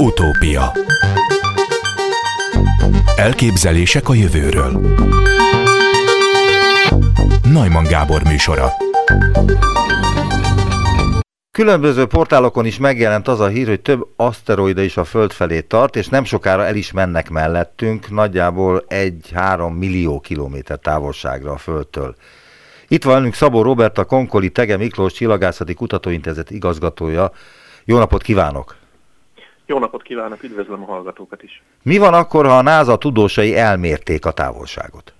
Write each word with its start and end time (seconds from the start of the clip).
Utópia 0.00 0.72
Elképzelések 3.16 4.08
a 4.08 4.14
jövőről 4.14 4.80
Najman 7.52 7.84
Gábor 7.84 8.22
műsora 8.22 8.72
Különböző 11.50 12.06
portálokon 12.06 12.66
is 12.66 12.78
megjelent 12.78 13.28
az 13.28 13.40
a 13.40 13.46
hír, 13.46 13.66
hogy 13.66 13.80
több 13.80 14.06
aszteroida 14.16 14.82
is 14.82 14.96
a 14.96 15.04
Föld 15.04 15.32
felé 15.32 15.60
tart, 15.60 15.96
és 15.96 16.08
nem 16.08 16.24
sokára 16.24 16.66
el 16.66 16.76
is 16.76 16.92
mennek 16.92 17.30
mellettünk, 17.30 18.10
nagyjából 18.10 18.84
1-3 18.88 19.78
millió 19.78 20.20
kilométer 20.20 20.78
távolságra 20.78 21.52
a 21.52 21.58
Földtől. 21.58 22.14
Itt 22.88 23.04
van 23.04 23.14
velünk 23.14 23.34
Szabó 23.34 23.62
Robert, 23.62 23.98
a 23.98 24.04
Konkoli 24.04 24.50
Tege 24.50 24.76
Miklós 24.76 25.12
Csillagászati 25.12 25.74
Kutatóintézet 25.74 26.50
igazgatója. 26.50 27.32
Jó 27.84 27.98
napot 27.98 28.22
kívánok! 28.22 28.79
Jó 29.70 29.78
napot 29.78 30.02
kívánok, 30.02 30.42
üdvözlöm 30.42 30.82
a 30.82 30.86
hallgatókat 30.86 31.42
is! 31.42 31.62
Mi 31.82 31.98
van 31.98 32.14
akkor, 32.14 32.46
ha 32.46 32.58
a 32.58 32.62
NASA 32.62 32.98
tudósai 32.98 33.56
elmérték 33.56 34.26
a 34.26 34.32
távolságot? 34.32 35.12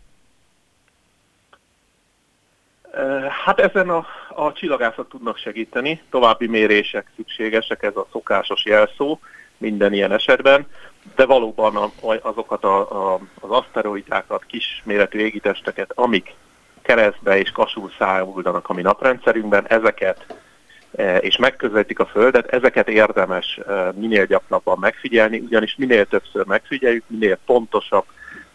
Hát 3.45 3.59
ezen 3.59 3.89
a, 3.89 4.07
a 4.35 4.53
csillagászok 4.53 5.09
tudnak 5.09 5.37
segíteni, 5.37 6.03
további 6.11 6.47
mérések 6.47 7.11
szükségesek, 7.17 7.83
ez 7.83 7.97
a 7.97 8.07
szokásos 8.13 8.65
jelszó 8.65 9.19
minden 9.57 9.93
ilyen 9.93 10.13
esetben, 10.13 10.67
de 11.17 11.27
valóban 11.27 11.93
azokat 12.23 12.65
a, 12.65 13.13
a, 13.13 13.21
az 13.41 13.51
aszteroidákat, 13.51 14.45
kisméretű 14.47 15.19
égitesteket, 15.19 15.93
amik 15.95 16.35
keresztbe 16.83 17.39
és 17.39 17.51
kasul 17.51 17.91
száguldanak 17.99 18.69
a 18.69 18.73
mi 18.73 18.83
naprendszerünkben, 18.83 19.67
ezeket 19.69 20.40
és 21.21 21.37
megközelítik 21.37 21.99
a 21.99 22.07
Földet, 22.07 22.47
ezeket 22.47 22.89
érdemes 22.89 23.59
e, 23.67 23.93
minél 23.95 24.27
gyakrabban 24.27 24.79
megfigyelni, 24.79 25.39
ugyanis 25.39 25.77
minél 25.77 26.07
többször 26.07 26.47
megfigyeljük, 26.47 27.05
minél 27.07 27.39
pontosabb, 27.47 28.05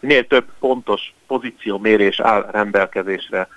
minél 0.00 0.26
több 0.26 0.44
pontos 0.58 1.14
pozíciómérés 1.26 2.20
áll 2.20 2.48
rendelkezésre 2.50 3.48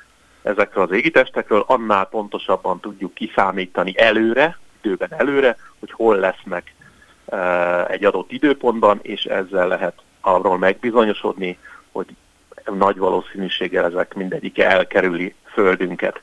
ezekről 0.42 0.84
az 0.84 0.92
égitestekről, 0.92 1.64
annál 1.68 2.06
pontosabban 2.06 2.80
tudjuk 2.80 3.14
kiszámítani 3.14 3.94
előre, 3.98 4.58
időben 4.82 5.14
előre, 5.18 5.58
hogy 5.80 5.92
hol 5.92 6.16
lesznek 6.16 6.74
e, 7.26 7.38
egy 7.86 8.06
adott 8.06 8.32
időpontban, 8.32 9.00
és 9.02 9.24
ezzel 9.24 9.68
lehet 9.68 10.02
arról 10.22 10.58
megbizonyosodni, 10.58 11.58
hogy 11.92 12.08
nagy 12.66 12.98
valószínűséggel 12.98 13.86
ezek 13.86 14.14
mindegyike 14.14 14.70
elkerüli 14.70 15.36
földünket. 15.54 16.22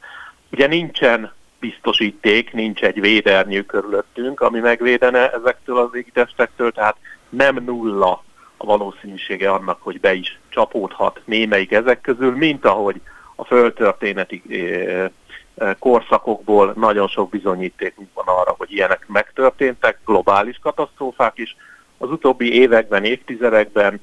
Ugye 0.50 0.66
nincsen 0.66 1.32
biztosíték, 1.60 2.52
nincs 2.52 2.82
egy 2.82 3.00
védernyő 3.00 3.62
körülöttünk, 3.62 4.40
ami 4.40 4.58
megvédene 4.58 5.32
ezektől 5.32 5.78
az 5.78 5.94
égitestektől, 5.94 6.72
tehát 6.72 6.96
nem 7.28 7.64
nulla 7.64 8.24
a 8.56 8.64
valószínűsége 8.64 9.50
annak, 9.50 9.82
hogy 9.82 10.00
be 10.00 10.14
is 10.14 10.38
csapódhat 10.48 11.20
némelyik 11.24 11.72
ezek 11.72 12.00
közül, 12.00 12.36
mint 12.36 12.64
ahogy 12.64 13.00
a 13.34 13.44
földtörténeti 13.44 14.42
eh, 14.48 15.10
eh, 15.54 15.74
korszakokból 15.78 16.72
nagyon 16.76 17.08
sok 17.08 17.30
bizonyíték 17.30 17.94
van 18.14 18.26
arra, 18.26 18.54
hogy 18.58 18.72
ilyenek 18.72 19.04
megtörténtek, 19.06 19.98
globális 20.04 20.58
katasztrófák 20.62 21.38
is. 21.38 21.56
Az 21.98 22.10
utóbbi 22.10 22.52
években, 22.52 23.04
évtizedekben 23.04 24.00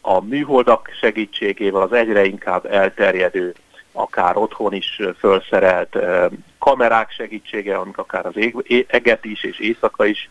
a 0.00 0.20
műholdak 0.20 0.90
segítségével 1.00 1.80
az 1.80 1.92
egyre 1.92 2.24
inkább 2.24 2.66
elterjedő, 2.66 3.54
akár 3.96 4.36
otthon 4.36 4.72
is 4.72 5.00
felszerelt 5.18 5.96
kamerák 6.58 7.10
segítsége, 7.10 7.76
amik 7.76 7.98
akár 7.98 8.26
az 8.26 8.34
eget 8.86 9.24
is 9.24 9.44
és 9.44 9.58
éjszaka 9.58 10.04
is 10.04 10.30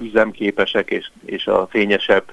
üzemképesek, 0.00 0.90
és, 0.90 1.10
és 1.24 1.46
a 1.46 1.66
fényesebb 1.70 2.24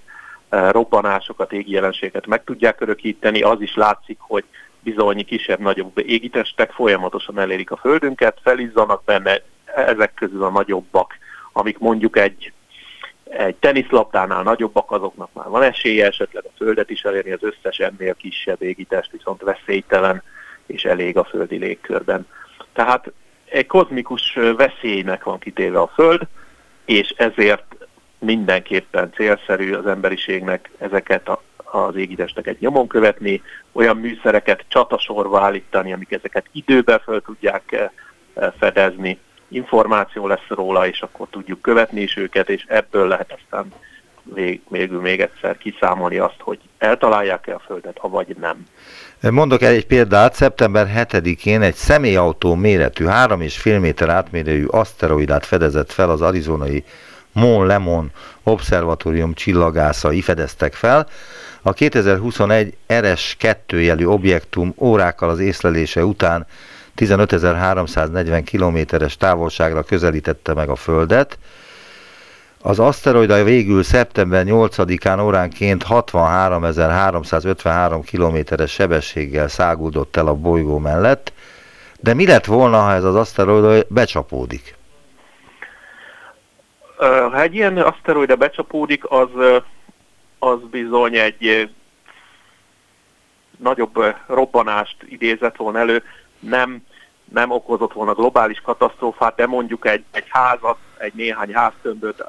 robbanásokat, 0.50 1.54
égi 1.54 1.72
jelenséget 1.72 2.28
meg 2.28 2.44
tudják 2.44 2.82
örökíteni. 2.82 3.42
Az 3.42 3.62
is 3.62 3.76
látszik, 3.76 4.18
hogy 4.20 4.44
bizony 4.80 5.26
kisebb-nagyobb 5.26 5.98
égitestek 5.98 6.72
folyamatosan 6.72 7.40
elérik 7.40 7.72
a 7.72 7.78
Földünket, 7.78 8.38
felizzanak 8.44 9.04
benne, 9.04 9.42
ezek 9.76 10.14
közül 10.14 10.44
a 10.44 10.50
nagyobbak, 10.50 11.18
amik 11.54 11.78
mondjuk 11.78 12.18
egy 12.18 12.54
egy 13.38 13.56
teniszlabdánál 13.56 14.44
nagyobbak, 14.44 14.92
azoknak 14.92 15.34
már 15.34 15.48
van 15.48 15.62
esélye 15.62 16.06
esetleg 16.06 16.46
a 16.46 16.52
Földet 16.58 16.90
is 16.90 17.02
elérni, 17.02 17.32
az 17.32 17.44
összes 17.44 17.78
ennél 17.78 18.14
kisebb 18.14 18.62
égitest 18.62 19.12
viszont 19.12 19.42
veszélytelen 19.42 20.24
és 20.72 20.86
elég 20.86 21.18
a 21.18 21.24
földi 21.24 21.58
légkörben. 21.58 22.28
Tehát 22.74 23.12
egy 23.46 23.68
kozmikus 23.68 24.38
veszélynek 24.58 25.24
van 25.24 25.40
kitéve 25.40 25.80
a 25.80 25.88
Föld, 25.88 26.22
és 26.86 27.14
ezért 27.18 27.76
mindenképpen 28.20 29.12
célszerű 29.14 29.74
az 29.74 29.88
emberiségnek 29.88 30.70
ezeket 30.78 31.28
a, 31.30 31.42
az 31.56 31.96
égitesteket 31.96 32.60
nyomon 32.60 32.88
követni, 32.88 33.42
olyan 33.72 33.98
műszereket 33.98 34.66
csatasorba 34.68 35.42
állítani, 35.42 35.94
amik 35.94 36.12
ezeket 36.12 36.46
időben 36.52 37.00
föl 37.00 37.22
tudják 37.22 37.92
fedezni, 38.58 39.20
információ 39.48 40.28
lesz 40.28 40.48
róla, 40.48 40.88
és 40.88 41.02
akkor 41.02 41.28
tudjuk 41.30 41.62
követni 41.62 42.02
is 42.02 42.18
őket, 42.18 42.50
és 42.50 42.66
ebből 42.68 43.08
lehet 43.08 43.32
aztán 43.32 43.74
vég, 44.34 44.62
végül 44.70 45.02
még 45.02 45.22
egyszer 45.22 45.58
kiszámolni 45.58 46.18
azt, 46.18 46.40
hogy 46.40 46.60
eltalálják-e 46.78 47.54
a 47.54 47.62
Földet, 47.66 47.98
avagy 48.00 48.36
nem. 48.40 48.66
Mondok 49.32 49.62
egy 49.62 49.86
példát, 49.86 50.34
szeptember 50.34 50.92
7-én 50.96 51.62
egy 51.62 51.76
személyautó 51.76 52.56
méretű, 52.56 53.06
3,5 53.06 53.80
méter 53.80 54.10
átmérőjű 54.10 54.66
aszteroidát 54.66 55.46
fedezett 55.46 55.92
fel 55.92 56.10
az 56.10 56.22
arizonai 56.22 56.84
Mon 57.32 57.66
Lemon 57.66 58.12
Obszervatórium 58.44 59.34
csillagászai 59.34 60.22
fedeztek 60.22 60.74
fel. 60.74 61.08
A 61.62 61.74
2021 61.74 62.78
RS-2 62.88 63.56
jelű 63.68 64.06
objektum 64.06 64.74
órákkal 64.78 65.30
az 65.30 65.40
észlelése 65.40 66.06
után 66.06 66.46
15.340 66.98 68.42
kilométeres 68.46 69.18
távolságra 69.18 69.84
közelítette 69.84 70.54
meg 70.54 70.70
a 70.70 70.76
Földet. 70.76 71.38
Az 72.64 72.80
aszteroida 72.80 73.44
végül 73.44 73.84
szeptember 73.84 74.46
8-án 74.48 75.24
óránként 75.24 75.84
63.353 75.90 78.02
kilométeres 78.06 78.72
sebességgel 78.72 79.48
száguldott 79.48 80.16
el 80.16 80.28
a 80.28 80.34
bolygó 80.34 80.78
mellett, 80.78 81.34
de 82.00 82.14
mi 82.14 82.28
lett 82.28 82.46
volna, 82.46 82.80
ha 82.80 82.94
ez 82.94 83.04
az 83.04 83.16
aszteroida 83.16 83.84
becsapódik? 83.90 84.76
Ha 86.98 87.42
egy 87.42 87.56
ilyen 87.56 87.78
aszteroida 87.78 88.36
becsapódik, 88.36 89.10
az, 89.10 89.30
az 90.40 90.60
bizony 90.72 91.16
egy 91.16 91.70
nagyobb 93.58 94.16
robbanást 94.28 94.96
idézett 95.06 95.56
volna 95.56 95.80
elő, 95.80 96.04
nem, 96.40 96.84
nem 97.32 97.52
okozott 97.52 97.94
volna 97.94 98.14
globális 98.14 98.62
katasztrófát, 98.62 99.36
de 99.36 99.48
mondjuk 99.48 99.88
egy, 99.88 100.04
egy 100.12 100.26
házat, 100.30 100.78
egy 100.98 101.14
néhány 101.14 101.54
háztömböt 101.54 102.24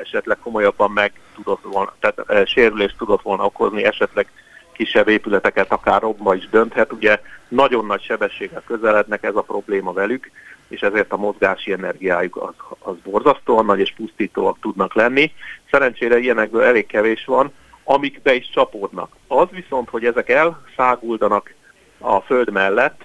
esetleg 0.00 0.38
komolyabban 0.42 0.90
meg 0.90 1.12
tudott 1.34 1.62
volna, 1.62 1.94
tehát 2.00 2.30
e, 2.30 2.44
sérülést 2.44 2.96
tudott 2.96 3.22
volna 3.22 3.44
okozni, 3.44 3.84
esetleg 3.84 4.30
kisebb 4.72 5.08
épületeket 5.08 5.72
akár 5.72 6.00
robba 6.00 6.34
is 6.34 6.48
dönthet. 6.48 6.92
Ugye 6.92 7.20
nagyon 7.48 7.86
nagy 7.86 8.02
sebességgel 8.02 8.62
közelednek, 8.66 9.22
ez 9.22 9.34
a 9.34 9.42
probléma 9.42 9.92
velük, 9.92 10.30
és 10.68 10.80
ezért 10.80 11.12
a 11.12 11.16
mozgási 11.16 11.72
energiájuk 11.72 12.36
az, 12.36 12.76
az 12.78 12.94
borzasztóan 13.04 13.64
nagy 13.64 13.80
és 13.80 13.92
pusztítóak 13.96 14.58
tudnak 14.60 14.94
lenni. 14.94 15.32
Szerencsére 15.70 16.18
ilyenekből 16.18 16.62
elég 16.62 16.86
kevés 16.86 17.24
van, 17.24 17.52
amik 17.84 18.22
be 18.22 18.34
is 18.34 18.50
csapódnak. 18.50 19.16
Az 19.26 19.46
viszont, 19.50 19.88
hogy 19.88 20.04
ezek 20.04 20.28
elszáguldanak 20.28 21.54
a 21.98 22.20
föld 22.20 22.50
mellett, 22.50 23.04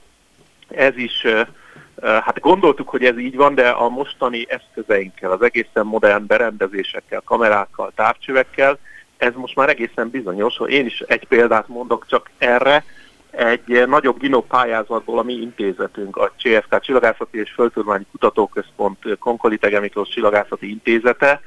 ez 0.67 0.97
is, 0.97 1.25
hát 2.01 2.39
gondoltuk, 2.39 2.89
hogy 2.89 3.03
ez 3.03 3.17
így 3.17 3.35
van, 3.35 3.55
de 3.55 3.69
a 3.69 3.89
mostani 3.89 4.45
eszközeinkkel, 4.49 5.31
az 5.31 5.41
egészen 5.41 5.85
modern 5.85 6.25
berendezésekkel, 6.25 7.21
kamerákkal, 7.25 7.91
távcsövekkel, 7.95 8.77
ez 9.17 9.33
most 9.35 9.55
már 9.55 9.69
egészen 9.69 10.09
bizonyos, 10.09 10.57
hogy 10.57 10.71
én 10.71 10.85
is 10.85 10.99
egy 10.99 11.27
példát 11.27 11.67
mondok 11.67 12.05
csak 12.07 12.29
erre, 12.37 12.83
egy 13.35 13.87
nagyobb 13.87 14.19
GINO 14.19 14.41
pályázatból 14.41 15.19
a 15.19 15.23
mi 15.23 15.33
intézetünk, 15.33 16.17
a 16.17 16.31
CFK 16.37 16.79
Csillagászati 16.79 17.39
és 17.39 17.51
Földtudományi 17.51 18.05
Kutatóközpont 18.11 19.17
Konkolitege 19.19 19.79
Miklós 19.79 20.09
Csillagászati 20.09 20.69
Intézete. 20.69 21.41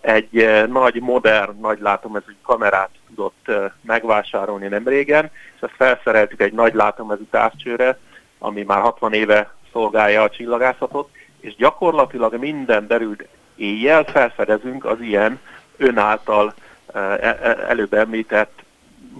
Egy 0.00 0.48
nagy, 0.68 1.00
modern, 1.00 1.60
nagy 1.60 1.80
látomező 1.80 2.34
kamerát 2.42 2.90
tudott 3.08 3.50
megvásárolni 3.82 4.68
nem 4.68 4.88
régen, 4.88 5.30
és 5.54 5.60
ezt 5.60 5.74
felszereltük 5.76 6.40
egy 6.40 6.52
nagy 6.52 6.74
látomező 6.74 7.26
távcsőre, 7.30 7.98
ami 8.38 8.62
már 8.62 8.80
60 8.80 9.12
éve 9.12 9.54
szolgálja 9.72 10.22
a 10.22 10.30
csillagászatot, 10.30 11.08
és 11.40 11.56
gyakorlatilag 11.56 12.34
minden 12.38 12.86
derült 12.86 13.26
éjjel 13.56 14.04
felfedezünk 14.04 14.84
az 14.84 15.00
ilyen 15.00 15.40
ön 15.76 15.98
által 15.98 16.54
e, 16.92 16.98
e, 16.98 17.56
előbb 17.68 17.92
említett 17.92 18.62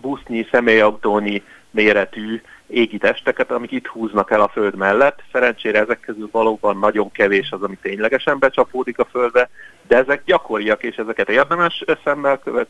busznyi, 0.00 0.46
személyautónyi 0.50 1.42
méretű 1.70 2.40
égitesteket, 2.66 3.50
amik 3.50 3.70
itt 3.70 3.86
húznak 3.86 4.30
el 4.30 4.40
a 4.40 4.48
Föld 4.48 4.74
mellett. 4.74 5.22
Szerencsére 5.32 5.78
ezek 5.78 6.00
közül 6.00 6.28
valóban 6.32 6.78
nagyon 6.78 7.10
kevés 7.12 7.50
az, 7.50 7.62
ami 7.62 7.76
ténylegesen 7.82 8.38
becsapódik 8.38 8.98
a 8.98 9.04
Földbe, 9.04 9.50
de 9.86 9.96
ezek 9.96 10.22
gyakoriak, 10.24 10.82
és 10.82 10.96
ezeket 10.96 11.28
érdemes 11.28 11.84
szemmel, 12.04 12.38
követ, 12.38 12.68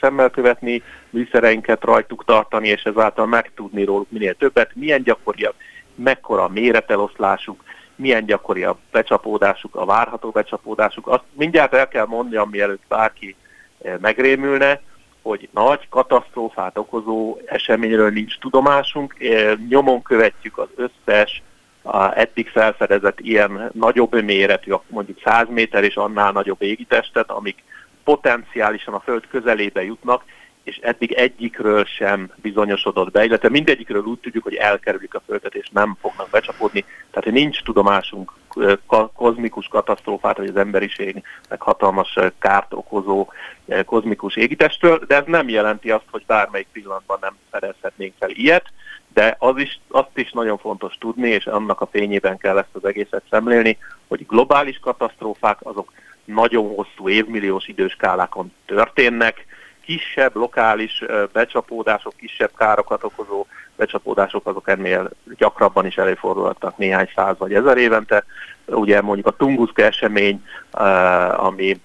szemmel 0.00 0.30
követni, 0.30 0.82
műszereinket 1.10 1.84
rajtuk 1.84 2.24
tartani, 2.24 2.68
és 2.68 2.82
ezáltal 2.82 3.26
megtudni 3.26 3.84
róluk 3.84 4.10
minél 4.10 4.34
többet, 4.34 4.70
milyen 4.74 5.02
gyakoriak, 5.02 5.54
mekkora 5.96 6.42
a 6.44 6.48
méreteloszlásuk, 6.48 7.62
milyen 7.94 8.26
gyakori 8.26 8.64
a 8.64 8.78
becsapódásuk, 8.90 9.74
a 9.74 9.84
várható 9.84 10.30
becsapódásuk. 10.30 11.08
Azt 11.08 11.24
mindjárt 11.32 11.74
el 11.74 11.88
kell 11.88 12.06
mondjam, 12.06 12.48
mielőtt 12.50 12.82
bárki 12.88 13.36
megrémülne, 14.00 14.80
hogy 15.22 15.48
nagy 15.52 15.88
katasztrófát 15.88 16.78
okozó 16.78 17.38
eseményről 17.46 18.10
nincs 18.10 18.38
tudomásunk, 18.38 19.16
nyomon 19.68 20.02
követjük 20.02 20.58
az 20.58 20.68
összes 20.74 21.42
a 21.82 22.18
eddig 22.18 22.48
felfedezett 22.48 23.20
ilyen 23.20 23.70
nagyobb 23.72 24.22
méretű, 24.22 24.72
mondjuk 24.86 25.20
100 25.24 25.46
méter 25.48 25.84
és 25.84 25.96
annál 25.96 26.32
nagyobb 26.32 26.62
égitestet, 26.62 27.30
amik 27.30 27.62
potenciálisan 28.04 28.94
a 28.94 29.00
Föld 29.00 29.26
közelébe 29.30 29.84
jutnak, 29.84 30.24
és 30.66 30.78
eddig 30.82 31.12
egyikről 31.12 31.84
sem 31.84 32.30
bizonyosodott 32.36 33.10
be, 33.10 33.24
illetve 33.24 33.48
mindegyikről 33.48 34.02
úgy 34.02 34.18
tudjuk, 34.18 34.42
hogy 34.42 34.54
elkerülik 34.54 35.14
a 35.14 35.22
Földet, 35.26 35.54
és 35.54 35.68
nem 35.72 35.96
fognak 36.00 36.30
becsapódni. 36.30 36.84
Tehát, 37.10 37.30
nincs 37.30 37.62
tudomásunk 37.62 38.32
kozmikus 39.14 39.68
katasztrófát, 39.68 40.36
vagy 40.36 40.48
az 40.48 40.56
emberiségnek 40.56 41.58
hatalmas 41.58 42.18
kárt 42.38 42.72
okozó 42.72 43.28
kozmikus 43.84 44.36
égitestről, 44.36 45.04
de 45.06 45.16
ez 45.16 45.24
nem 45.26 45.48
jelenti 45.48 45.90
azt, 45.90 46.04
hogy 46.10 46.22
bármelyik 46.26 46.68
pillanatban 46.72 47.18
nem 47.20 47.36
fedezhetnénk 47.50 48.14
fel 48.18 48.30
ilyet, 48.30 48.66
de 49.12 49.36
az 49.38 49.56
is, 49.56 49.80
azt 49.88 50.18
is 50.18 50.32
nagyon 50.32 50.58
fontos 50.58 50.94
tudni, 50.98 51.28
és 51.28 51.46
annak 51.46 51.80
a 51.80 51.86
fényében 51.86 52.36
kell 52.36 52.58
ezt 52.58 52.68
az 52.72 52.84
egészet 52.84 53.22
szemlélni, 53.30 53.78
hogy 54.08 54.26
globális 54.26 54.78
katasztrófák 54.78 55.58
azok 55.62 55.92
nagyon 56.24 56.74
hosszú 56.74 57.08
évmilliós 57.08 57.68
időskálákon 57.68 58.52
történnek, 58.64 59.44
kisebb 59.86 60.34
lokális 60.34 61.04
becsapódások, 61.32 62.12
kisebb 62.16 62.50
károkat 62.56 63.04
okozó 63.04 63.46
becsapódások, 63.76 64.46
azok 64.46 64.68
ennél 64.68 65.10
gyakrabban 65.36 65.86
is 65.86 65.96
előfordulhatnak 65.96 66.76
néhány 66.76 67.10
száz 67.14 67.38
vagy 67.38 67.54
ezer 67.54 67.76
évente. 67.76 68.24
Ugye 68.66 69.00
mondjuk 69.00 69.26
a 69.26 69.36
Tunguszka 69.36 69.82
esemény, 69.82 70.44
ami 71.36 71.80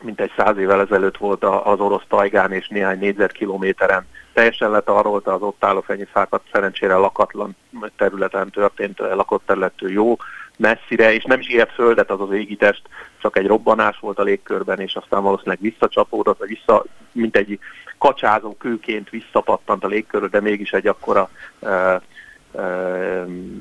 mintegy 0.00 0.32
száz 0.36 0.58
évvel 0.58 0.80
ezelőtt 0.80 1.16
volt 1.16 1.44
az 1.44 1.80
orosz 1.80 2.04
tajgán 2.08 2.52
és 2.52 2.68
néhány 2.68 2.98
négyzetkilométeren 2.98 4.06
teljesen 4.32 4.70
letarolta 4.70 5.32
az 5.32 5.42
ott 5.42 5.64
álló 5.64 5.80
fenyőfákat, 5.80 6.42
szerencsére 6.52 6.94
lakatlan 6.94 7.56
területen 7.96 8.50
történt, 8.50 8.98
lakott 8.98 9.42
területű 9.46 9.88
jó 9.88 10.16
messzire, 10.58 11.12
és 11.12 11.24
nem 11.24 11.40
is 11.40 11.48
ért 11.48 11.72
földet 11.72 12.10
az 12.10 12.20
az 12.20 12.32
égitest, 12.32 12.82
csak 13.18 13.36
egy 13.36 13.46
robbanás 13.46 13.98
volt 14.00 14.18
a 14.18 14.22
légkörben, 14.22 14.80
és 14.80 14.94
aztán 14.94 15.22
valószínűleg 15.22 15.58
visszacsapódott, 15.60 16.38
vagy 16.38 16.48
vissza, 16.48 16.84
mint 17.12 17.36
egy 17.36 17.58
kacsázó 17.98 18.56
kőként 18.56 19.10
visszapattant 19.10 19.84
a 19.84 19.88
légkörbe, 19.88 20.28
de 20.28 20.40
mégis 20.40 20.72
egy 20.72 20.86
akkora 20.86 21.30
e, 21.60 21.68
e, 21.68 22.00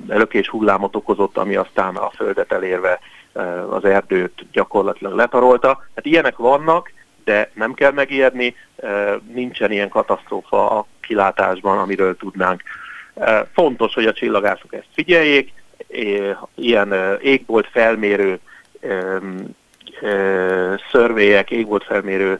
lökés 0.07 0.49
hullámot 0.49 0.95
okozott, 0.95 1.37
ami 1.37 1.55
aztán 1.55 1.95
a 1.95 2.09
földet 2.09 2.51
elérve 2.51 2.99
e, 3.33 3.41
az 3.63 3.85
erdőt 3.85 4.45
gyakorlatilag 4.51 5.13
letarolta. 5.13 5.83
Hát 5.95 6.05
ilyenek 6.05 6.37
vannak, 6.37 6.91
de 7.23 7.51
nem 7.53 7.73
kell 7.73 7.91
megijedni, 7.91 8.55
nincsen 9.33 9.71
ilyen 9.71 9.89
katasztrófa 9.89 10.69
a 10.69 10.85
kilátásban, 11.01 11.77
amiről 11.77 12.17
tudnánk. 12.17 12.63
Fontos, 13.53 13.93
hogy 13.93 14.05
a 14.05 14.13
csillagászok 14.13 14.73
ezt 14.73 14.87
figyeljék, 14.93 15.53
ilyen 16.55 17.17
égbolt 17.21 17.67
felmérő 17.71 18.39
szörvélyek, 20.91 21.51
égbolt 21.51 21.83
felmérő 21.83 22.39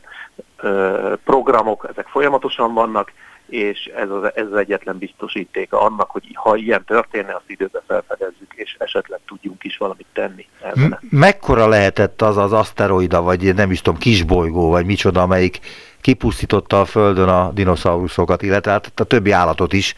programok, 1.24 1.88
ezek 1.92 2.08
folyamatosan 2.08 2.74
vannak, 2.74 3.12
és 3.50 3.92
ez 3.96 4.10
az, 4.10 4.32
ez 4.36 4.46
az 4.52 4.58
egyetlen 4.58 4.98
biztosítéka 4.98 5.82
annak, 5.82 6.12
hogy 6.12 6.24
ha 6.34 6.56
ilyen 6.56 6.84
történne, 6.86 7.36
azt 7.36 7.44
időben 7.50 7.82
felfedezzük, 7.88 8.54
és 8.54 8.76
esetleg 8.80 9.20
tudjunk 9.28 9.64
is 9.64 9.78
valamit 9.78 10.06
tenni. 10.14 10.46
M- 10.74 10.98
mekkora 11.10 11.68
lehetett 11.68 12.22
az 12.22 12.38
az 12.38 12.54
aszteroida, 12.54 13.22
vagy 13.22 13.54
nem 13.56 13.72
is 13.72 13.82
tudom, 13.82 14.00
kisbolygó, 14.00 14.70
vagy 14.70 14.86
micsoda, 14.86 15.22
amelyik 15.22 15.60
kipusztította 16.02 16.80
a 16.80 16.86
Földön 16.86 17.30
a 17.30 17.52
dinoszauruszokat, 17.54 18.42
illetve 18.42 18.72
hát 18.72 18.92
a 18.96 19.04
többi 19.04 19.32
állatot 19.32 19.74
is, 19.74 19.96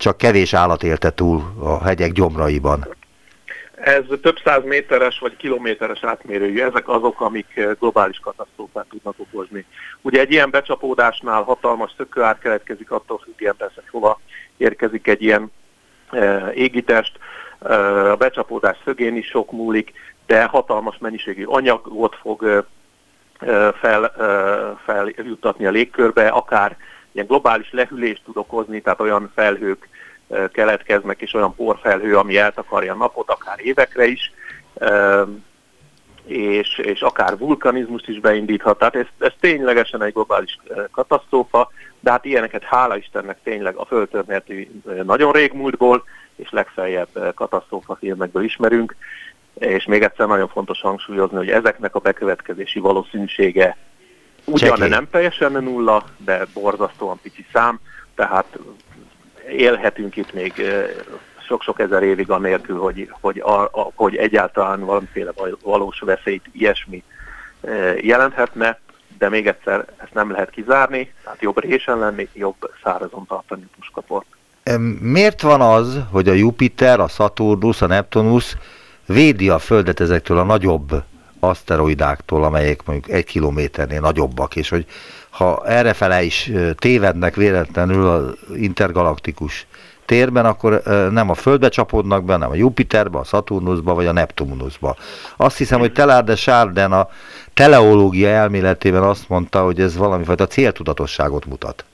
csak 0.00 0.16
kevés 0.16 0.54
állat 0.54 0.82
élte 0.82 1.10
túl 1.10 1.42
a 1.58 1.84
hegyek 1.84 2.12
gyomraiban. 2.12 2.88
Ez 3.74 4.04
több 4.22 4.38
száz 4.44 4.64
méteres 4.64 5.18
vagy 5.18 5.36
kilométeres 5.36 6.04
átmérőjű, 6.04 6.60
ezek 6.60 6.88
azok, 6.88 7.20
amik 7.20 7.60
globális 7.78 8.18
katasztrófát 8.18 8.86
tudnak 8.88 9.14
okozni. 9.16 9.64
Ugye 10.00 10.20
egy 10.20 10.32
ilyen 10.32 10.50
becsapódásnál 10.50 11.42
hatalmas 11.42 11.92
szökőár 11.96 12.38
keletkezik, 12.38 12.90
attól 12.90 13.20
függően 13.24 13.56
persze, 13.56 13.82
hova 13.90 14.20
érkezik 14.56 15.06
egy 15.06 15.22
ilyen 15.22 15.52
e, 16.10 16.52
égitest, 16.54 17.18
e, 17.60 17.74
a 18.10 18.16
becsapódás 18.16 18.76
szögén 18.84 19.16
is 19.16 19.26
sok 19.26 19.52
múlik, 19.52 19.92
de 20.26 20.44
hatalmas 20.44 20.98
mennyiségű 20.98 21.44
anyagot 21.44 22.16
fog 22.16 22.44
e, 22.44 22.64
fel, 23.72 24.12
feljuttatni 24.84 25.66
a 25.66 25.70
légkörbe, 25.70 26.28
akár 26.28 26.76
ilyen 27.12 27.26
globális 27.26 27.72
lehűlést 27.72 28.22
tud 28.24 28.36
okozni, 28.36 28.80
tehát 28.80 29.00
olyan 29.00 29.30
felhők 29.34 29.88
keletkeznek, 30.52 31.20
és 31.20 31.34
olyan 31.34 31.54
porfelhő, 31.54 32.16
ami 32.16 32.36
eltakarja 32.36 32.92
a 32.92 32.96
napot, 32.96 33.30
akár 33.30 33.58
évekre 33.60 34.06
is, 34.06 34.32
és, 36.24 36.78
és 36.78 37.00
akár 37.00 37.38
vulkanizmust 37.38 38.08
is 38.08 38.20
beindíthat. 38.20 38.78
Tehát 38.78 38.96
ez, 38.96 39.06
ez 39.18 39.32
ténylegesen 39.40 40.02
egy 40.02 40.12
globális 40.12 40.58
katasztrófa, 40.90 41.70
de 42.00 42.10
hát 42.10 42.24
ilyeneket 42.24 42.62
hála 42.62 42.96
Istennek 42.96 43.38
tényleg 43.42 43.76
a 43.76 43.84
földtörténeti 43.84 44.82
nagyon 45.04 45.32
rég 45.32 45.52
múltból, 45.52 46.04
és 46.36 46.50
legfeljebb 46.50 47.34
katasztrófa 47.34 47.94
filmekből 47.94 48.44
ismerünk, 48.44 48.96
és 49.54 49.84
még 49.84 50.02
egyszer 50.02 50.26
nagyon 50.26 50.48
fontos 50.48 50.80
hangsúlyozni, 50.80 51.36
hogy 51.36 51.50
ezeknek 51.50 51.94
a 51.94 51.98
bekövetkezési 51.98 52.78
valószínűsége 52.78 53.76
ugyan 54.44 54.88
nem 54.88 55.08
teljesen 55.10 55.52
nulla, 55.52 56.04
de 56.16 56.46
borzasztóan 56.52 57.18
pici 57.22 57.46
szám, 57.52 57.80
tehát 58.14 58.58
élhetünk 59.48 60.16
itt 60.16 60.32
még 60.32 60.52
sok-sok 61.46 61.80
ezer 61.80 62.02
évig 62.02 62.30
anélkül, 62.30 62.78
hogy, 62.78 63.12
hogy, 63.20 63.38
a, 63.38 63.62
a, 63.62 63.90
hogy 63.94 64.16
egyáltalán 64.16 64.84
valamiféle 64.84 65.32
valós 65.62 66.00
veszélyt 66.00 66.44
ilyesmi 66.52 67.02
jelenthetne, 68.00 68.78
de 69.18 69.28
még 69.28 69.46
egyszer 69.46 69.84
ezt 69.96 70.14
nem 70.14 70.30
lehet 70.30 70.50
kizárni, 70.50 71.12
tehát 71.22 71.42
jobb 71.42 71.60
résen 71.60 71.98
lenni, 71.98 72.28
jobb 72.32 72.70
szárazon 72.82 73.26
tartani 73.26 73.62
a 73.62 73.74
puskaport. 73.76 74.26
Miért 75.00 75.40
van 75.42 75.60
az, 75.60 76.00
hogy 76.10 76.28
a 76.28 76.32
Jupiter, 76.32 77.00
a 77.00 77.08
Saturnus, 77.08 77.82
a 77.82 77.86
Neptunus 77.86 78.56
védi 79.06 79.48
a 79.48 79.58
Földet 79.58 80.00
ezektől 80.00 80.38
a 80.38 80.44
nagyobb 80.44 81.02
aszteroidáktól, 81.40 82.44
amelyek 82.44 82.84
mondjuk 82.84 83.16
egy 83.16 83.24
kilométernél 83.24 84.00
nagyobbak, 84.00 84.56
és 84.56 84.68
hogy 84.68 84.86
ha 85.30 85.66
errefele 85.66 86.22
is 86.22 86.50
tévednek 86.74 87.34
véletlenül 87.34 88.08
az 88.08 88.34
intergalaktikus 88.56 89.66
térben, 90.04 90.46
akkor 90.46 90.82
nem 91.10 91.30
a 91.30 91.34
Földbe 91.34 91.68
csapódnak 91.68 92.24
be, 92.24 92.32
hanem 92.32 92.50
a 92.50 92.54
Jupiterbe, 92.54 93.18
a 93.18 93.24
Saturnusba 93.24 93.94
vagy 93.94 94.06
a 94.06 94.12
Neptunusba. 94.12 94.96
Azt 95.36 95.56
hiszem, 95.56 95.78
hogy 95.78 95.92
Telár 95.92 96.24
de 96.24 96.34
Chardin 96.34 96.84
a 96.84 97.08
teleológia 97.54 98.28
elméletében 98.28 99.02
azt 99.02 99.28
mondta, 99.28 99.64
hogy 99.64 99.80
ez 99.80 99.96
valamifajta 99.96 100.46
céltudatosságot 100.46 101.46
mutat. 101.46 101.84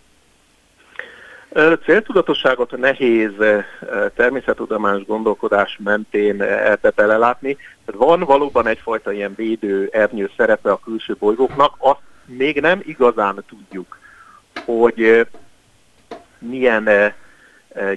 Céltudatosságot 1.84 2.76
nehéz 2.76 3.32
természettudományos 4.14 5.04
gondolkodás 5.04 5.78
mentén 5.84 6.42
ebbe 6.42 6.90
belelátni. 6.90 7.56
Van 7.84 8.20
valóban 8.20 8.66
egyfajta 8.66 9.12
ilyen 9.12 9.34
védő 9.36 9.88
ernyő 9.92 10.30
szerepe 10.36 10.70
a 10.70 10.80
külső 10.84 11.16
bolygóknak, 11.18 11.74
azt 11.78 12.00
még 12.24 12.60
nem 12.60 12.80
igazán 12.84 13.44
tudjuk, 13.48 13.98
hogy 14.64 15.26
milyen 16.38 17.14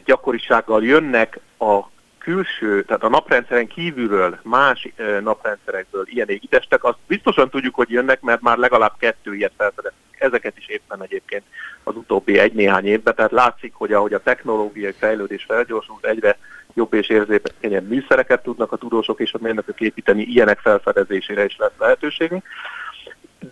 gyakorisággal 0.05 0.83
jönnek 0.83 1.39
a 1.57 1.79
külső, 2.17 2.83
tehát 2.83 3.03
a 3.03 3.09
naprendszeren 3.09 3.67
kívülről, 3.67 4.39
más 4.43 4.87
naprendszerekből 5.21 6.03
ilyen 6.05 6.29
égitestek, 6.29 6.83
azt 6.83 6.97
biztosan 7.07 7.49
tudjuk, 7.49 7.75
hogy 7.75 7.89
jönnek, 7.89 8.21
mert 8.21 8.41
már 8.41 8.57
legalább 8.57 8.93
kettő 8.99 9.35
ilyet 9.35 9.53
felfedeztünk. 9.57 10.03
Ezeket 10.17 10.57
is 10.57 10.67
éppen 10.67 11.03
egyébként 11.03 11.43
az 11.89 11.95
utóbbi 11.95 12.39
egy-néhány 12.39 12.85
évben, 12.85 13.15
tehát 13.15 13.31
látszik, 13.31 13.73
hogy 13.73 13.93
ahogy 13.93 14.13
a 14.13 14.23
technológiai 14.23 14.91
fejlődés 14.91 15.43
felgyorsult, 15.47 16.05
egyre 16.05 16.37
jobb 16.73 16.93
és 16.93 17.07
érzékenyebb 17.07 17.87
műszereket 17.87 18.43
tudnak 18.43 18.71
a 18.71 18.77
tudósok 18.77 19.19
és 19.19 19.33
a 19.33 19.37
mérnökök 19.41 19.81
építeni, 19.81 20.21
ilyenek 20.21 20.59
felfedezésére 20.59 21.45
is 21.45 21.57
lesz 21.57 21.77
lehetőségünk. 21.77 22.43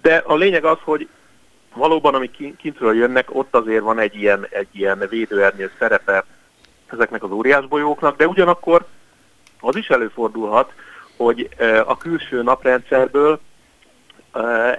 De 0.01 0.23
a 0.25 0.35
lényeg 0.35 0.65
az, 0.65 0.77
hogy 0.83 1.07
valóban, 1.73 2.15
amik 2.15 2.57
kintről 2.57 2.95
jönnek, 2.95 3.35
ott 3.35 3.55
azért 3.55 3.83
van 3.83 3.99
egy 3.99 4.15
ilyen, 4.15 4.47
egy 4.49 4.67
ilyen 4.71 5.05
védőernyő 5.09 5.71
szerepe 5.79 6.25
ezeknek 6.87 7.23
az 7.23 7.31
óriásbolyóknak, 7.31 8.17
de 8.17 8.27
ugyanakkor 8.27 8.85
az 9.59 9.75
is 9.75 9.89
előfordulhat, 9.89 10.73
hogy 11.17 11.49
a 11.85 11.97
külső 11.97 12.43
naprendszerből 12.43 13.39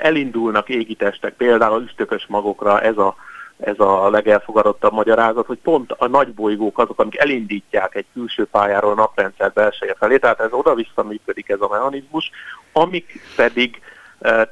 elindulnak 0.00 0.68
égitestek, 0.68 1.34
például 1.34 1.82
üstökös 1.82 2.26
magokra, 2.28 2.80
ez 2.80 2.96
a, 2.96 3.16
ez 3.58 3.78
a 3.78 4.10
legelfogadottabb 4.10 4.92
magyarázat, 4.92 5.46
hogy 5.46 5.58
pont 5.58 5.92
a 5.92 6.06
nagy 6.06 6.34
bolygók 6.34 6.78
azok, 6.78 7.00
amik 7.00 7.18
elindítják 7.18 7.94
egy 7.94 8.06
külső 8.12 8.44
pályáról 8.44 8.90
a 8.90 8.94
naprendszer 8.94 9.52
belseje 9.52 9.94
felé, 9.98 10.16
tehát 10.16 10.40
ez 10.40 10.52
oda-vissza 10.52 11.02
működik 11.02 11.48
ez 11.48 11.60
a 11.60 11.68
mechanizmus, 11.68 12.30
amik 12.72 13.20
pedig 13.36 13.80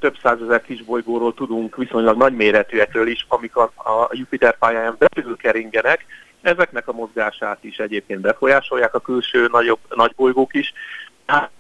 több 0.01 0.17
százezer 0.23 0.63
bolygóról 0.87 1.35
tudunk, 1.35 1.77
viszonylag 1.77 2.17
nagyméretűekről 2.17 3.09
is, 3.09 3.27
amik 3.29 3.57
a, 3.57 3.63
a 3.63 4.09
Jupiter 4.11 4.59
pályáján 4.59 4.97
belül 4.99 5.37
keringenek, 5.37 6.05
ezeknek 6.43 6.89
a 6.89 6.93
mozgását 6.93 7.65
is 7.65 7.79
egyébként 7.79 8.21
befolyásolják 8.21 8.95
a 8.95 9.01
külső 9.01 9.49
nagyobb, 9.53 9.79
nagy 9.95 10.13
bolygók 10.17 10.55
is, 10.55 10.73
hát 11.27 11.51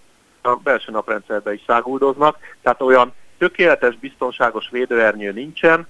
a 0.43 0.55
belső 0.55 0.93
naprendszerbe 0.93 1.53
is 1.53 1.63
száguldoznak, 1.67 2.39
tehát 2.63 2.83
olyan 2.83 3.13
tökéletes, 3.39 3.97
biztonságos 3.97 4.69
védőernyő 4.71 5.33
nincsen, 5.33 5.87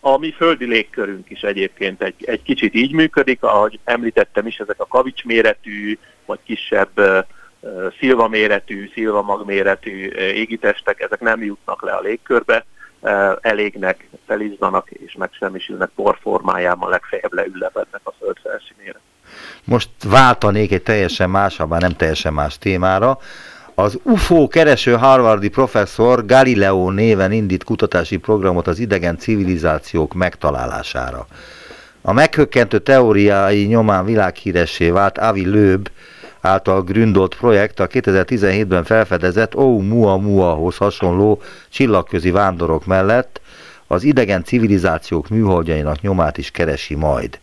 a 0.00 0.16
mi 0.16 0.32
földi 0.32 0.64
légkörünk 0.64 1.30
is 1.30 1.40
egyébként 1.40 2.02
egy, 2.02 2.14
egy 2.24 2.42
kicsit 2.42 2.74
így 2.74 2.92
működik, 2.92 3.42
ahogy 3.42 3.78
említettem 3.84 4.46
is, 4.46 4.56
ezek 4.56 4.80
a 4.80 4.86
kavics 4.86 5.24
méretű, 5.24 5.98
vagy 6.26 6.38
kisebb 6.44 7.00
szilva 7.98 8.28
méretű, 8.28 8.90
szilva 8.94 9.22
magméretű 9.22 10.08
égitestek, 10.16 11.00
ezek 11.00 11.20
nem 11.20 11.42
jutnak 11.44 11.82
le 11.82 11.92
a 11.92 12.00
légkörbe, 12.00 12.64
elégnek, 13.40 14.08
felizdanak 14.26 14.90
és 14.90 15.14
megsemmisülnek 15.18 15.90
porformájában, 15.94 16.90
legfeljebb 16.90 17.32
leülepednek 17.32 18.00
a 18.02 18.12
föld 18.18 18.36
felszínére. 18.42 19.00
Most 19.64 19.88
váltanék 20.04 20.72
egy 20.72 20.82
teljesen 20.82 21.30
más, 21.30 21.56
ha 21.56 21.78
nem 21.78 21.96
teljesen 21.96 22.32
más 22.32 22.58
témára. 22.58 23.18
Az 23.80 23.98
UFO 24.02 24.48
kereső 24.48 24.92
harvardi 24.92 25.48
professzor 25.48 26.26
Galileo 26.26 26.90
néven 26.90 27.32
indít 27.32 27.64
kutatási 27.64 28.16
programot 28.16 28.66
az 28.66 28.78
idegen 28.78 29.18
civilizációk 29.18 30.14
megtalálására. 30.14 31.26
A 32.02 32.12
meghökkentő 32.12 32.78
teóriái 32.78 33.64
nyomán 33.64 34.04
világhíressé 34.04 34.90
vált 34.90 35.18
Avi 35.18 35.46
Löb 35.46 35.88
által 36.40 36.82
gründolt 36.82 37.34
projekt 37.34 37.80
a 37.80 37.86
2017-ben 37.86 38.84
felfedezett 38.84 39.56
Oumuamua-hoz 39.56 40.76
hasonló 40.76 41.42
csillagközi 41.68 42.30
vándorok 42.30 42.86
mellett 42.86 43.40
az 43.86 44.04
idegen 44.04 44.44
civilizációk 44.44 45.28
műholdjainak 45.28 46.00
nyomát 46.00 46.38
is 46.38 46.50
keresi 46.50 46.94
majd. 46.94 47.38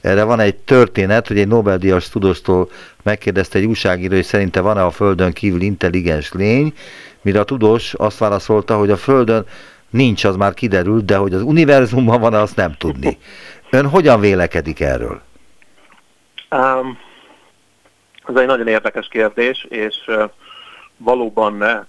Erre 0.00 0.24
van 0.24 0.40
egy 0.40 0.56
történet, 0.56 1.26
hogy 1.26 1.38
egy 1.38 1.48
Nobel-díjas 1.48 2.08
tudóstól 2.08 2.70
megkérdezte 3.02 3.58
egy 3.58 3.64
újságíró, 3.64 4.14
hogy 4.14 4.24
szerinte 4.24 4.60
van-e 4.60 4.84
a 4.84 4.90
Földön 4.90 5.32
kívül 5.32 5.60
intelligens 5.60 6.32
lény, 6.32 6.74
mire 7.22 7.40
a 7.40 7.44
tudós 7.44 7.94
azt 7.94 8.18
válaszolta, 8.18 8.78
hogy 8.78 8.90
a 8.90 8.96
Földön 8.96 9.46
nincs, 9.90 10.24
az 10.24 10.36
már 10.36 10.54
kiderült, 10.54 11.04
de 11.04 11.16
hogy 11.16 11.34
az 11.34 11.42
univerzumban 11.42 12.20
van, 12.20 12.34
azt 12.34 12.56
nem 12.56 12.74
tudni. 12.78 13.18
Ön 13.70 13.88
hogyan 13.88 14.20
vélekedik 14.20 14.80
erről? 14.80 15.20
Um, 16.50 16.98
ez 18.26 18.34
egy 18.36 18.46
nagyon 18.46 18.68
érdekes 18.68 19.08
kérdés, 19.08 19.66
és 19.68 19.96
uh, 20.06 20.30
valóban 20.96 21.86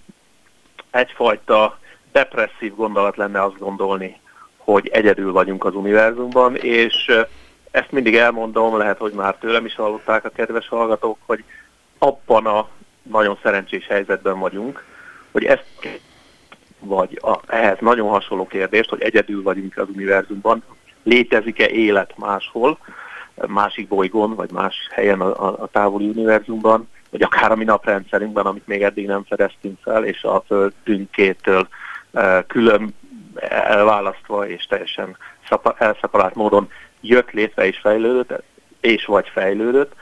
egyfajta 0.91 1.80
depresszív 2.12 2.75
gondolat 2.75 3.18
lenne 3.18 3.44
azt 3.44 3.58
gondolni, 3.58 4.20
hogy 4.58 4.88
egyedül 4.88 5.32
vagyunk 5.32 5.65
az 5.65 5.75
univerzumban, 5.75 6.56
és 6.56 7.06
uh, 7.08 7.27
ezt 7.72 7.92
mindig 7.92 8.16
elmondom, 8.16 8.78
lehet, 8.78 8.98
hogy 8.98 9.13
már 9.13 9.36
tőlem 9.36 9.66
is 9.66 9.75
hallották 9.75 10.25
a 10.25 10.30
kedves 10.30 10.68
hallgatók, 10.68 11.18
hogy 11.25 11.44
abban 11.98 12.46
a 12.46 12.68
nagyon 13.04 13.38
szerencsés 13.44 13.88
helyzetben 13.88 14.40
vagyunk, 14.40 14.84
hogy 15.32 15.46
ezt 15.46 16.00
vagy 16.80 17.20
a, 17.22 17.40
ehhez 17.48 17.78
nagyon 17.80 18.10
hasonló 18.10 18.48
kérdést, 18.48 18.90
hogy 18.90 19.01
egyedül 19.01 19.44
vagyunk 19.44 19.78
az 19.78 19.88
univerzumban, 19.94 20.63
létezik-e 21.04 21.68
élet 21.68 22.18
máshol, 22.18 22.78
másik 23.48 23.88
bolygón, 23.88 24.36
vagy 24.36 24.51
más 24.51 24.75
helyen 24.92 25.22
a, 25.22 25.48
a, 25.48 25.62
a 25.62 25.68
távoli 25.68 26.08
univerzumban, 26.08 26.90
vagy 27.10 27.22
akár 27.22 27.51
a 27.51 27.56
mi 27.56 27.63
naprendszerünkben, 27.63 28.46
amit 28.46 28.68
még 28.68 28.82
eddig 28.82 29.06
nem 29.06 29.24
fedeztünk 29.24 29.80
fel, 29.82 30.06
és 30.06 30.24
a 30.24 30.44
Földünkétől 30.48 31.68
e, 32.13 32.46
külön 32.48 32.94
elválasztva 33.50 34.48
és 34.48 34.66
teljesen 34.66 35.18
elszeparált 35.78 36.36
módon 36.36 36.70
jött 37.01 37.31
létre 37.31 37.67
és 37.67 37.77
fejlődött, 37.77 38.43
és 38.79 39.05
vagy 39.05 39.27
fejlődött. 39.27 39.93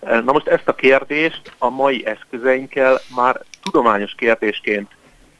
Na 0.00 0.32
most 0.32 0.46
ezt 0.46 0.68
a 0.68 0.74
kérdést 0.74 1.52
a 1.58 1.70
mai 1.70 2.06
eszközeinkkel 2.06 2.98
már 3.14 3.40
tudományos 3.62 4.14
kérdésként 4.14 4.90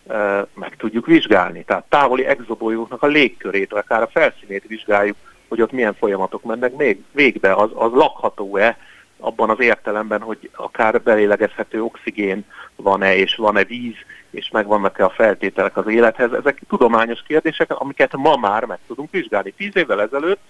e, 0.08 0.46
meg 0.54 0.76
tudjuk 0.76 1.06
vizsgálni. 1.06 1.64
Tehát 1.64 1.84
távoli 1.88 2.26
exobolyóknak 2.26 3.02
a 3.02 3.06
légkörét, 3.06 3.70
vagy 3.70 3.82
akár 3.84 4.02
a 4.02 4.10
felszínét 4.12 4.64
vizsgáljuk, 4.66 5.16
hogy 5.48 5.62
ott 5.62 5.72
milyen 5.72 5.94
folyamatok 5.94 6.42
mennek 6.42 6.76
még 6.76 7.02
végbe, 7.12 7.54
az, 7.54 7.70
az 7.74 7.92
lakható-e 7.92 8.78
abban 9.18 9.50
az 9.50 9.60
értelemben, 9.60 10.20
hogy 10.20 10.50
akár 10.54 11.02
belélegezhető 11.02 11.82
oxigén 11.82 12.44
van-e, 12.76 13.16
és 13.16 13.34
van-e 13.34 13.64
víz, 13.64 13.96
és 14.30 14.50
megvannak-e 14.50 15.04
a 15.04 15.10
feltételek 15.10 15.76
az 15.76 15.86
élethez. 15.86 16.32
Ezek 16.32 16.60
tudományos 16.68 17.22
kérdések, 17.22 17.70
amiket 17.70 18.16
ma 18.16 18.36
már 18.36 18.64
meg 18.64 18.78
tudunk 18.86 19.10
vizsgálni. 19.10 19.50
Tíz 19.50 19.76
évvel 19.76 20.02
ezelőtt 20.02 20.40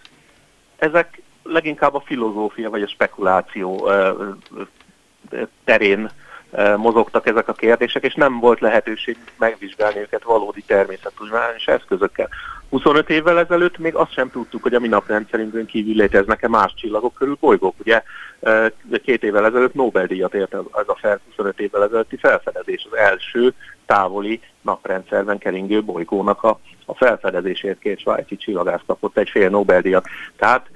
ezek 0.82 1.22
leginkább 1.42 1.94
a 1.94 2.00
filozófia 2.00 2.70
vagy 2.70 2.82
a 2.82 2.88
spekuláció 2.88 3.90
terén 5.64 6.10
mozogtak 6.76 7.26
ezek 7.26 7.48
a 7.48 7.52
kérdések, 7.52 8.04
és 8.04 8.14
nem 8.14 8.40
volt 8.40 8.60
lehetőség 8.60 9.16
megvizsgálni 9.38 9.98
őket 9.98 10.22
valódi 10.22 10.62
természettudományos 10.62 11.66
eszközökkel. 11.66 12.28
25 12.72 13.10
évvel 13.10 13.38
ezelőtt 13.38 13.78
még 13.78 13.94
azt 13.94 14.12
sem 14.12 14.30
tudtuk, 14.30 14.62
hogy 14.62 14.74
a 14.74 14.80
mi 14.80 14.88
naprendszerünkön 14.88 15.66
kívül 15.66 15.94
léteznek-e 15.94 16.48
más 16.48 16.74
csillagok 16.74 17.14
körül 17.14 17.36
bolygók. 17.40 17.74
Ugye 17.78 18.02
két 19.02 19.22
évvel 19.22 19.46
ezelőtt 19.46 19.74
Nobel-díjat 19.74 20.34
ért 20.34 20.54
ez 20.54 20.86
a 20.86 20.96
fel, 21.00 21.20
25 21.28 21.60
évvel 21.60 21.84
ezelőtti 21.84 22.16
felfedezés, 22.16 22.86
az 22.90 22.98
első 22.98 23.54
távoli 23.86 24.40
naprendszerben 24.60 25.38
keringő 25.38 25.82
bolygónak 25.82 26.42
a, 26.42 26.58
a 26.86 26.94
felfedezésért 26.94 27.78
két 27.78 27.98
svájci 27.98 28.36
csillagász 28.36 28.82
kapott 28.86 29.16
egy 29.16 29.28
fél 29.30 29.48
Nobel-díjat. 29.48 30.06
Tehát 30.36 30.66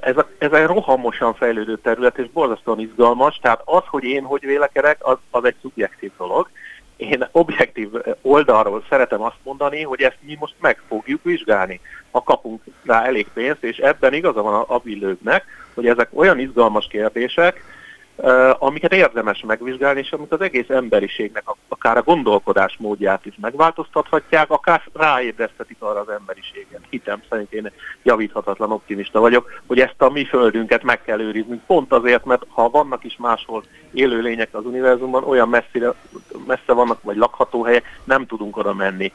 ez, 0.00 0.16
a, 0.16 0.28
ez 0.38 0.52
egy 0.52 0.66
rohamosan 0.66 1.34
fejlődő 1.34 1.78
terület, 1.78 2.18
és 2.18 2.30
borzasztóan 2.32 2.80
izgalmas, 2.80 3.38
tehát 3.42 3.62
az, 3.64 3.82
hogy 3.86 4.04
én 4.04 4.22
hogy 4.22 4.44
vélekedek, 4.44 5.06
az, 5.06 5.16
az 5.30 5.44
egy 5.44 5.56
szubjektív 5.60 6.10
dolog. 6.18 6.48
Én 6.96 7.28
objektív 7.32 7.88
oldalról 8.22 8.84
szeretem 8.88 9.22
azt 9.22 9.36
mondani, 9.42 9.82
hogy 9.82 10.02
ezt 10.02 10.18
mi 10.20 10.36
most 10.40 10.54
meg 10.60 10.82
fogjuk 10.88 11.22
vizsgálni, 11.22 11.80
ha 12.10 12.22
kapunk 12.22 12.62
rá 12.84 13.04
elég 13.04 13.26
pénzt, 13.34 13.64
és 13.64 13.76
ebben 13.76 14.12
igaza 14.12 14.42
van 14.42 14.54
a, 14.54 14.74
a 14.74 14.80
villőknek, 14.84 15.44
hogy 15.74 15.86
ezek 15.86 16.08
olyan 16.12 16.38
izgalmas 16.38 16.86
kérdések, 16.86 17.64
amiket 18.58 18.92
érdemes 18.92 19.42
megvizsgálni, 19.46 20.00
és 20.00 20.12
amik 20.12 20.32
az 20.32 20.40
egész 20.40 20.68
emberiségnek 20.68 21.44
akár 21.68 21.96
a 21.96 22.02
gondolkodás 22.02 22.76
módját 22.78 23.26
is 23.26 23.34
megváltoztathatják, 23.40 24.50
akár 24.50 24.82
ráébresztetik 24.92 25.76
arra 25.78 26.00
az 26.00 26.08
emberiséget. 26.08 26.80
Hitem 26.90 27.22
szerint 27.28 27.52
én 27.52 27.70
javíthatatlan 28.02 28.70
optimista 28.70 29.20
vagyok, 29.20 29.60
hogy 29.66 29.80
ezt 29.80 30.02
a 30.02 30.10
mi 30.10 30.24
földünket 30.24 30.82
meg 30.82 31.02
kell 31.02 31.20
őriznünk, 31.20 31.62
pont 31.66 31.92
azért, 31.92 32.24
mert 32.24 32.42
ha 32.48 32.70
vannak 32.70 33.04
is 33.04 33.16
máshol 33.18 33.64
élőlények 33.92 34.48
az 34.52 34.64
univerzumban, 34.64 35.24
olyan 35.24 35.48
messzire, 35.48 35.92
messze 36.46 36.72
vannak, 36.72 37.02
vagy 37.02 37.16
lakható 37.16 37.62
helyek, 37.62 37.84
nem 38.04 38.26
tudunk 38.26 38.56
oda 38.56 38.74
menni. 38.74 39.12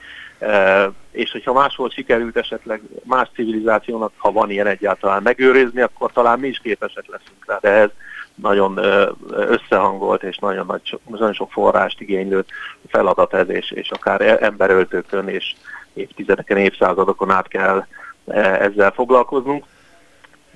és 1.12 1.32
hogyha 1.32 1.54
máshol 1.54 1.90
sikerült 1.90 2.38
esetleg 2.38 2.82
más 3.04 3.30
civilizációnak, 3.36 4.12
ha 4.18 4.32
van 4.32 4.50
ilyen 4.50 4.68
egyáltalán 4.68 5.22
megőrizni, 5.22 5.82
akkor 5.82 6.12
talán 6.12 6.40
mi 6.40 6.48
is 6.48 6.60
képesek 6.60 7.06
leszünk 7.08 7.46
rá, 7.46 7.58
de 7.62 7.70
ez 7.70 7.90
nagyon 8.36 8.80
összehangolt 9.30 10.24
és 10.24 10.38
nagyon, 10.38 10.66
nagy, 10.66 11.00
nagyon 11.08 11.34
sok 11.34 11.52
forrást 11.52 12.02
igénylő 12.02 12.46
feladat 12.88 13.34
ez, 13.34 13.50
és, 13.50 13.72
és 13.72 13.90
akár 13.92 14.22
e, 14.22 14.38
emberöltőkön 14.42 15.28
és 15.28 15.56
évtizedeken, 15.94 16.58
évszázadokon 16.58 17.32
át 17.32 17.48
kell 17.48 17.86
ezzel 18.60 18.92
foglalkoznunk. 18.92 19.66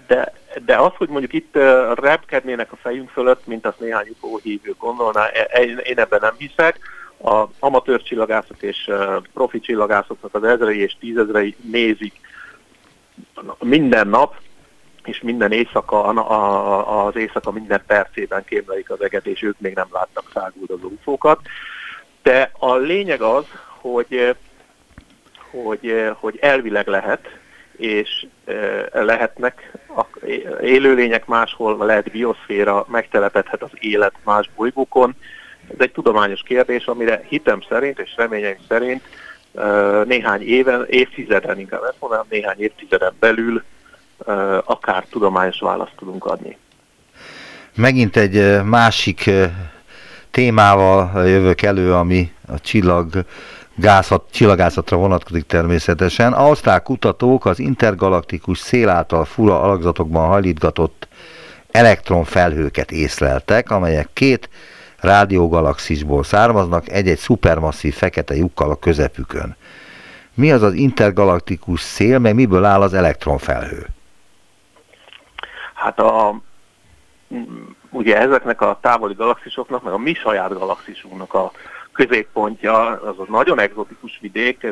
De, 0.07 0.33
de 0.65 0.77
az, 0.77 0.91
hogy 0.97 1.09
mondjuk 1.09 1.33
itt 1.33 1.55
repkednének 1.93 2.71
a 2.71 2.75
fejünk 2.75 3.09
fölött, 3.09 3.47
mint 3.47 3.65
azt 3.65 3.79
néhány 3.79 4.07
UFO 4.09 4.37
hívő 4.37 4.75
gondolná, 4.79 5.25
e, 5.25 5.47
e, 5.49 5.61
én 5.63 5.99
ebben 5.99 6.19
nem 6.21 6.35
hiszek. 6.37 6.79
A 7.23 7.45
amatőr 7.59 8.01
csillagászok 8.01 8.61
és 8.61 8.91
profi 9.33 9.59
csillagászoknak 9.59 10.33
az 10.33 10.43
ezrei 10.43 10.81
és 10.81 10.95
tízezrei 10.99 11.55
nézik 11.61 12.13
minden 13.59 14.07
nap, 14.07 14.35
és 15.07 15.21
minden 15.21 15.51
éjszaka, 15.51 16.03
az 17.05 17.15
éjszaka 17.15 17.51
minden 17.51 17.81
percében 17.87 18.45
kémlelik 18.45 18.89
az 18.89 19.01
eget, 19.01 19.25
és 19.25 19.43
ők 19.43 19.59
még 19.59 19.73
nem 19.73 19.87
láttak 19.91 20.31
száguldozó 20.33 20.87
ufókat. 20.87 21.39
De 22.23 22.51
a 22.59 22.75
lényeg 22.75 23.21
az, 23.21 23.45
hogy, 23.81 24.35
hogy, 25.51 26.11
hogy 26.19 26.37
elvileg 26.41 26.87
lehet, 26.87 27.37
és 27.77 28.27
lehetnek 28.91 29.71
élőlények 30.61 31.25
máshol, 31.25 31.85
lehet 31.85 32.11
bioszféra, 32.11 32.85
megtelepedhet 32.89 33.63
az 33.63 33.71
élet 33.79 34.13
más 34.23 34.49
bolygókon. 34.55 35.15
Ez 35.67 35.75
egy 35.79 35.91
tudományos 35.91 36.41
kérdés, 36.41 36.85
amire 36.85 37.21
hitem 37.27 37.61
szerint 37.61 37.99
és 37.99 38.13
reményeim 38.15 38.57
szerint 38.67 39.03
néhány 40.05 40.41
éven, 40.41 40.85
évtizeden, 40.89 41.59
inkább 41.59 41.83
ezt 41.83 41.99
mondanám, 41.99 42.25
néhány 42.29 42.61
évtizeden 42.61 43.13
belül 43.19 43.63
akár 44.63 45.05
tudományos 45.09 45.59
választ 45.59 45.93
tudunk 45.97 46.25
adni. 46.25 46.57
Megint 47.75 48.17
egy 48.17 48.63
másik 48.63 49.29
témával 50.31 51.27
jövök 51.27 51.61
elő, 51.61 51.93
ami 51.93 52.31
a 52.47 52.59
csillag 52.59 53.25
gázhat, 53.75 54.23
csillagászatra 54.31 54.97
vonatkozik 54.97 55.45
természetesen. 55.45 56.33
Ausztrál 56.33 56.81
kutatók 56.81 57.45
az 57.45 57.59
intergalaktikus 57.59 58.57
szél 58.57 58.89
által 58.89 59.25
fura 59.25 59.61
alakzatokban 59.61 60.27
hajlítgatott 60.27 61.07
elektronfelhőket 61.71 62.91
észleltek, 62.91 63.69
amelyek 63.69 64.09
két 64.13 64.49
rádiógalaxisból 64.97 66.23
származnak, 66.23 66.89
egy-egy 66.89 67.17
szupermasszív 67.17 67.93
fekete 67.93 68.35
lyukkal 68.35 68.69
a 68.69 68.75
közepükön. 68.75 69.55
Mi 70.33 70.51
az 70.51 70.61
az 70.61 70.73
intergalaktikus 70.73 71.81
szél, 71.81 72.19
meg 72.19 72.35
miből 72.35 72.65
áll 72.65 72.81
az 72.81 72.93
elektronfelhő? 72.93 73.85
Hát 75.75 75.99
a, 75.99 76.39
ugye 77.89 78.17
ezeknek 78.17 78.61
a 78.61 78.77
távoli 78.81 79.13
galaxisoknak, 79.13 79.83
meg 79.83 79.93
a 79.93 79.97
mi 79.97 80.13
saját 80.13 80.57
galaxisunknak 80.57 81.33
a 81.33 81.51
középpontja, 81.91 82.75
az 82.87 83.19
a 83.19 83.25
nagyon 83.27 83.59
egzotikus 83.59 84.17
vidék, 84.21 84.67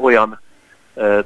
olyan 0.00 0.40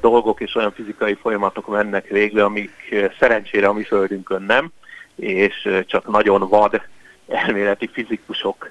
dolgok 0.01 0.41
és 0.41 0.55
olyan 0.55 0.73
fizikai 0.73 1.15
folyamatok 1.15 1.67
mennek 1.67 2.09
végbe, 2.09 2.45
amik 2.45 2.95
szerencsére 3.19 3.69
a 3.69 3.73
mi 3.73 3.83
földünkön 3.83 4.43
nem, 4.43 4.71
és 5.15 5.69
csak 5.87 6.09
nagyon 6.09 6.49
vad 6.49 6.83
elméleti 7.29 7.89
fizikusok 7.93 8.71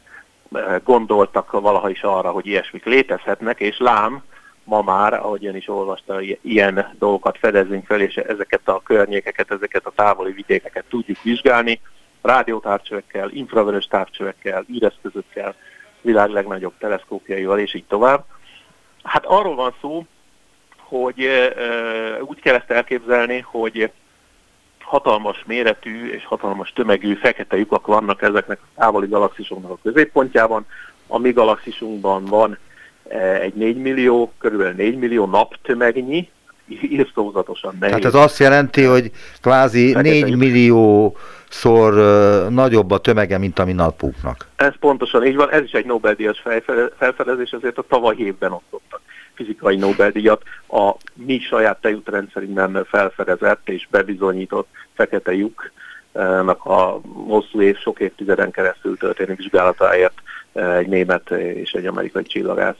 gondoltak 0.83 1.51
valaha 1.51 1.89
is 1.89 2.01
arra, 2.01 2.31
hogy 2.31 2.45
ilyesmik 2.45 2.85
létezhetnek, 2.85 3.59
és 3.59 3.77
lám, 3.77 4.23
ma 4.65 4.81
már, 4.81 5.13
ahogy 5.13 5.45
ön 5.45 5.55
is 5.55 5.67
olvasta, 5.67 6.21
ilyen 6.41 6.95
dolgokat 6.99 7.37
fedezünk 7.37 7.85
fel, 7.85 8.01
és 8.01 8.15
ezeket 8.15 8.67
a 8.67 8.81
környékeket, 8.83 9.51
ezeket 9.51 9.85
a 9.85 9.93
távoli 9.95 10.31
vidékeket 10.31 10.85
tudjuk 10.89 11.21
vizsgálni, 11.21 11.81
rádiótárcsövekkel, 12.21 13.29
infravörös 13.29 13.85
távcsövekkel, 13.85 14.65
űreszközökkel, 14.73 15.55
világ 16.01 16.29
legnagyobb 16.29 16.73
teleszkópjaival, 16.79 17.59
és 17.59 17.73
így 17.73 17.85
tovább. 17.87 18.25
Hát 19.03 19.25
arról 19.25 19.55
van 19.55 19.75
szó, 19.81 20.05
hogy 20.77 21.19
e, 21.19 21.53
úgy 22.23 22.39
kell 22.39 22.55
ezt 22.55 22.71
elképzelni, 22.71 23.39
hogy 23.39 23.91
hatalmas 24.79 25.43
méretű 25.45 26.09
és 26.09 26.25
hatalmas 26.25 26.73
tömegű 26.73 27.13
fekete 27.13 27.57
lyukak 27.57 27.87
vannak 27.87 28.21
ezeknek 28.21 28.59
a 28.61 28.79
távoli 28.81 29.07
galaxisoknak 29.07 29.71
a 29.71 29.77
középpontjában. 29.83 30.65
A 31.07 31.17
mi 31.17 31.31
galaxisunkban 31.31 32.25
van 32.25 32.57
egy 33.41 33.53
4 33.53 33.77
millió, 33.77 34.31
körülbelül 34.37 34.73
4 34.73 34.97
millió 34.97 35.25
naptömegnyi, 35.25 36.29
írtózatosan 36.67 37.77
nehéz. 37.79 37.95
Tehát 37.95 38.15
ez 38.15 38.21
azt 38.21 38.39
jelenti, 38.39 38.83
hogy 38.83 39.11
kvázi 39.41 39.93
4 39.93 40.35
millió 40.35 41.15
szor 41.49 41.93
uh, 41.93 42.49
nagyobb 42.49 42.91
a 42.91 42.97
tömege, 42.97 43.37
mint 43.37 43.59
a 43.59 43.65
mi 43.65 43.73
napuknak. 43.73 44.47
Ez 44.55 44.73
pontosan 44.79 45.25
így 45.25 45.35
van, 45.35 45.51
ez 45.51 45.63
is 45.63 45.71
egy 45.71 45.85
Nobel-díjas 45.85 46.43
felfedezés, 46.97 47.51
ezért 47.51 47.77
a 47.77 47.85
tavaly 47.87 48.15
évben 48.17 48.51
osztottak 48.51 49.01
fizikai 49.35 49.75
Nobel-díjat 49.75 50.41
a 50.67 50.91
mi 51.13 51.39
saját 51.39 51.81
tejútrendszerünkben 51.81 52.85
felfedezett 52.89 53.69
és 53.69 53.87
bebizonyított 53.91 54.67
fekete 54.93 55.33
lyuknak 55.33 56.65
a 56.65 57.01
hosszú 57.27 57.61
és 57.61 57.79
sok 57.79 57.99
évtizeden 57.99 58.51
keresztül 58.51 58.97
történő 58.97 59.33
vizsgálatáért 59.35 60.21
egy 60.53 60.87
német 60.87 61.31
és 61.31 61.71
egy 61.71 61.85
amerikai 61.85 62.23
csillagász, 62.23 62.77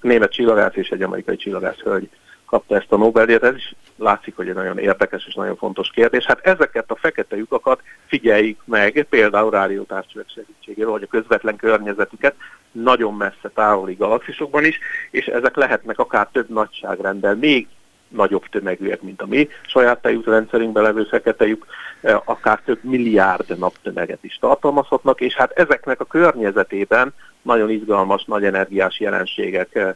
német 0.00 0.32
csillagász 0.32 0.76
és 0.76 0.88
egy 0.88 1.02
amerikai 1.02 1.36
csillagász 1.36 1.78
hölgy 1.78 2.08
kapta 2.46 2.76
ezt 2.76 2.92
a 2.92 2.96
Nobel-díjat. 2.96 3.42
Ez 3.42 3.54
is 3.54 3.74
látszik, 3.96 4.36
hogy 4.36 4.48
egy 4.48 4.54
nagyon 4.54 4.78
érdekes 4.78 5.26
és 5.26 5.34
nagyon 5.34 5.56
fontos 5.56 5.90
kérdés. 5.90 6.24
Hát 6.24 6.46
ezeket 6.46 6.90
a 6.90 6.96
fekete 6.96 7.36
lyukakat 7.36 7.82
figyeljük 8.06 8.60
meg, 8.64 9.06
például 9.10 9.50
rádiótárcsövek 9.50 10.28
segítségével, 10.34 10.90
vagy 10.90 11.02
a 11.02 11.06
közvetlen 11.06 11.56
környezetüket, 11.56 12.34
nagyon 12.72 13.14
messze 13.14 13.50
távoli 13.54 13.94
galaxisokban 13.94 14.64
is, 14.64 14.78
és 15.10 15.26
ezek 15.26 15.56
lehetnek 15.56 15.98
akár 15.98 16.28
több 16.32 16.48
nagyságrendel, 16.48 17.34
még 17.34 17.68
nagyobb 18.12 18.44
tömegűek, 18.50 19.02
mint 19.02 19.22
a 19.22 19.26
mi 19.26 19.48
saját 19.66 20.02
tejútrendszerünkben 20.02 20.82
levő 20.82 21.04
fekete 21.04 21.46
lyuk, 21.46 21.66
eh, 22.00 22.16
akár 22.24 22.60
több 22.64 22.78
milliárd 22.82 23.58
naptömeget 23.58 24.24
is 24.24 24.38
tartalmazhatnak, 24.40 25.20
és 25.20 25.34
hát 25.34 25.50
ezeknek 25.50 26.00
a 26.00 26.04
környezetében 26.04 27.14
nagyon 27.42 27.70
izgalmas, 27.70 28.24
nagy 28.24 28.44
energiás 28.44 29.00
jelenségek 29.00 29.74
eh, 29.74 29.94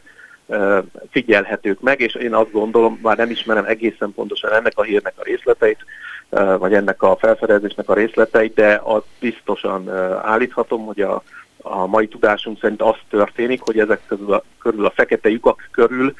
figyelhetők 1.11 1.81
meg, 1.81 1.99
és 1.99 2.13
én 2.13 2.33
azt 2.33 2.51
gondolom, 2.51 2.99
már 3.01 3.17
nem 3.17 3.29
ismerem 3.29 3.65
egészen 3.65 4.13
pontosan 4.15 4.53
ennek 4.53 4.73
a 4.75 4.83
hírnek 4.83 5.13
a 5.17 5.23
részleteit, 5.23 5.85
vagy 6.57 6.73
ennek 6.73 7.03
a 7.03 7.15
felfedezésnek 7.15 7.89
a 7.89 7.93
részleteit, 7.93 8.53
de 8.53 8.81
azt 8.83 9.05
biztosan 9.19 9.89
állíthatom, 10.23 10.85
hogy 10.85 11.01
a, 11.01 11.23
a 11.61 11.85
mai 11.85 12.07
tudásunk 12.07 12.59
szerint 12.59 12.81
az 12.81 12.95
történik, 13.09 13.61
hogy 13.61 13.79
ezek 13.79 14.01
közül 14.07 14.33
a, 14.33 14.43
körül 14.59 14.85
a 14.85 14.91
fekete 14.95 15.29
lyukak 15.29 15.69
körül 15.71 16.13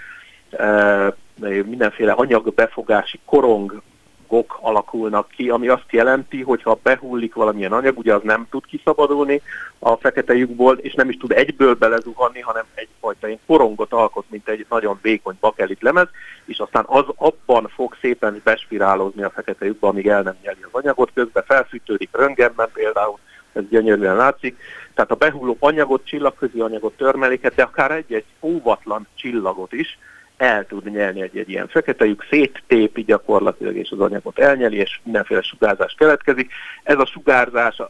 mindenféle 1.66 2.12
anyagbefogási 2.12 3.20
korong 3.26 3.82
gok 4.28 4.58
alakulnak 4.62 5.30
ki, 5.30 5.50
ami 5.50 5.68
azt 5.68 5.92
jelenti, 5.92 6.42
hogy 6.42 6.64
ha 6.64 6.80
behullik 6.84 7.34
valamilyen 7.34 7.72
anyag, 7.72 7.98
ugye 7.98 8.14
az 8.14 8.22
nem 8.24 8.48
tud 8.50 8.66
kiszabadulni 8.66 9.42
a 9.80 9.96
fekete 9.96 10.34
lyukból, 10.34 10.78
és 10.78 10.94
nem 10.94 11.10
is 11.10 11.18
tud 11.18 11.32
egyből 11.32 11.74
belezuhanni, 11.74 12.40
hanem 12.40 12.64
egyfajta 12.74 13.28
ilyen 13.28 13.40
korongot 13.46 13.94
alkot, 13.94 14.26
mint 14.30 14.50
egy 14.50 14.66
nagyon 14.70 15.00
vékony 15.02 15.38
bakelit 15.40 15.82
lemez, 15.82 16.08
és 16.46 16.60
aztán 16.60 16.84
az 16.88 17.06
abban 17.16 17.68
fog 17.68 17.96
szépen 18.02 18.42
bespirálózni 18.44 19.24
a 19.24 19.30
fekete 19.30 19.66
lyukba, 19.66 19.88
amíg 19.88 20.08
el 20.08 20.22
nem 20.22 20.36
nyeli 20.42 20.60
az 20.62 20.82
anyagot, 20.84 21.12
közben 21.14 21.44
felfűtődik 21.44 22.10
röntgenben 22.12 22.70
például, 22.74 23.20
ez 23.54 23.64
gyönyörűen 23.70 24.16
látszik. 24.16 24.58
Tehát 24.94 25.12
a 25.12 25.16
behulló 25.16 25.58
anyagot, 25.60 26.06
csillagközi 26.06 26.60
anyagot 26.60 26.98
törmeléket, 26.98 27.56
de 27.56 27.64
akár 27.64 27.92
egy-egy 27.92 28.26
óvatlan 28.42 29.08
csillagot 29.16 29.74
is, 29.74 29.98
el 30.38 30.66
tud 30.66 30.92
nyelni 30.92 31.22
egy, 31.22 31.38
egy 31.38 31.50
ilyen 31.50 31.68
fekete 31.68 32.06
lyuk, 32.06 32.26
széttépi 32.30 33.04
gyakorlatilag, 33.04 33.76
és 33.76 33.92
az 33.92 34.00
anyagot 34.00 34.40
elnyeli, 34.40 34.78
és 34.78 35.00
mindenféle 35.04 35.42
sugárzás 35.42 35.96
keletkezik. 35.98 36.52
Ez 36.84 37.00
a 37.00 37.06
sugárzás 37.06 37.82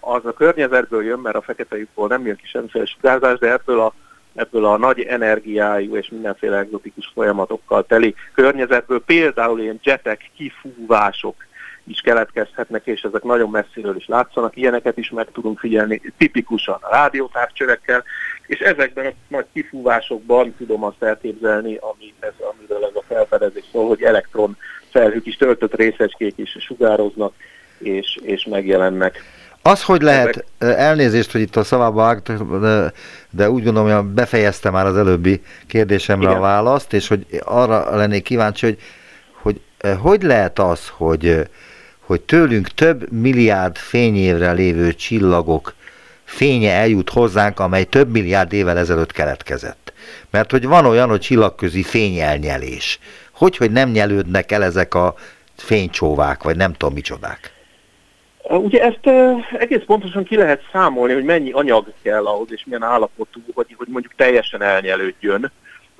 az 0.00 0.26
a 0.26 0.32
környezetből 0.32 1.04
jön, 1.04 1.18
mert 1.18 1.36
a 1.36 1.42
fekete 1.42 1.76
lyukból 1.76 2.08
nem 2.08 2.26
jön 2.26 2.36
ki 2.36 2.46
semmiféle 2.46 2.84
sugárzás, 2.84 3.38
de 3.38 3.52
ebből 3.52 3.80
a 3.80 3.94
ebből 4.34 4.64
a 4.64 4.76
nagy 4.76 5.00
energiájú 5.00 5.96
és 5.96 6.08
mindenféle 6.08 6.58
egzotikus 6.58 7.10
folyamatokkal 7.14 7.86
teli 7.86 8.14
környezetből 8.34 9.00
például 9.00 9.60
ilyen 9.60 9.80
jetek, 9.82 10.30
kifúvások 10.36 11.34
is 11.86 12.00
keletkezhetnek, 12.00 12.86
és 12.86 13.02
ezek 13.02 13.22
nagyon 13.22 13.50
messziről 13.50 13.96
is 13.96 14.06
látszanak. 14.06 14.56
Ilyeneket 14.56 14.98
is 14.98 15.10
meg 15.10 15.28
tudunk 15.32 15.58
figyelni 15.58 16.00
tipikusan 16.18 16.78
a 16.80 16.90
rádiótávcsövekkel, 16.90 18.04
és 18.46 18.58
ezekben 18.58 19.06
a 19.06 19.12
nagy 19.28 19.46
kifúvásokban 19.52 20.54
tudom 20.58 20.84
azt 20.84 21.02
elképzelni, 21.02 21.76
ami 21.80 22.14
ez, 22.20 22.32
amiről 22.54 22.84
ez 22.84 22.94
a 22.94 23.02
felfedezés 23.08 23.64
szól, 23.72 23.88
hogy 23.88 24.02
elektron 24.02 24.56
felhők 24.90 25.26
is, 25.26 25.36
töltött 25.36 25.74
részecskék 25.74 26.34
is 26.36 26.56
sugároznak, 26.60 27.34
és, 27.78 28.18
és 28.22 28.44
megjelennek. 28.50 29.22
Az, 29.62 29.82
hogy 29.82 30.02
lehet, 30.02 30.44
elnézést, 30.58 31.32
hogy 31.32 31.40
itt 31.40 31.56
a 31.56 31.64
szavába 31.64 32.20
de, 32.60 32.92
de 33.30 33.50
úgy 33.50 33.64
gondolom, 33.64 33.96
hogy 33.96 34.04
befejezte 34.04 34.70
már 34.70 34.86
az 34.86 34.96
előbbi 34.96 35.42
kérdésemre 35.66 36.26
Igen. 36.26 36.36
a 36.36 36.40
választ, 36.40 36.92
és 36.92 37.08
hogy 37.08 37.26
arra 37.44 37.96
lennék 37.96 38.22
kíváncsi, 38.22 38.66
hogy 38.66 38.78
hogy, 39.44 39.60
hogy 39.98 40.22
lehet 40.22 40.58
az, 40.58 40.88
hogy, 40.88 41.48
hogy 42.06 42.20
tőlünk 42.20 42.68
több 42.68 43.12
milliárd 43.12 43.76
fényévre 43.76 44.52
lévő 44.52 44.94
csillagok 44.94 45.74
fénye 46.24 46.72
eljut 46.72 47.10
hozzánk, 47.10 47.60
amely 47.60 47.84
több 47.84 48.10
milliárd 48.10 48.52
évvel 48.52 48.78
ezelőtt 48.78 49.12
keletkezett. 49.12 49.92
Mert 50.30 50.50
hogy 50.50 50.66
van 50.66 50.86
olyan, 50.86 51.08
hogy 51.08 51.20
csillagközi 51.20 51.82
fényelnyelés. 51.82 52.98
Hogy, 53.32 53.56
hogy 53.56 53.70
nem 53.70 53.90
nyelődnek 53.90 54.52
el 54.52 54.64
ezek 54.64 54.94
a 54.94 55.14
fénycsóvák, 55.56 56.42
vagy 56.42 56.56
nem 56.56 56.72
tudom 56.72 56.94
micsodák. 56.94 57.52
Ugye 58.48 58.82
ezt 58.82 59.06
egész 59.58 59.82
pontosan 59.86 60.24
ki 60.24 60.36
lehet 60.36 60.62
számolni, 60.72 61.12
hogy 61.12 61.24
mennyi 61.24 61.50
anyag 61.50 61.92
kell 62.02 62.26
ahhoz, 62.26 62.48
és 62.50 62.62
milyen 62.64 62.82
állapotú, 62.82 63.40
hogy, 63.54 63.74
hogy 63.78 63.88
mondjuk 63.90 64.14
teljesen 64.16 64.62
elnyelődjön 64.62 65.52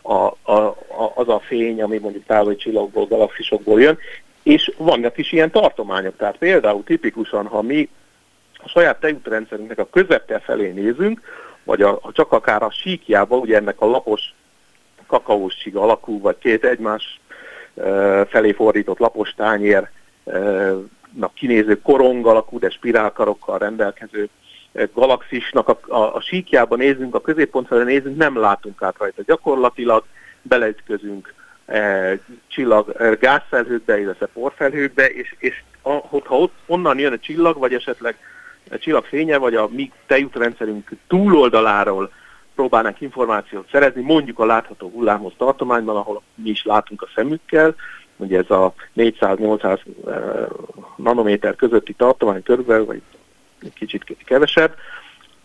a, 0.03 0.13
a, 0.13 0.37
a, 0.53 1.13
az 1.15 1.29
a 1.29 1.41
fény, 1.47 1.83
ami 1.83 1.99
mondjuk 1.99 2.27
távoli 2.27 2.57
csillagból, 2.57 3.07
galaxisokból 3.07 3.81
jön, 3.81 3.99
és 4.45 4.73
vannak 4.77 5.19
is 5.19 5.33
ilyen 5.33 5.51
tartományok. 5.51 6.17
Tehát 6.17 6.37
például 6.37 6.85
tipikusan, 6.85 7.47
ha 7.47 7.63
mi 7.63 7.89
a 8.55 8.69
saját 8.69 9.01
tejútrendszerünknek 9.01 9.79
a 9.79 9.89
közepte 9.91 10.39
felé 10.39 10.71
nézünk, 10.71 11.21
vagy 11.63 11.83
a, 11.83 12.01
csak 12.13 12.33
akár 12.33 12.63
a 12.63 12.71
síkjába, 12.71 13.37
ugye 13.37 13.57
ennek 13.57 13.81
a 13.81 13.87
lapos 13.87 14.35
kakaós 15.07 15.55
sík 15.55 15.77
alakú, 15.77 16.21
vagy 16.21 16.39
két 16.39 16.65
egymás 16.65 17.21
e, 17.75 18.25
felé 18.25 18.53
fordított 18.53 18.99
lapos 18.99 19.35
tányér 19.35 19.89
e, 20.25 20.71
kinéző 21.35 21.81
korong 21.81 22.27
alakú, 22.27 22.59
de 22.59 22.71
spirálkarokkal 22.71 23.59
rendelkező 23.59 24.29
galaxisnak 24.95 25.69
a, 25.69 25.79
a, 25.95 26.15
a 26.15 26.21
síkjában 26.21 26.79
nézünk, 26.79 27.15
a 27.15 27.21
középpont 27.21 27.67
felé 27.67 27.83
nézünk, 27.83 28.17
nem 28.17 28.39
látunk 28.39 28.83
át 28.83 28.97
rajta. 28.99 29.23
Gyakorlatilag 29.27 30.05
beleütközünk 30.43 31.35
e, 31.67 32.19
csillag 32.49 32.95
e, 32.99 33.15
gázfelhőkbe, 33.15 34.01
illetve 34.01 34.27
porfelhőkbe, 34.27 35.07
és, 35.07 35.35
és 35.39 35.63
a, 35.83 35.91
hogyha 35.93 36.39
ott, 36.39 36.55
onnan 36.67 36.99
jön 36.99 37.13
a 37.13 37.19
csillag, 37.19 37.59
vagy 37.59 37.75
esetleg 37.75 38.17
a 38.71 38.79
csillag 38.79 39.05
fénye, 39.05 39.37
vagy 39.37 39.55
a 39.55 39.69
mi 39.71 39.93
tejútrendszerünk 40.07 40.91
túloldaláról 41.07 42.13
próbálnánk 42.55 43.01
információt 43.01 43.69
szerezni, 43.71 44.03
mondjuk 44.03 44.39
a 44.39 44.47
látható 44.47 44.91
hullámhoz 44.91 45.33
tartományban, 45.37 45.97
ahol 45.97 46.23
mi 46.35 46.51
is 46.51 46.65
látunk 46.65 47.03
a 47.03 47.09
szemükkel, 47.15 47.75
ugye 48.17 48.39
ez 48.39 48.51
a 48.51 48.75
400-800 48.97 49.79
e, 50.07 50.49
nanométer 50.97 51.57
közötti 51.57 51.93
tartomány 51.93 52.43
körülbelül, 52.43 52.85
vagy 52.85 53.03
kicsit 53.75 54.05
kevesebb, 54.25 54.75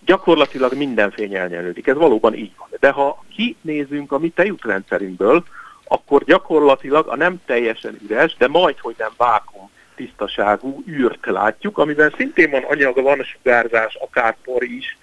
gyakorlatilag 0.05 0.73
minden 0.73 1.12
fény 1.12 1.36
elnyelődik. 1.36 1.88
Ez 1.88 1.95
valóban 1.95 2.34
így 2.34 2.51
van. 2.58 2.67
De 2.79 2.89
ha 2.89 3.23
kinézünk 3.36 4.12
a 4.12 4.19
mi 4.19 4.29
tejútrendszerünkből, 4.29 5.43
akkor 5.91 6.23
gyakorlatilag 6.23 7.08
a 7.08 7.15
nem 7.15 7.41
teljesen 7.45 7.99
üres, 8.08 8.36
de 8.38 8.47
majd, 8.47 8.80
hogy 8.80 8.95
nem 8.97 9.12
vákum 9.17 9.69
tisztaságú 9.95 10.84
űrt 10.88 11.25
látjuk, 11.25 11.78
amiben 11.78 12.13
szintén 12.17 12.49
van 12.49 12.63
anyaga, 12.63 13.02
van 13.02 13.23
sugárzás, 13.23 13.95
akár 13.95 14.38
por 14.43 14.63
is, 14.63 14.97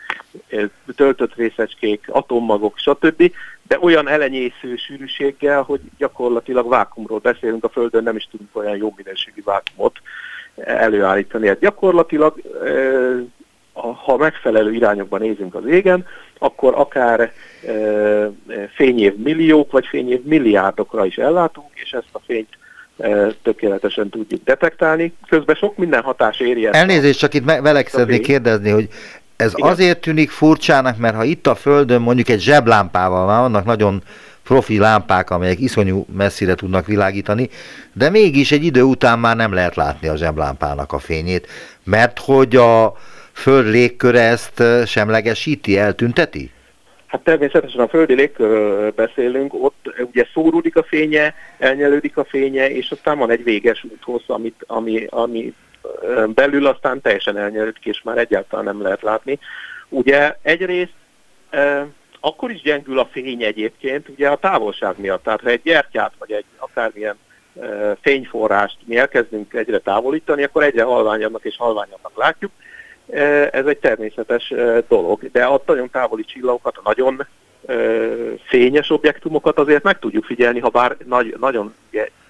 töltött 0.97 1.35
részecskék, 1.35 2.05
atommagok, 2.09 2.79
stb., 2.79 3.33
de 3.63 3.79
olyan 3.81 4.09
elenyésző 4.09 4.77
sűrűséggel, 4.77 5.63
hogy 5.63 5.81
gyakorlatilag 5.99 6.69
vákumról 6.69 7.19
beszélünk, 7.19 7.65
a 7.65 7.69
Földön 7.69 8.03
nem 8.03 8.17
is 8.17 8.29
tudunk 8.31 8.57
olyan 8.57 8.77
jó 8.77 8.95
minőségű 8.97 9.43
vákumot 9.45 10.01
előállítani. 10.55 11.49
Hát 11.49 11.59
gyakorlatilag, 11.59 12.41
ha 14.05 14.17
megfelelő 14.17 14.73
irányokban 14.73 15.21
nézünk 15.21 15.55
az 15.55 15.67
égen, 15.67 16.07
akkor 16.39 16.75
akár 16.77 17.33
fényév 18.75 19.17
milliók 19.17 19.73
vagy 19.73 19.87
fényév 19.87 20.23
milliárdokra 20.23 21.07
is 21.07 21.17
ellátunk, 21.17 21.69
és 21.73 21.93
ezt 21.93 22.09
a 22.13 22.21
fényt 22.27 22.49
tökéletesen 23.43 24.09
tudjuk 24.09 24.45
detektálni. 24.45 25.13
Közben 25.29 25.55
sok 25.55 25.77
minden 25.77 26.03
hatás 26.03 26.41
éri. 26.41 26.69
Elnézést, 26.71 27.19
csak 27.19 27.35
itt 27.35 27.45
velek 27.45 27.89
szeretnék 27.89 28.23
kérdezni, 28.23 28.71
hogy 28.71 28.89
ez 29.37 29.53
Igen. 29.57 29.71
azért 29.71 30.01
tűnik 30.01 30.31
furcsának, 30.31 30.97
mert 30.97 31.17
ha 31.17 31.25
itt 31.25 31.47
a 31.47 31.55
Földön 31.55 32.01
mondjuk 32.01 32.29
egy 32.29 32.41
zseblámpával 32.41 33.27
van, 33.27 33.41
vannak 33.41 33.65
nagyon 33.65 34.03
profi 34.43 34.79
lámpák, 34.79 35.31
amelyek 35.31 35.61
iszonyú 35.61 36.07
messzire 36.17 36.55
tudnak 36.55 36.87
világítani, 36.87 37.49
de 37.93 38.11
mégis 38.11 38.53
egy 38.53 38.65
idő 38.65 38.83
után 38.83 39.19
már 39.19 39.37
nem 39.37 39.53
lehet 39.53 39.77
látni 39.77 40.09
a 40.09 40.17
zseblámpának 40.17 40.93
a 40.93 40.99
fényét, 40.99 41.47
mert 41.85 42.19
hogy 42.19 42.57
a 42.57 42.97
föld 43.37 43.67
légköre 43.67 44.21
ezt 44.21 44.63
semlegesíti, 44.87 45.79
eltünteti? 45.79 46.51
Hát 47.07 47.21
természetesen 47.21 47.81
a 47.81 47.89
földi 47.89 48.15
légkörről 48.15 48.91
beszélünk, 48.91 49.55
ott 49.55 49.95
ugye 49.99 50.27
szóródik 50.35 50.77
a 50.77 50.83
fénye, 50.83 51.35
elnyelődik 51.59 52.17
a 52.17 52.25
fénye, 52.25 52.71
és 52.71 52.91
aztán 52.91 53.19
van 53.19 53.31
egy 53.31 53.45
véges 53.45 53.85
úthossz, 53.85 54.29
amit, 54.29 54.65
ami, 54.67 55.07
ami 55.11 55.55
belül 56.35 56.67
aztán 56.67 57.01
teljesen 57.01 57.37
elnyelődik, 57.37 57.85
és 57.85 58.03
már 58.03 58.19
egyáltalán 58.19 58.65
nem 58.65 58.83
lehet 58.83 59.03
látni. 59.03 59.39
Ugye 59.89 60.37
egyrészt 60.43 60.95
akkor 62.21 62.51
is 62.51 62.63
gyengül 62.63 62.99
a 62.99 63.09
fény 63.13 63.43
egyébként, 63.43 64.09
ugye 64.09 64.29
a 64.29 64.37
távolság 64.37 64.95
miatt. 64.99 65.23
Tehát 65.23 65.41
ha 65.41 65.49
egy 65.49 65.61
gyertyát, 65.63 66.13
vagy 66.19 66.33
egy 66.33 66.45
akármilyen 66.59 67.17
e, 67.61 67.97
fényforrást 68.01 68.77
mi 68.85 68.97
elkezdünk 68.97 69.55
egyre 69.55 69.79
távolítani, 69.79 70.43
akkor 70.43 70.63
egyre 70.63 70.83
halványabbnak 70.83 71.45
és 71.45 71.57
halványabbnak 71.57 72.17
látjuk. 72.17 72.51
Ez 73.51 73.67
egy 73.67 73.79
természetes 73.79 74.55
dolog, 74.89 75.31
de 75.31 75.45
a 75.45 75.63
nagyon 75.67 75.91
távoli 75.91 76.25
csillagokat, 76.25 76.77
a 76.77 76.81
nagyon 76.85 77.27
fényes 78.45 78.91
objektumokat 78.91 79.59
azért 79.59 79.83
meg 79.83 79.99
tudjuk 79.99 80.25
figyelni, 80.25 80.61
ha 80.61 80.69
bár 80.69 80.97
nagy, 81.05 81.37
nagyon 81.41 81.75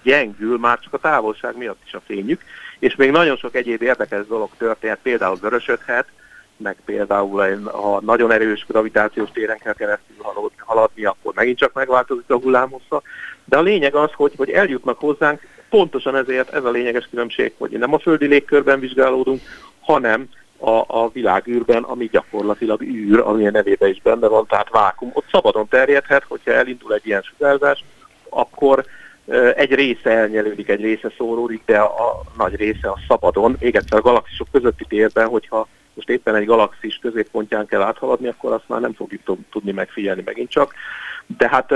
gyengül 0.03 0.59
már 0.59 0.79
csak 0.79 0.93
a 0.93 0.99
távolság 0.99 1.57
miatt 1.57 1.81
is 1.87 1.95
a 1.95 2.03
fényük, 2.07 2.43
és 2.79 2.97
még 2.97 3.11
nagyon 3.11 3.37
sok 3.37 3.55
egyéb 3.55 3.83
érdekes 3.83 4.27
dolog 4.27 4.49
történt, 4.59 4.99
például 5.03 5.39
vörösödhet, 5.41 6.07
meg 6.57 6.77
például 6.85 7.65
ha 7.65 8.01
nagyon 8.01 8.33
erős 8.33 8.67
gravitációs 8.69 9.31
téren 9.31 9.59
kell 9.59 9.75
keresztül 9.75 10.17
haladni, 10.59 11.05
akkor 11.05 11.35
megint 11.35 11.59
csak 11.59 11.73
megváltozik 11.73 12.31
a 12.31 12.39
hullámhossza. 12.39 13.03
De 13.45 13.57
a 13.57 13.63
lényeg 13.63 13.95
az, 13.95 14.11
hogy, 14.13 14.33
hogy 14.37 14.51
eljutnak 14.51 14.99
hozzánk, 14.99 15.41
pontosan 15.71 16.17
ezért 16.17 16.53
ez 16.55 16.65
a 16.65 16.71
lényeges 16.71 17.09
különbség, 17.11 17.53
hogy 17.59 17.71
nem 17.71 17.93
a 17.93 17.99
földi 17.99 18.27
légkörben 18.27 18.81
vizsgálódunk, 18.81 19.41
hanem 19.81 20.29
a, 20.59 20.85
a 20.87 21.11
világűrben, 21.13 21.83
ami 21.83 22.09
gyakorlatilag 22.13 22.83
űr, 22.83 23.21
ami 23.21 23.47
a 23.47 23.51
nevében 23.51 23.91
is 23.91 24.01
benne 24.03 24.29
van, 24.29 24.47
tehát 24.47 24.71
vákum. 24.71 25.11
Ott 25.13 25.29
szabadon 25.31 25.69
terjedhet, 25.69 26.25
hogyha 26.29 26.53
elindul 26.53 26.95
egy 26.95 27.07
ilyen 27.07 27.23
sugárzás, 27.23 27.85
akkor 28.29 28.85
egy 29.57 29.75
része 29.75 30.11
elnyelődik, 30.11 30.69
egy 30.69 30.81
része 30.81 31.13
szóródik, 31.17 31.63
de 31.65 31.79
a 31.79 32.23
nagy 32.37 32.55
része 32.55 32.89
a 32.89 32.99
szabadon, 33.09 33.57
még 33.61 33.77
egyszer 33.77 33.99
a 33.99 34.03
galaxisok 34.03 34.49
közötti 34.53 34.85
térben, 34.89 35.29
hogyha 35.29 35.69
most 35.95 36.09
éppen 36.09 36.35
egy 36.35 36.47
galaxis 36.47 36.99
középpontján 37.03 37.67
kell 37.67 37.81
áthaladni, 37.81 38.29
akkor 38.29 38.53
azt 38.53 38.69
már 38.69 38.81
nem 38.81 38.93
fogjuk 38.93 39.23
tudni 39.51 39.73
megfigyelni 39.73 40.23
megint 40.25 40.51
csak. 40.51 40.75
De 41.39 41.49
hát 41.49 41.73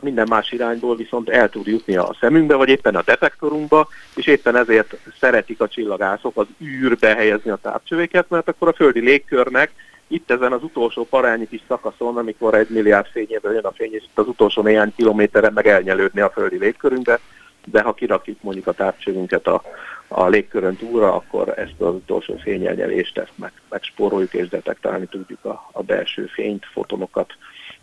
minden 0.00 0.26
más 0.28 0.52
irányból 0.52 0.96
viszont 0.96 1.28
el 1.28 1.48
tud 1.48 1.66
jutni 1.66 1.96
a 1.96 2.16
szemünkbe, 2.20 2.54
vagy 2.54 2.68
éppen 2.68 2.94
a 2.96 3.02
detektorunkba, 3.02 3.88
és 4.14 4.26
éppen 4.26 4.56
ezért 4.56 4.96
szeretik 5.20 5.60
a 5.60 5.68
csillagászok 5.68 6.36
az 6.36 6.46
űrbe 6.62 7.14
helyezni 7.14 7.50
a 7.50 7.58
távcsövéket, 7.62 8.28
mert 8.28 8.48
akkor 8.48 8.68
a 8.68 8.72
földi 8.72 9.00
légkörnek 9.00 9.70
itt 10.08 10.30
ezen 10.30 10.52
az 10.52 10.62
utolsó 10.62 11.04
parányi 11.04 11.48
kis 11.48 11.62
szakaszon, 11.68 12.16
amikor 12.16 12.54
egy 12.54 12.68
milliárd 12.68 13.06
fényéből 13.06 13.52
jön 13.52 13.64
a 13.64 13.72
fény, 13.72 13.94
és 13.94 14.02
itt 14.02 14.18
az 14.18 14.28
utolsó 14.28 14.62
néhány 14.62 14.92
kilométeren 14.96 15.52
meg 15.52 15.66
elnyelődni 15.66 16.20
a 16.20 16.30
földi 16.30 16.58
légkörünkbe, 16.58 17.20
de 17.64 17.82
ha 17.82 17.94
kirakjuk 17.94 18.42
mondjuk 18.42 18.66
a 18.66 18.72
távcsövünket 18.72 19.46
a, 19.46 19.62
a 20.08 20.26
légkörön 20.26 20.76
túlra, 20.76 21.14
akkor 21.14 21.58
ezt 21.58 21.80
az 21.80 21.94
utolsó 21.94 22.36
fényelnyelést 22.36 23.18
ezt 23.18 23.32
meg, 23.34 23.52
megspóroljuk 23.68 24.34
és 24.34 24.48
detektálni 24.48 25.06
tudjuk 25.06 25.44
a, 25.44 25.68
a 25.72 25.82
belső 25.82 26.26
fényt, 26.26 26.66
fotonokat, 26.72 27.32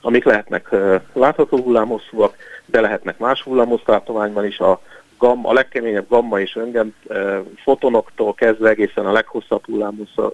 amik 0.06 0.24
lehetnek 0.24 0.70
látható 1.14 1.58
hullámhosszúak, 1.58 2.36
de 2.66 2.82
lehetnek 2.82 3.18
más 3.18 3.42
hullámhossztartományban 3.42 4.46
is. 4.46 4.60
A, 4.60 4.82
gamma, 5.18 5.50
a 5.50 5.54
legkeményebb 5.54 6.10
gamma 6.10 6.40
és 6.40 6.56
uh, 6.56 7.46
fotonoktól 7.64 8.34
kezdve 8.34 8.70
egészen 8.70 9.06
a 9.06 9.12
leghosszabb 9.12 9.66
hullámhosszú 9.66 10.34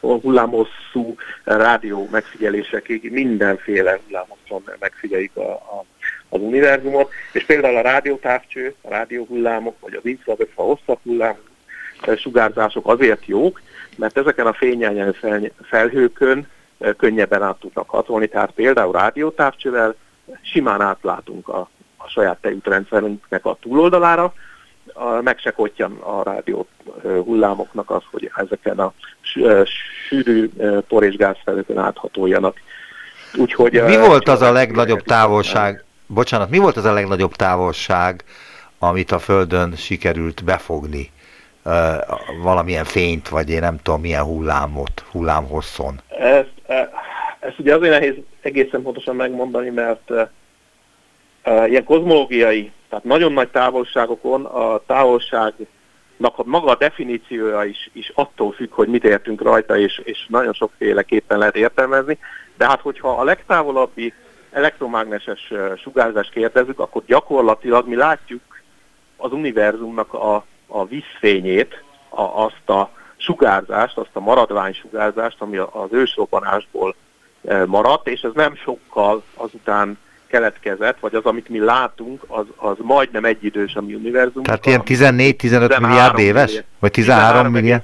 hullámhosszú 0.00 1.14
rádió 1.44 2.08
megfigyelésekig 2.10 3.12
mindenféle 3.12 4.00
hullámoszon 4.06 4.62
megfigyeljük 4.78 5.36
a, 5.36 5.50
a 5.50 5.84
az 6.28 6.40
univerzumot, 6.40 7.12
és 7.32 7.44
például 7.44 7.76
a 7.76 7.80
rádiótávcső, 7.80 8.74
a 8.80 8.88
rádióhullámok, 8.88 9.76
vagy 9.80 9.94
az 9.94 10.04
infravötfa 10.04 10.62
hosszabb 10.62 10.98
hullám 11.02 11.36
sugárzások 12.16 12.86
azért 12.86 13.26
jók, 13.26 13.60
mert 13.96 14.18
ezeken 14.18 14.46
a 14.46 14.52
fényelnyelő 14.52 15.16
felhőkön 15.62 16.48
könnyebben 16.96 17.42
át 17.42 17.58
tudnak 17.58 17.88
hatolni, 17.88 18.26
tehát 18.28 18.50
például 18.50 18.92
rádiótávcsővel 18.92 19.94
simán 20.42 20.80
átlátunk 20.80 21.48
a, 21.48 21.68
a 21.96 22.08
saját 22.08 22.38
tejútrendszerünknek 22.40 23.44
a 23.44 23.56
túloldalára, 23.60 24.32
a, 24.92 25.20
meg 25.22 25.38
se 25.38 25.54
a 26.00 26.22
rádió 26.22 26.66
hullámoknak 27.02 27.90
az, 27.90 28.02
hogy 28.10 28.30
ezeken 28.34 28.78
a 28.78 28.92
sűrű 30.08 30.50
por 30.88 31.04
és 31.04 31.16
gázfelhőkön 31.16 31.78
áthatoljanak. 31.78 32.60
Úgyhogy, 33.34 33.82
Mi 33.82 33.96
volt 33.96 34.28
az 34.28 34.42
a 34.42 34.52
legnagyobb 34.52 35.02
távolság, 35.02 35.84
bocsánat, 36.06 36.50
mi 36.50 36.58
volt 36.58 36.76
az 36.76 36.84
a 36.84 36.92
legnagyobb 36.92 37.32
távolság, 37.32 38.24
amit 38.78 39.12
a 39.12 39.18
Földön 39.18 39.72
sikerült 39.76 40.44
befogni? 40.44 41.10
Valamilyen 42.42 42.84
fényt, 42.84 43.28
vagy 43.28 43.50
én 43.50 43.60
nem 43.60 43.78
tudom, 43.82 44.00
milyen 44.00 44.22
hullámot, 44.22 45.04
hullámhosszon? 45.10 46.00
Ezt, 46.08 46.52
ezt 47.38 47.58
ugye 47.58 47.74
azért 47.74 47.92
nehéz 47.92 48.14
egészen 48.40 48.82
pontosan 48.82 49.16
megmondani, 49.16 49.70
mert 49.70 50.10
ilyen 51.66 51.84
kozmológiai, 51.84 52.72
tehát 52.88 53.04
nagyon 53.04 53.32
nagy 53.32 53.48
távolságokon 53.48 54.44
a 54.44 54.80
távolságnak 54.86 56.38
a 56.38 56.42
maga 56.44 56.70
a 56.70 56.76
definíciója 56.76 57.64
is, 57.64 57.90
is 57.92 58.12
attól 58.14 58.52
függ, 58.52 58.72
hogy 58.72 58.88
mit 58.88 59.04
értünk 59.04 59.42
rajta, 59.42 59.78
és, 59.78 60.00
és 60.04 60.26
nagyon 60.28 60.52
sokféleképpen 60.52 61.38
lehet 61.38 61.56
értelmezni. 61.56 62.18
De 62.56 62.66
hát, 62.66 62.80
hogyha 62.80 63.08
a 63.08 63.24
legtávolabbi 63.24 64.12
elektromágneses 64.50 65.52
sugárzást 65.76 66.30
kérdezzük, 66.30 66.78
akkor 66.78 67.02
gyakorlatilag 67.06 67.88
mi 67.88 67.94
látjuk 67.94 68.40
az 69.16 69.32
univerzumnak 69.32 70.14
a, 70.14 70.44
a 70.66 70.86
vízfényét, 70.86 71.82
a, 72.08 72.22
azt 72.22 72.68
a 72.68 72.90
sugárzást, 73.18 73.96
azt 73.96 74.10
a 74.12 74.20
maradvány 74.20 74.72
sugárzást, 74.72 75.36
ami 75.38 75.56
az 75.56 75.88
ősrobbanásból 75.90 76.94
maradt, 77.66 78.08
és 78.08 78.20
ez 78.20 78.30
nem 78.34 78.56
sokkal 78.56 79.22
azután 79.34 79.98
keletkezett, 80.26 80.98
vagy 81.00 81.14
az, 81.14 81.24
amit 81.24 81.48
mi 81.48 81.58
látunk, 81.58 82.24
az, 82.26 82.46
az 82.56 82.76
majdnem 82.80 83.24
egyidős 83.24 83.74
a 83.74 83.80
mi 83.80 83.94
univerzum. 83.94 84.42
Tehát 84.42 84.66
ilyen 84.66 84.82
14-15 84.84 85.80
milliárd 85.80 86.18
éves? 86.18 86.62
Vagy 86.78 86.90
13, 86.90 87.52
13 87.52 87.52
milliárd? 87.52 87.82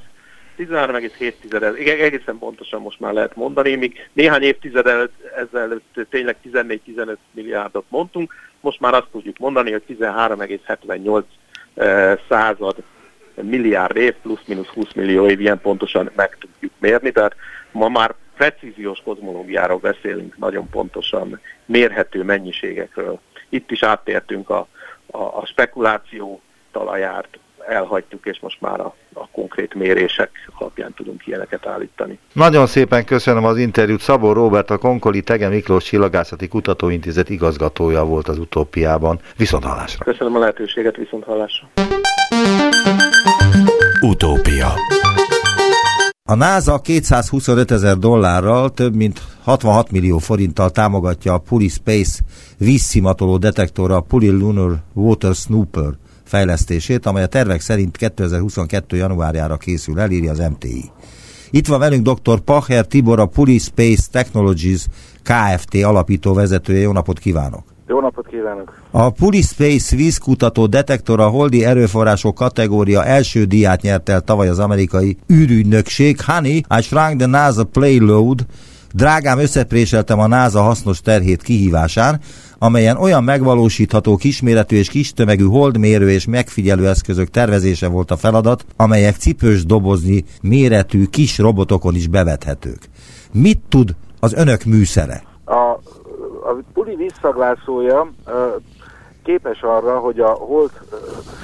13,7 0.58 1.78
igen, 1.78 1.98
egészen 1.98 2.38
pontosan 2.38 2.80
most 2.80 3.00
már 3.00 3.12
lehet 3.12 3.36
mondani, 3.36 3.74
míg 3.74 4.08
néhány 4.12 4.42
évtized 4.42 4.86
ezelőtt 5.36 6.06
tényleg 6.10 6.36
14-15 6.52 7.16
milliárdot 7.30 7.84
mondtunk, 7.88 8.34
most 8.60 8.80
már 8.80 8.94
azt 8.94 9.08
tudjuk 9.12 9.38
mondani, 9.38 9.72
hogy 9.72 9.82
13,78 9.88 11.22
eh, 11.74 12.18
század 12.28 12.76
milliárd 13.42 13.96
év 13.96 14.14
plusz-minusz 14.22 14.66
20 14.66 14.92
millió 14.92 15.26
év, 15.26 15.40
ilyen 15.40 15.60
pontosan 15.60 16.10
meg 16.16 16.36
tudjuk 16.40 16.72
mérni, 16.78 17.10
tehát 17.10 17.36
ma 17.72 17.88
már 17.88 18.14
precíziós 18.36 19.00
kozmológiáról 19.04 19.78
beszélünk, 19.78 20.36
nagyon 20.38 20.68
pontosan 20.68 21.40
mérhető 21.66 22.22
mennyiségekről. 22.22 23.20
Itt 23.48 23.70
is 23.70 23.82
áttértünk 23.82 24.50
a, 24.50 24.66
a, 25.06 25.18
a 25.18 25.42
spekuláció 25.46 26.40
talaját, 26.72 27.28
elhagytuk, 27.68 28.26
és 28.26 28.38
most 28.40 28.60
már 28.60 28.80
a, 28.80 28.94
a 29.12 29.28
konkrét 29.28 29.74
mérések 29.74 30.30
alapján 30.58 30.94
tudunk 30.94 31.26
ilyeneket 31.26 31.66
állítani. 31.66 32.18
Nagyon 32.32 32.66
szépen 32.66 33.04
köszönöm 33.04 33.44
az 33.44 33.58
interjút. 33.58 34.00
Szabó 34.00 34.32
Robert, 34.32 34.70
a 34.70 34.78
Konkoli 34.78 35.22
Tege 35.22 35.48
Miklós 35.48 35.84
Csillagászati 35.84 36.48
Kutatóintézet 36.48 37.28
igazgatója 37.28 38.04
volt 38.04 38.28
az 38.28 38.38
utópiában. 38.38 39.18
Viszont 39.36 39.64
hallásra. 39.64 40.04
Köszönöm 40.04 40.36
a 40.36 40.38
lehetőséget, 40.38 40.96
viszont 40.96 41.24
hallásra. 41.24 41.68
Utópia 44.04 44.72
a 46.22 46.34
NASA 46.34 46.78
225 46.78 47.70
ezer 47.70 47.98
dollárral 47.98 48.70
több 48.70 48.94
mint 48.94 49.22
66 49.42 49.90
millió 49.90 50.18
forinttal 50.18 50.70
támogatja 50.70 51.32
a 51.32 51.38
Puli 51.38 51.68
Space 51.68 52.22
vízszimatoló 52.58 53.38
detektora 53.38 53.96
a 53.96 54.00
Puli 54.00 54.28
Lunar 54.28 54.82
Water 54.92 55.34
Snooper 55.34 55.96
fejlesztését, 56.24 57.06
amely 57.06 57.22
a 57.22 57.26
tervek 57.26 57.60
szerint 57.60 57.96
2022. 57.96 58.96
januárjára 58.96 59.56
készül, 59.56 60.00
elírja 60.00 60.30
az 60.30 60.38
MTI. 60.38 60.90
Itt 61.50 61.66
van 61.66 61.78
velünk 61.78 62.08
dr. 62.08 62.40
Pacher 62.40 62.86
Tibor, 62.86 63.20
a 63.20 63.26
Puli 63.26 63.58
Space 63.58 64.02
Technologies 64.10 64.86
Kft. 65.22 65.74
alapító 65.74 66.34
vezetője. 66.34 66.80
Jó 66.80 66.92
napot 66.92 67.18
kívánok! 67.18 67.73
Jó 67.86 68.00
napot 68.00 68.26
kívánok! 68.26 68.80
A 68.90 69.32
Space 69.42 69.96
vízkutató 69.96 70.66
detektor 70.66 71.20
a 71.20 71.28
holdi 71.28 71.64
erőforrások 71.64 72.34
kategória 72.34 73.04
első 73.04 73.44
díját 73.44 73.82
nyert 73.82 74.08
el 74.08 74.20
tavaly 74.20 74.48
az 74.48 74.58
amerikai 74.58 75.16
űrügynökség. 75.32 76.20
Honey, 76.20 76.56
I 76.78 76.82
shrunk 76.82 77.16
the 77.16 77.26
NASA 77.26 77.64
payload, 77.64 78.46
Drágám 78.94 79.38
összepréseltem 79.38 80.18
a 80.18 80.26
NASA 80.26 80.62
hasznos 80.62 81.00
terhét 81.00 81.42
kihívásán, 81.42 82.20
amelyen 82.58 82.96
olyan 82.96 83.24
megvalósítható 83.24 84.16
kisméretű 84.16 84.76
és 84.76 84.88
kis 84.88 85.12
tömegű 85.12 85.44
holdmérő 85.44 86.10
és 86.10 86.26
megfigyelő 86.26 86.88
eszközök 86.88 87.30
tervezése 87.30 87.88
volt 87.88 88.10
a 88.10 88.16
feladat, 88.16 88.64
amelyek 88.76 89.16
cipős 89.16 89.64
dobozni 89.64 90.24
méretű 90.42 91.04
kis 91.04 91.38
robotokon 91.38 91.94
is 91.94 92.06
bevethetők. 92.06 92.88
Mit 93.32 93.60
tud 93.68 93.94
az 94.20 94.32
önök 94.32 94.64
műszere? 94.64 95.22
A 95.44 95.78
puli 96.84 96.96
visszaglászója 96.96 98.10
képes 99.22 99.62
arra, 99.62 99.98
hogy 99.98 100.20
a 100.20 100.28
hold 100.28 100.70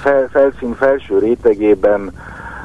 fel, 0.01 0.27
felszín 0.27 0.73
felső 0.73 1.17
rétegében 1.17 2.11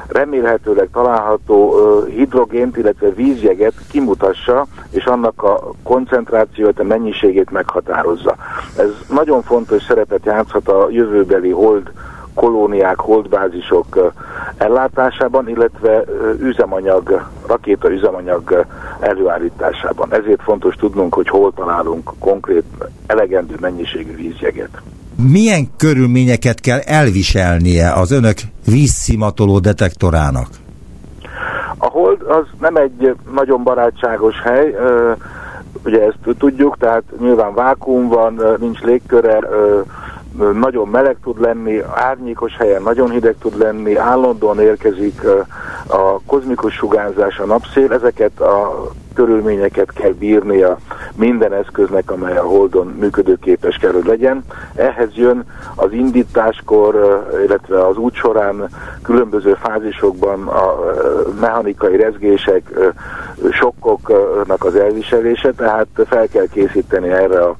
remélhetőleg 0.07 0.89
található 0.91 1.75
hidrogént, 2.03 2.77
illetve 2.77 3.09
vízjeget 3.09 3.73
kimutassa, 3.89 4.65
és 4.89 5.05
annak 5.05 5.43
a 5.43 5.71
koncentrációt, 5.83 6.79
a 6.79 6.83
mennyiségét 6.83 7.51
meghatározza. 7.51 8.35
Ez 8.77 8.89
nagyon 9.09 9.41
fontos 9.41 9.83
szerepet 9.83 10.25
játszhat 10.25 10.67
a 10.67 10.87
jövőbeli 10.89 11.51
hold 11.51 11.91
kolóniák, 12.37 12.99
holdbázisok 12.99 14.13
ellátásában, 14.57 15.49
illetve 15.49 16.03
üzemanyag, 16.39 17.27
rakéta 17.47 17.91
üzemanyag 17.91 18.65
előállításában. 18.99 20.13
Ezért 20.13 20.41
fontos 20.41 20.75
tudnunk, 20.75 21.13
hogy 21.13 21.27
hol 21.29 21.53
találunk 21.55 22.13
konkrét 22.19 22.63
elegendő 23.07 23.55
mennyiségű 23.59 24.15
vízjeget. 24.15 24.81
Milyen 25.31 25.67
körülményeket 25.77 26.59
kell 26.59 26.79
elviselnie 26.79 27.91
az 27.91 28.11
önök 28.11 28.37
vízszimatoló 28.65 29.59
detektorának? 29.59 30.47
A 31.77 31.87
hold 31.87 32.21
az 32.21 32.45
nem 32.59 32.75
egy 32.75 33.15
nagyon 33.33 33.63
barátságos 33.63 34.41
hely, 34.43 34.75
ugye 35.85 36.01
ezt 36.01 36.37
tudjuk, 36.37 36.77
tehát 36.77 37.03
nyilván 37.19 37.53
vákum 37.53 38.07
van, 38.07 38.41
nincs 38.59 38.79
légköre, 38.79 39.39
nagyon 40.53 40.87
meleg 40.87 41.17
tud 41.23 41.39
lenni, 41.39 41.81
árnyékos 41.93 42.57
helyen 42.57 42.81
nagyon 42.81 43.09
hideg 43.09 43.35
tud 43.39 43.57
lenni, 43.57 43.95
állandóan 43.95 44.59
érkezik 44.59 45.21
a 45.87 46.21
kozmikus 46.25 46.73
sugárzás, 46.73 47.39
a 47.39 47.45
napszél, 47.45 47.93
ezeket 47.93 48.39
a 48.39 48.87
körülményeket 49.17 49.93
kell 49.93 50.11
bírnia 50.11 50.77
minden 51.15 51.53
eszköznek, 51.53 52.11
amely 52.11 52.37
a 52.37 52.41
Holdon 52.43 52.87
működőképes 52.99 53.77
kell, 53.77 53.91
hogy 53.91 54.05
legyen. 54.05 54.43
Ehhez 54.75 55.09
jön 55.13 55.43
az 55.75 55.91
indításkor, 55.91 56.93
illetve 57.45 57.87
az 57.87 57.97
út 57.97 58.13
során 58.13 58.69
különböző 59.03 59.53
fázisokban 59.53 60.47
a 60.47 60.75
mechanikai 61.39 61.95
rezgések, 61.97 62.79
sokkoknak 63.51 64.63
az 64.63 64.75
elviselése, 64.75 65.51
tehát 65.51 65.87
fel 66.07 66.27
kell 66.27 66.47
készíteni 66.51 67.09
erre 67.09 67.39
a, 67.39 67.55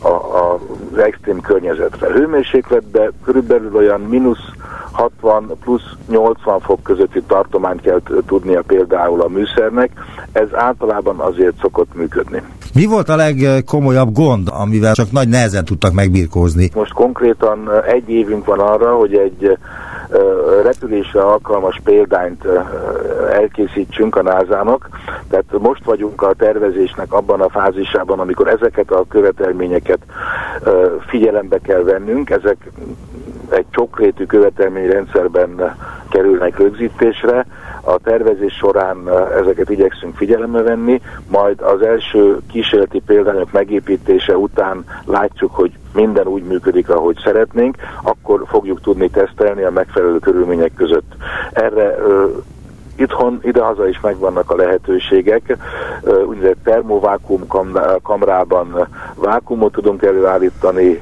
a, 0.00 0.08
a, 0.08 0.60
extrém 0.96 1.40
környezetre. 1.40 2.12
Hőmérsékletben 2.12 3.12
körülbelül 3.24 3.76
olyan 3.76 4.00
mínusz 4.00 4.48
60 4.92 5.56
plusz 5.60 5.94
80 6.08 6.60
fok 6.60 6.82
közötti 6.82 7.22
tartományt 7.22 7.80
kell 7.80 8.00
tudnia 8.26 8.62
például 8.62 9.20
a 9.20 9.28
műszernek, 9.28 9.90
ez 10.32 10.48
általában 10.52 11.18
azért 11.18 11.54
szokott 11.60 11.94
működni. 11.94 12.42
Mi 12.74 12.86
volt 12.86 13.08
a 13.08 13.16
legkomolyabb 13.16 14.12
gond, 14.12 14.48
amivel 14.52 14.94
csak 14.94 15.12
nagy 15.12 15.28
nehezen 15.28 15.64
tudtak 15.64 15.92
megbirkózni? 15.92 16.70
Most 16.74 16.92
konkrétan 16.92 17.70
egy 17.86 18.08
évünk 18.08 18.44
van 18.44 18.58
arra, 18.58 18.96
hogy 18.96 19.14
egy 19.14 19.58
repülésre 20.62 21.20
alkalmas 21.20 21.80
példányt 21.84 22.44
elkészítsünk 23.32 24.16
a 24.16 24.22
názának. 24.22 24.88
Tehát 25.28 25.44
most 25.58 25.84
vagyunk 25.84 26.22
a 26.22 26.34
tervezésnek 26.34 27.12
abban 27.12 27.40
a 27.40 27.48
fázisában, 27.48 28.18
amikor 28.18 28.48
ezeket 28.48 28.90
a 28.90 29.04
követelményeket 29.08 29.98
figyelembe 31.06 31.58
kell 31.58 31.82
vennünk. 31.82 32.30
Ezek 32.30 32.70
egy 33.52 33.66
csokrétű 33.70 34.24
követelményrendszerben 34.24 35.76
kerülnek 36.08 36.58
rögzítésre. 36.58 37.46
A 37.80 37.98
tervezés 37.98 38.52
során 38.52 38.96
ezeket 39.40 39.70
igyekszünk 39.70 40.16
figyelembe 40.16 40.62
venni, 40.62 41.00
majd 41.28 41.60
az 41.60 41.82
első 41.82 42.38
kísérleti 42.52 43.00
példányok 43.06 43.52
megépítése 43.52 44.36
után 44.36 44.84
látjuk, 45.04 45.54
hogy 45.54 45.72
minden 45.94 46.26
úgy 46.26 46.42
működik, 46.42 46.88
ahogy 46.88 47.16
szeretnénk, 47.24 47.76
akkor 48.02 48.42
fogjuk 48.46 48.80
tudni 48.80 49.08
tesztelni 49.08 49.62
a 49.62 49.70
megfelelő 49.70 50.18
körülmények 50.18 50.72
között. 50.74 51.12
Erre 51.52 51.96
Itthon 53.00 53.40
idehaza 53.42 53.88
is 53.88 54.00
megvannak 54.00 54.50
a 54.50 54.56
lehetőségek, 54.56 55.56
úgynevezett 56.26 56.64
termovákum 56.64 57.46
kamrában 58.02 58.88
vákumot 59.14 59.72
tudunk 59.72 60.02
előállítani, 60.02 61.00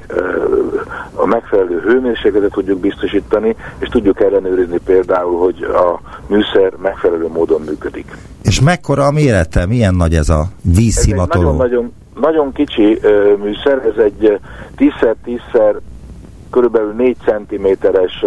a 1.15 1.27
megfelelő 1.27 1.81
hőmérsékletet 1.81 2.51
tudjuk 2.51 2.79
biztosítani, 2.81 3.57
és 3.79 3.89
tudjuk 3.89 4.21
ellenőrizni 4.21 4.79
például, 4.85 5.39
hogy 5.39 5.63
a 5.63 6.01
műszer 6.27 6.73
megfelelő 6.83 7.29
módon 7.29 7.61
működik. 7.61 8.17
És 8.43 8.61
mekkora 8.61 9.07
a 9.07 9.11
mérete? 9.11 9.67
Milyen 9.67 9.95
nagy 9.95 10.15
ez 10.15 10.29
a 10.29 10.45
vízszimatoló? 10.63 11.45
nagyon-nagyon 11.45 11.93
nagyon 12.21 12.53
kicsi 12.53 13.01
műszer, 13.43 13.87
ez 13.97 14.05
egy 14.05 14.39
10x10 14.77 15.75
körülbelül 16.51 16.93
4 16.93 17.17
cm-es 17.25 18.25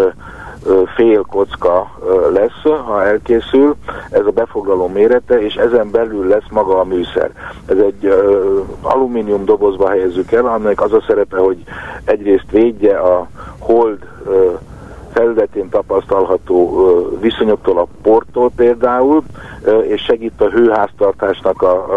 fél 0.95 1.21
kocka 1.21 1.91
lesz, 2.33 2.61
ha 2.85 3.05
elkészül, 3.05 3.75
ez 4.09 4.25
a 4.25 4.31
befoglaló 4.31 4.87
mérete, 4.87 5.41
és 5.41 5.55
ezen 5.55 5.91
belül 5.91 6.27
lesz 6.27 6.49
maga 6.49 6.79
a 6.79 6.83
műszer. 6.83 7.31
Ez 7.65 7.77
egy 7.77 8.13
alumínium 8.81 9.45
dobozba 9.45 9.89
helyezzük 9.89 10.31
el, 10.31 10.45
annak 10.45 10.81
az 10.81 10.93
a 10.93 11.03
szerepe, 11.07 11.37
hogy 11.37 11.63
egyrészt 12.05 12.51
védje 12.51 12.97
a 12.97 13.27
hold 13.59 13.99
felületén 15.13 15.69
tapasztalható 15.69 16.87
viszonyoktól 17.21 17.77
a 17.77 17.87
porttól 18.01 18.51
például, 18.55 19.23
és 19.81 20.01
segít 20.01 20.41
a 20.41 20.49
hőháztartásnak 20.49 21.61
a, 21.61 21.87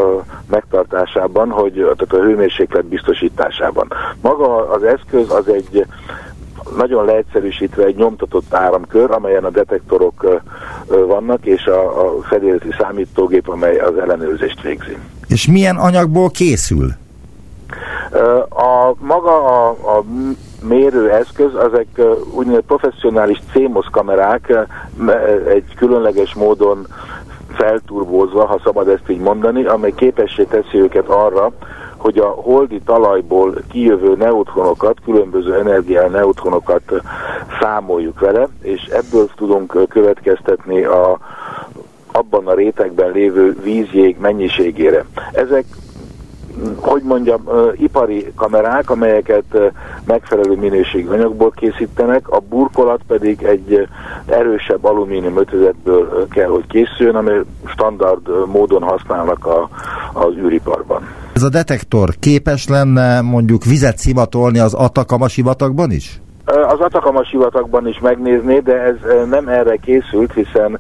megtartásában, 0.51 1.51
hogy 1.51 1.73
tehát 1.73 2.13
a 2.13 2.27
hőmérséklet 2.27 2.85
biztosításában. 2.85 3.89
Maga 4.21 4.71
az 4.71 4.83
eszköz 4.83 5.31
az 5.31 5.49
egy 5.49 5.87
nagyon 6.77 7.05
leegyszerűsítve 7.05 7.85
egy 7.85 7.97
nyomtatott 7.97 8.55
áramkör, 8.55 9.11
amelyen 9.11 9.45
a 9.45 9.51
detektorok 9.51 10.43
vannak, 10.87 11.47
és 11.47 11.67
a, 11.67 12.07
a 12.07 12.23
fedélzeti 12.23 12.75
számítógép, 12.79 13.49
amely 13.49 13.79
az 13.79 13.97
ellenőrzést 13.97 14.63
végzi. 14.63 14.97
És 15.29 15.47
milyen 15.47 15.77
anyagból 15.77 16.31
készül? 16.31 16.89
A 18.49 18.95
maga 18.99 19.67
a, 19.67 19.69
a 19.69 20.05
mérőeszköz, 20.63 21.55
ezek 21.55 21.87
úgynevezett 22.35 22.67
professzionális 22.67 23.43
CMOS 23.53 23.87
kamerák 23.91 24.69
egy 25.49 25.75
különleges 25.77 26.35
módon 26.35 26.87
felturbózva, 27.55 28.47
ha 28.47 28.61
szabad 28.65 28.89
ezt 28.89 29.09
így 29.11 29.21
mondani, 29.21 29.65
amely 29.65 29.93
képessé 29.97 30.43
teszi 30.43 30.79
őket 30.79 31.09
arra, 31.09 31.53
hogy 32.05 32.19
a 32.19 32.27
holdi 32.27 32.81
talajból 32.85 33.55
kijövő 33.71 34.15
neutronokat, 34.17 34.99
különböző 35.05 35.55
energiál 35.55 36.09
neutronokat 36.09 36.83
számoljuk 37.61 38.21
vele, 38.21 38.49
és 38.63 38.83
ebből 38.83 39.29
tudunk 39.37 39.89
következtetni 39.89 40.85
a, 40.85 41.19
abban 42.13 42.47
a 42.47 42.55
rétegben 42.55 43.11
lévő 43.11 43.57
vízjég 43.63 44.17
mennyiségére. 44.21 45.05
Ezek 45.33 45.65
hogy 46.81 47.03
mondjam, 47.03 47.49
ipari 47.77 48.33
kamerák, 48.37 48.91
amelyeket 48.91 49.73
megfelelő 50.05 50.57
minőségű 50.57 51.09
anyagból 51.09 51.51
készítenek, 51.51 52.29
a 52.29 52.41
burkolat 52.41 53.01
pedig 53.07 53.43
egy 53.43 53.89
erősebb 54.27 54.85
alumínium 54.85 55.39
ötözetből 55.39 56.29
kell, 56.29 56.49
hogy 56.49 56.67
készüljön, 56.67 57.17
ami 57.17 57.33
standard 57.67 58.47
módon 58.47 58.83
használnak 58.83 59.47
a, 59.47 59.69
az 60.13 60.35
űriparban. 60.37 61.24
Ez 61.35 61.43
a 61.43 61.49
detektor 61.49 62.15
képes 62.21 62.69
lenne 62.69 63.21
mondjuk 63.21 63.65
vizet 63.65 63.99
szivatolni 63.99 64.59
az 64.59 64.75
Atakama 64.75 65.29
sivatagban 65.29 65.91
is? 65.91 66.21
Az 66.45 66.81
Atakama 66.81 67.25
sivatagban 67.25 67.89
is 67.89 67.99
megnézné, 67.99 68.59
de 68.59 68.73
ez 68.73 68.95
nem 69.29 69.49
erre 69.49 69.77
készült, 69.77 70.33
hiszen 70.33 70.79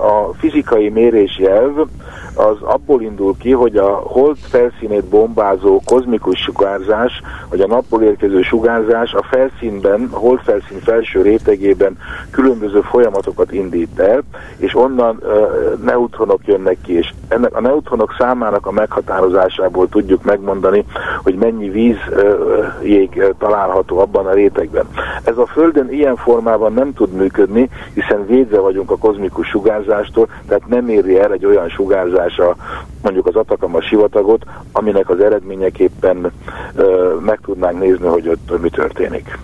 a 0.00 0.34
fizikai 0.38 0.88
mérési 0.88 1.46
elv 1.46 1.86
az 2.34 2.56
abból 2.60 3.02
indul 3.02 3.34
ki, 3.38 3.50
hogy 3.50 3.76
a 3.76 3.88
hold 3.88 4.36
felszínét 4.36 5.04
bombázó 5.04 5.80
kozmikus 5.84 6.38
sugárzás, 6.38 7.22
vagy 7.48 7.60
a 7.60 7.66
napból 7.66 8.02
érkező 8.02 8.42
sugárzás 8.42 9.12
a 9.12 9.22
felszínben, 9.22 10.08
a 10.10 10.18
hold 10.18 10.40
felszín 10.40 10.78
felső 10.80 11.22
rétegében 11.22 11.98
különböző 12.30 12.80
folyamatokat 12.80 13.52
indít 13.52 13.98
el, 13.98 14.22
és 14.56 14.76
onnan 14.76 15.18
uh, 15.22 15.84
neutronok 15.84 16.40
jönnek 16.44 16.76
ki, 16.82 16.96
és 16.96 17.12
ennek 17.28 17.56
a 17.56 17.60
neutronok 17.60 18.14
számának 18.18 18.66
a 18.66 18.72
meghatározásából 18.72 19.88
tudjuk 19.88 20.22
megmondani, 20.22 20.84
hogy 21.22 21.34
mennyi 21.34 21.68
víz 21.68 21.96
uh, 22.10 22.64
jég 22.82 23.34
található 23.38 23.98
abban 23.98 24.26
a 24.26 24.32
rétegben. 24.32 24.84
Ez 25.24 25.36
a 25.36 25.46
Földön 25.46 25.92
ilyen 25.92 26.16
formában 26.16 26.72
nem 26.72 26.92
tud 26.92 27.12
működni, 27.12 27.68
hiszen 27.94 28.26
védve 28.26 28.60
vagyunk 28.60 28.90
a 28.90 28.96
kozmikus 28.96 29.48
sugárzástól, 29.48 30.28
tehát 30.48 30.66
nem 30.66 30.88
éri 30.88 31.18
el 31.18 31.32
egy 31.32 31.46
olyan 31.46 31.68
sugárzás, 31.68 32.21
a 32.30 32.56
mondjuk 33.02 33.26
az 33.26 33.34
Atakama 33.34 33.82
sivatagot, 33.82 34.44
aminek 34.72 35.10
az 35.10 35.20
eredményeképpen 35.20 36.32
ö, 36.74 37.16
meg 37.24 37.40
tudnánk 37.44 37.78
nézni, 37.78 38.06
hogy 38.06 38.28
ott 38.28 38.60
mi 38.60 38.70
történik. 38.70 39.38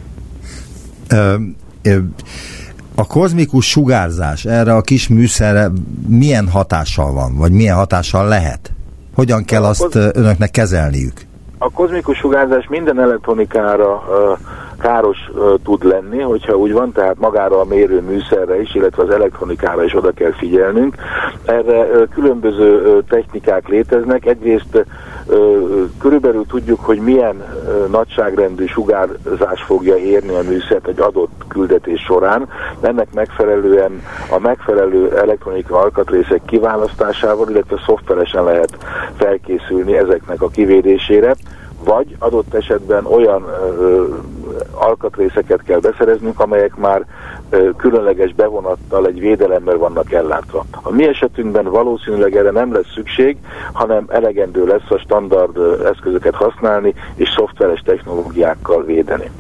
Ö, 1.09 1.35
ö, 1.83 1.99
a 2.95 3.07
kozmikus 3.07 3.69
sugárzás 3.69 4.45
erre 4.45 4.75
a 4.75 4.81
kis 4.81 5.09
műszerre 5.09 5.71
milyen 6.09 6.49
hatással 6.49 7.12
van, 7.12 7.37
vagy 7.37 7.53
milyen 7.53 7.77
hatással 7.77 8.29
lehet? 8.29 8.73
Hogyan 9.14 9.45
kell 9.45 9.64
azt 9.64 9.95
önöknek 9.95 10.51
kezelniük? 10.51 11.28
A 11.59 11.71
kozmikus 11.71 12.18
sugárzás 12.18 12.68
minden 12.68 13.01
elektronikára 13.01 14.03
káros 14.81 15.31
tud 15.64 15.85
lenni, 15.85 16.21
hogyha 16.21 16.57
úgy 16.57 16.73
van, 16.73 16.92
tehát 16.92 17.18
magára 17.18 17.61
a 17.61 17.64
mérő 17.64 18.01
műszerre 18.01 18.61
is, 18.61 18.75
illetve 18.75 19.03
az 19.03 19.11
elektronikára 19.11 19.85
is 19.85 19.94
oda 19.94 20.11
kell 20.11 20.33
figyelnünk. 20.33 20.94
Erre 21.44 22.07
különböző 22.14 23.03
technikák 23.09 23.68
léteznek. 23.68 24.27
Egyrészt 24.27 24.87
körülbelül 25.99 26.47
tudjuk, 26.47 26.81
hogy 26.81 26.99
milyen 26.99 27.45
nagyságrendű 27.91 28.67
sugárzás 28.67 29.62
fogja 29.67 29.97
érni 29.97 30.35
a 30.35 30.43
műszert 30.43 30.87
egy 30.87 31.01
adott 31.01 31.45
küldetés 31.49 32.01
során. 32.01 32.49
Ennek 32.81 33.12
megfelelően 33.14 34.03
a 34.31 34.38
megfelelő 34.38 35.17
elektronikai 35.19 35.77
alkatrészek 35.77 36.41
kiválasztásával, 36.47 37.51
illetve 37.51 37.83
szoftveresen 37.87 38.45
lehet 38.45 38.79
felkészülni 39.17 39.97
ezeknek 39.97 40.43
a 40.43 40.49
kivédésére 40.49 41.37
vagy 41.88 42.16
adott 42.18 42.55
esetben 42.55 43.07
olyan 43.07 43.42
ö, 43.81 44.05
alkatrészeket 44.72 45.62
kell 45.62 45.79
beszereznünk, 45.79 46.40
amelyek 46.40 46.77
már 46.77 47.07
ö, 47.51 47.70
különleges 47.77 48.35
bevonattal 48.35 49.07
egy 49.07 49.20
védelemmel 49.20 49.77
vannak 49.77 50.12
ellátva. 50.12 50.64
A 50.83 50.92
mi 50.92 51.07
esetünkben 51.07 51.64
valószínűleg 51.64 52.37
erre 52.37 52.51
nem 52.51 52.72
lesz 52.72 52.92
szükség, 52.94 53.37
hanem 53.72 54.05
elegendő 54.09 54.66
lesz 54.66 54.90
a 54.90 54.98
standard 54.98 55.57
ö, 55.57 55.88
eszközöket 55.88 56.35
használni 56.35 56.94
és 57.14 57.29
szoftveres 57.37 57.81
technológiákkal 57.81 58.85
védeni. 58.85 59.31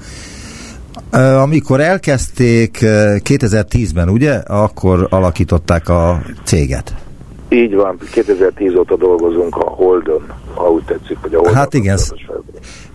Amikor 1.42 1.80
elkezdték 1.80 2.78
2010-ben, 2.80 4.08
ugye, 4.08 4.32
akkor 4.34 5.06
alakították 5.10 5.88
a 5.88 6.20
céget. 6.44 7.07
Így 7.48 7.74
van, 7.74 7.98
2010 8.12 8.74
óta 8.74 8.96
dolgozunk 8.96 9.56
a 9.56 9.68
Holdon, 9.68 10.32
ha 10.54 10.70
úgy 10.70 10.84
tetszik, 10.84 11.18
hogy 11.20 11.34
a 11.34 11.38
Holdon. 11.38 11.54
Hát 11.54 11.74
igen, 11.74 11.98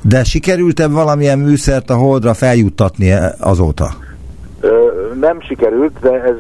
de 0.02 0.24
sikerült-e 0.24 0.88
valamilyen 0.88 1.40
műszert 1.40 1.90
a 1.90 1.96
Holdra 1.96 2.34
feljuttatni 2.34 3.14
azóta? 3.40 3.90
Nem 5.20 5.42
sikerült, 5.42 6.00
de 6.00 6.24
ez 6.24 6.36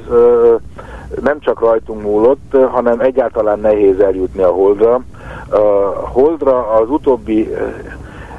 nem 1.22 1.40
csak 1.40 1.60
rajtunk 1.60 2.02
múlott, 2.02 2.56
hanem 2.72 3.00
egyáltalán 3.00 3.60
nehéz 3.60 4.00
eljutni 4.00 4.42
a 4.42 4.52
Holdra. 4.52 5.04
A 5.50 6.10
Holdra 6.10 6.68
az 6.68 6.90
utóbbi 6.90 7.50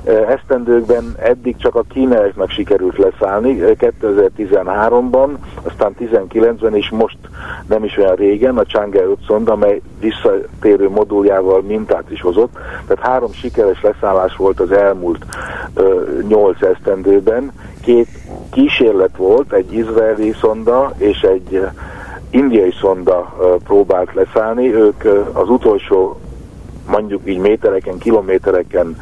esztendőkben 0.05 1.15
eddig 1.19 1.57
csak 1.57 1.75
a 1.75 1.85
kínaiaknak 1.89 2.51
sikerült 2.51 2.99
leszállni, 2.99 3.59
2013-ban, 3.61 5.29
aztán 5.63 5.95
19-ben 6.01 6.75
és 6.75 6.91
most 6.91 7.17
nem 7.69 7.85
is 7.85 7.97
olyan 7.97 8.15
régen, 8.15 8.59
a 8.59 8.63
Chang'e 8.63 9.05
5 9.05 9.17
szonda, 9.27 9.53
amely 9.53 9.81
visszatérő 10.01 10.89
moduljával 10.89 11.63
mintát 11.63 12.11
is 12.11 12.21
hozott, 12.21 12.53
tehát 12.87 13.07
három 13.07 13.33
sikeres 13.33 13.83
leszállás 13.83 14.37
volt 14.37 14.61
az 14.61 14.73
elmúlt 14.73 15.25
ö, 15.75 16.03
8 16.29 16.63
esztendőben, 16.63 17.53
két 17.83 18.09
kísérlet 18.53 19.17
volt, 19.17 19.53
egy 19.53 19.73
izraeli 19.73 20.33
szonda 20.41 20.93
és 20.97 21.21
egy 21.21 21.67
indiai 22.31 22.73
szonda 22.81 23.37
próbált 23.65 24.15
leszállni, 24.15 24.75
ők 24.75 25.05
az 25.33 25.49
utolsó 25.49 26.19
mondjuk 26.87 27.21
így 27.25 27.39
métereken, 27.39 27.99
kilométereken 27.99 28.97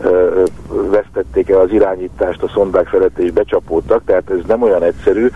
ö, 0.00 0.42
vesztették 0.90 1.50
el 1.50 1.60
az 1.60 1.72
irányítást 1.72 2.42
a 2.42 2.50
szondák 2.54 2.86
felett 2.86 3.18
és 3.18 3.30
becsapódtak, 3.30 4.02
tehát 4.04 4.30
ez 4.30 4.46
nem 4.46 4.62
olyan 4.62 4.82
egyszerű. 4.82 5.30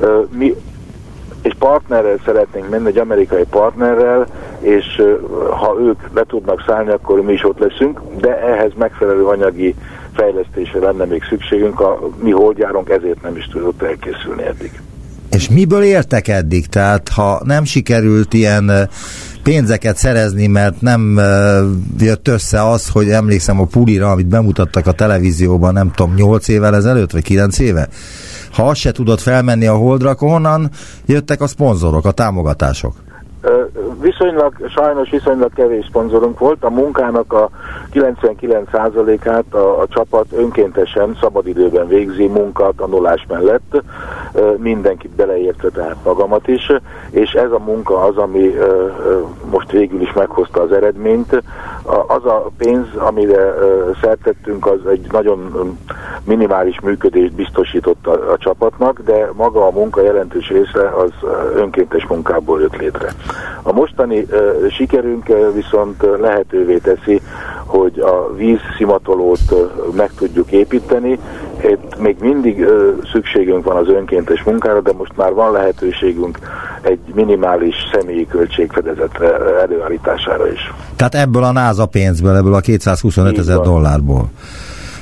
Ö, 0.00 0.20
mi 0.30 0.54
egy 1.42 1.54
partnerrel 1.54 2.18
szeretnénk 2.24 2.68
menni, 2.68 2.86
egy 2.86 2.98
amerikai 2.98 3.44
partnerrel, 3.50 4.26
és 4.60 5.02
ha 5.50 5.76
ők 5.80 6.00
le 6.14 6.24
tudnak 6.26 6.62
szállni, 6.66 6.90
akkor 6.90 7.22
mi 7.22 7.32
is 7.32 7.44
ott 7.44 7.58
leszünk, 7.58 8.00
de 8.20 8.40
ehhez 8.40 8.70
megfelelő 8.76 9.24
anyagi 9.26 9.74
fejlesztésre 10.14 10.78
lenne 10.78 11.04
még 11.04 11.22
szükségünk, 11.28 11.80
a 11.80 11.98
mi 12.22 12.30
holdjárunk 12.30 12.88
ezért 12.88 13.22
nem 13.22 13.36
is 13.36 13.46
tudott 13.46 13.82
elkészülni 13.82 14.42
eddig. 14.42 14.80
És 15.30 15.48
miből 15.48 15.82
értek 15.82 16.28
eddig? 16.28 16.66
Tehát 16.66 17.08
ha 17.08 17.40
nem 17.44 17.64
sikerült 17.64 18.34
ilyen 18.34 18.88
pénzeket 19.42 19.96
szerezni, 19.96 20.46
mert 20.46 20.80
nem 20.80 21.20
jött 21.98 22.28
össze 22.28 22.68
az, 22.68 22.88
hogy 22.88 23.10
emlékszem 23.10 23.60
a 23.60 23.64
pulira, 23.64 24.10
amit 24.10 24.26
bemutattak 24.26 24.86
a 24.86 24.92
televízióban, 24.92 25.72
nem 25.72 25.90
tudom, 25.94 26.14
8 26.14 26.48
évvel 26.48 26.74
ezelőtt, 26.74 27.10
vagy 27.10 27.22
9 27.22 27.58
éve? 27.58 27.88
Ha 28.52 28.68
azt 28.68 28.80
se 28.80 28.92
tudott 28.92 29.20
felmenni 29.20 29.66
a 29.66 29.74
holdra, 29.74 30.10
akkor 30.10 30.28
honnan 30.28 30.70
jöttek 31.06 31.40
a 31.40 31.46
szponzorok, 31.46 32.04
a 32.04 32.10
támogatások? 32.10 32.94
Viszonylag, 34.02 34.54
sajnos 34.68 35.10
viszonylag 35.10 35.52
kevés 35.54 35.86
szponzorunk 35.86 36.38
volt. 36.38 36.64
A 36.64 36.70
munkának 36.70 37.32
a 37.32 37.50
99%-át 37.92 39.54
a, 39.54 39.80
a 39.80 39.86
csapat 39.88 40.26
önkéntesen, 40.32 41.16
szabadidőben 41.20 41.88
végzi 41.88 42.26
munka 42.26 42.72
tanulás 42.76 43.26
mellett, 43.28 43.82
mindenkit 44.56 45.10
beleértve, 45.10 45.68
tehát 45.68 45.96
magamat 46.04 46.48
is, 46.48 46.72
és 47.10 47.32
ez 47.32 47.50
a 47.50 47.58
munka 47.58 48.04
az, 48.04 48.16
ami 48.16 48.54
most 49.50 49.70
végül 49.70 50.00
is 50.00 50.12
meghozta 50.12 50.60
az 50.60 50.72
eredményt. 50.72 51.42
Az 52.06 52.24
a 52.24 52.50
pénz, 52.56 52.86
amire 52.96 53.54
szertettünk, 54.00 54.66
az 54.66 54.86
egy 54.86 55.06
nagyon 55.12 55.78
minimális 56.24 56.80
működést 56.80 57.32
biztosított 57.32 58.06
a, 58.06 58.32
a 58.32 58.36
csapatnak, 58.38 59.00
de 59.04 59.30
maga 59.32 59.66
a 59.66 59.70
munka 59.70 60.02
jelentős 60.02 60.48
része 60.48 60.88
az 60.96 61.10
önkéntes 61.54 62.06
munkából 62.06 62.60
jött 62.60 62.76
létre. 62.76 63.12
A 63.62 63.72
mostani 63.72 64.18
uh, 64.20 64.70
sikerünk 64.70 65.26
viszont 65.54 66.06
lehetővé 66.20 66.78
teszi, 66.78 67.20
hogy 67.66 67.98
a 67.98 68.34
vízszimatolót 68.36 69.50
uh, 69.50 69.58
meg 69.96 70.10
tudjuk 70.18 70.52
építeni. 70.52 71.18
Itt 71.64 71.98
még 71.98 72.16
mindig 72.20 72.58
uh, 72.58 72.92
szükségünk 73.12 73.64
van 73.64 73.76
az 73.76 73.88
önkéntes 73.88 74.42
munkára, 74.42 74.80
de 74.80 74.92
most 74.92 75.16
már 75.16 75.32
van 75.32 75.52
lehetőségünk 75.52 76.38
egy 76.82 76.98
minimális 77.14 77.74
személyi 77.92 78.26
költségfedezetre 78.26 79.60
előállítására 79.60 80.52
is. 80.52 80.72
Tehát 80.96 81.14
ebből 81.14 81.42
a 81.42 81.52
NASA 81.52 81.86
pénzből, 81.86 82.36
ebből 82.36 82.54
a 82.54 82.60
225 82.60 83.38
ezer 83.38 83.58
dollárból. 83.58 84.30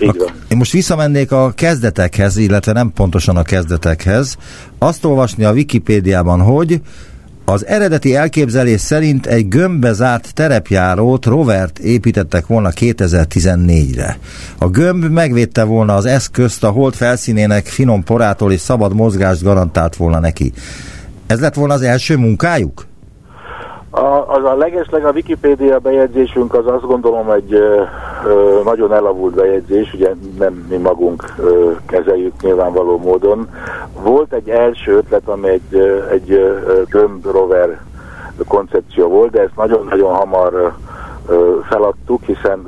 Így 0.00 0.16
van. 0.18 0.32
Én 0.48 0.56
most 0.56 0.72
visszamennék 0.72 1.32
a 1.32 1.52
kezdetekhez, 1.54 2.36
illetve 2.36 2.72
nem 2.72 2.92
pontosan 2.92 3.36
a 3.36 3.42
kezdetekhez. 3.42 4.36
Azt 4.78 5.04
olvasni 5.04 5.44
a 5.44 5.52
Wikipédiában, 5.52 6.40
hogy 6.40 6.80
az 7.44 7.66
eredeti 7.66 8.14
elképzelés 8.14 8.80
szerint 8.80 9.26
egy 9.26 9.48
gömbbe 9.48 9.92
zárt 9.92 10.34
terepjárót, 10.34 11.24
rovert 11.24 11.78
építettek 11.78 12.46
volna 12.46 12.70
2014-re. 12.80 14.18
A 14.58 14.68
gömb 14.68 15.04
megvédte 15.04 15.62
volna 15.62 15.94
az 15.94 16.04
eszközt 16.04 16.64
a 16.64 16.70
hold 16.70 16.94
felszínének 16.94 17.66
finom 17.66 18.04
porától 18.04 18.52
és 18.52 18.60
szabad 18.60 18.94
mozgást 18.94 19.42
garantált 19.42 19.96
volna 19.96 20.18
neki. 20.20 20.52
Ez 21.26 21.40
lett 21.40 21.54
volna 21.54 21.74
az 21.74 21.82
első 21.82 22.16
munkájuk? 22.16 22.86
A, 23.90 24.34
az 24.34 24.44
a 24.44 24.54
legesleg 24.54 25.04
a 25.04 25.10
Wikipédia 25.10 25.78
bejegyzésünk 25.78 26.54
az 26.54 26.66
azt 26.66 26.86
gondolom 26.86 27.30
egy 27.30 27.52
ö, 27.52 27.82
ö, 28.26 28.60
nagyon 28.64 28.92
elavult 28.94 29.34
bejegyzés, 29.34 29.94
ugye 29.94 30.14
nem 30.38 30.66
mi 30.68 30.76
magunk 30.76 31.24
ö, 31.38 31.70
kezeljük 31.86 32.42
nyilvánvaló 32.42 32.98
módon. 32.98 33.48
Volt 34.02 34.32
egy 34.32 34.48
első 34.48 34.96
ötlet, 34.96 35.28
ami 35.28 35.48
egy, 35.48 35.74
egy 36.10 36.30
ö, 36.30 36.82
gömb 36.88 37.26
rover 37.26 37.80
koncepció 38.48 39.08
volt, 39.08 39.30
de 39.30 39.40
ezt 39.40 39.56
nagyon-nagyon 39.56 40.14
hamar 40.14 40.74
feladtuk, 41.68 42.24
hiszen 42.24 42.66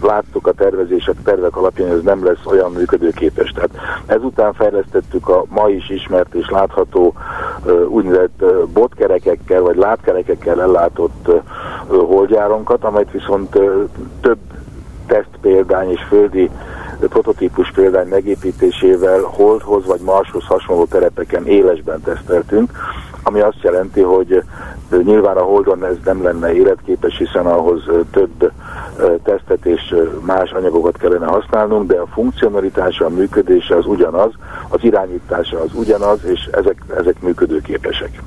láttuk 0.00 0.46
a 0.46 0.52
tervezések, 0.52 1.14
tervek 1.24 1.56
alapján, 1.56 1.88
hogy 1.88 1.98
ez 1.98 2.04
nem 2.04 2.24
lesz 2.24 2.46
olyan 2.46 2.72
működőképes. 2.72 3.50
Tehát 3.50 3.70
ezután 4.06 4.52
fejlesztettük 4.52 5.28
a 5.28 5.44
ma 5.48 5.68
is 5.68 5.90
ismert 5.90 6.34
és 6.34 6.50
látható 6.50 7.14
úgynevezett 7.88 8.44
botkerekekkel 8.72 9.60
vagy 9.60 9.76
látkerekekkel 9.76 10.60
ellátott 10.60 11.30
holdjáronkat, 11.88 12.84
amelyet 12.84 13.10
viszont 13.10 13.58
több 14.20 14.38
teszt 15.06 15.38
példány 15.40 15.90
és 15.90 16.02
földi 16.08 16.50
prototípus 17.00 17.70
példány 17.70 18.08
megépítésével 18.08 19.20
Holdhoz 19.22 19.86
vagy 19.86 20.00
Marshoz 20.00 20.44
hasonló 20.44 20.84
terepeken 20.84 21.46
élesben 21.46 22.00
teszteltünk, 22.00 22.70
ami 23.34 23.42
azt 23.42 23.62
jelenti, 23.62 24.00
hogy 24.00 24.42
nyilván 25.04 25.36
a 25.36 25.42
Holdon 25.42 25.84
ez 25.84 25.96
nem 26.04 26.22
lenne 26.22 26.54
életképes, 26.54 27.16
hiszen 27.18 27.46
ahhoz 27.46 27.82
több 28.10 28.52
tesztet 29.22 29.66
és 29.66 29.94
más 30.20 30.50
anyagokat 30.50 30.96
kellene 30.96 31.26
használnunk, 31.26 31.90
de 31.90 31.96
a 31.96 32.06
funkcionalitása, 32.06 33.04
a 33.04 33.08
működése 33.08 33.76
az 33.76 33.86
ugyanaz, 33.86 34.32
az 34.68 34.78
irányítása 34.82 35.60
az 35.60 35.70
ugyanaz, 35.74 36.18
és 36.24 36.48
ezek, 36.52 36.82
ezek 36.98 37.20
működőképesek. 37.20 38.22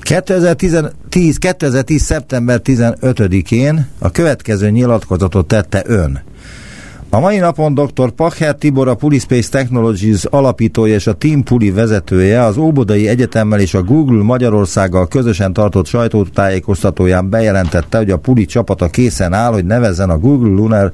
2010, 0.00 1.38
2010. 1.38 2.02
szeptember 2.02 2.60
15-én 2.64 3.88
a 3.98 4.10
következő 4.10 4.70
nyilatkozatot 4.70 5.46
tette 5.46 5.82
ön. 5.86 6.22
A 7.14 7.20
mai 7.20 7.38
napon 7.38 7.74
dr. 7.74 8.10
Pacher 8.10 8.54
Tibor, 8.54 8.88
a 8.88 8.94
Pulispace 8.94 9.48
Technologies 9.50 10.24
alapítója 10.24 10.94
és 10.94 11.06
a 11.06 11.12
Team 11.12 11.42
Puli 11.42 11.70
vezetője 11.70 12.42
az 12.42 12.56
Óbodai 12.56 13.08
Egyetemmel 13.08 13.60
és 13.60 13.74
a 13.74 13.82
Google 13.82 14.22
Magyarországgal 14.22 15.08
közösen 15.08 15.52
tartott 15.52 15.86
sajtótájékoztatóján 15.86 17.30
bejelentette, 17.30 17.98
hogy 17.98 18.10
a 18.10 18.16
Puli 18.16 18.44
csapata 18.44 18.88
készen 18.88 19.32
áll, 19.32 19.52
hogy 19.52 19.64
nevezzen 19.64 20.10
a 20.10 20.18
Google 20.18 20.48
Lunar 20.48 20.92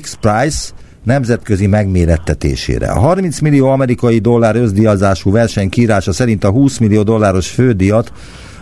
X-Prize 0.00 0.68
nemzetközi 1.04 1.66
megmérettetésére. 1.66 2.86
A 2.86 2.98
30 2.98 3.38
millió 3.40 3.68
amerikai 3.68 4.18
dollár 4.18 4.56
összdiazású 4.56 5.30
verseny 5.30 5.68
kírása 5.68 6.12
szerint 6.12 6.44
a 6.44 6.50
20 6.50 6.78
millió 6.78 7.02
dolláros 7.02 7.48
fődíjat 7.48 8.12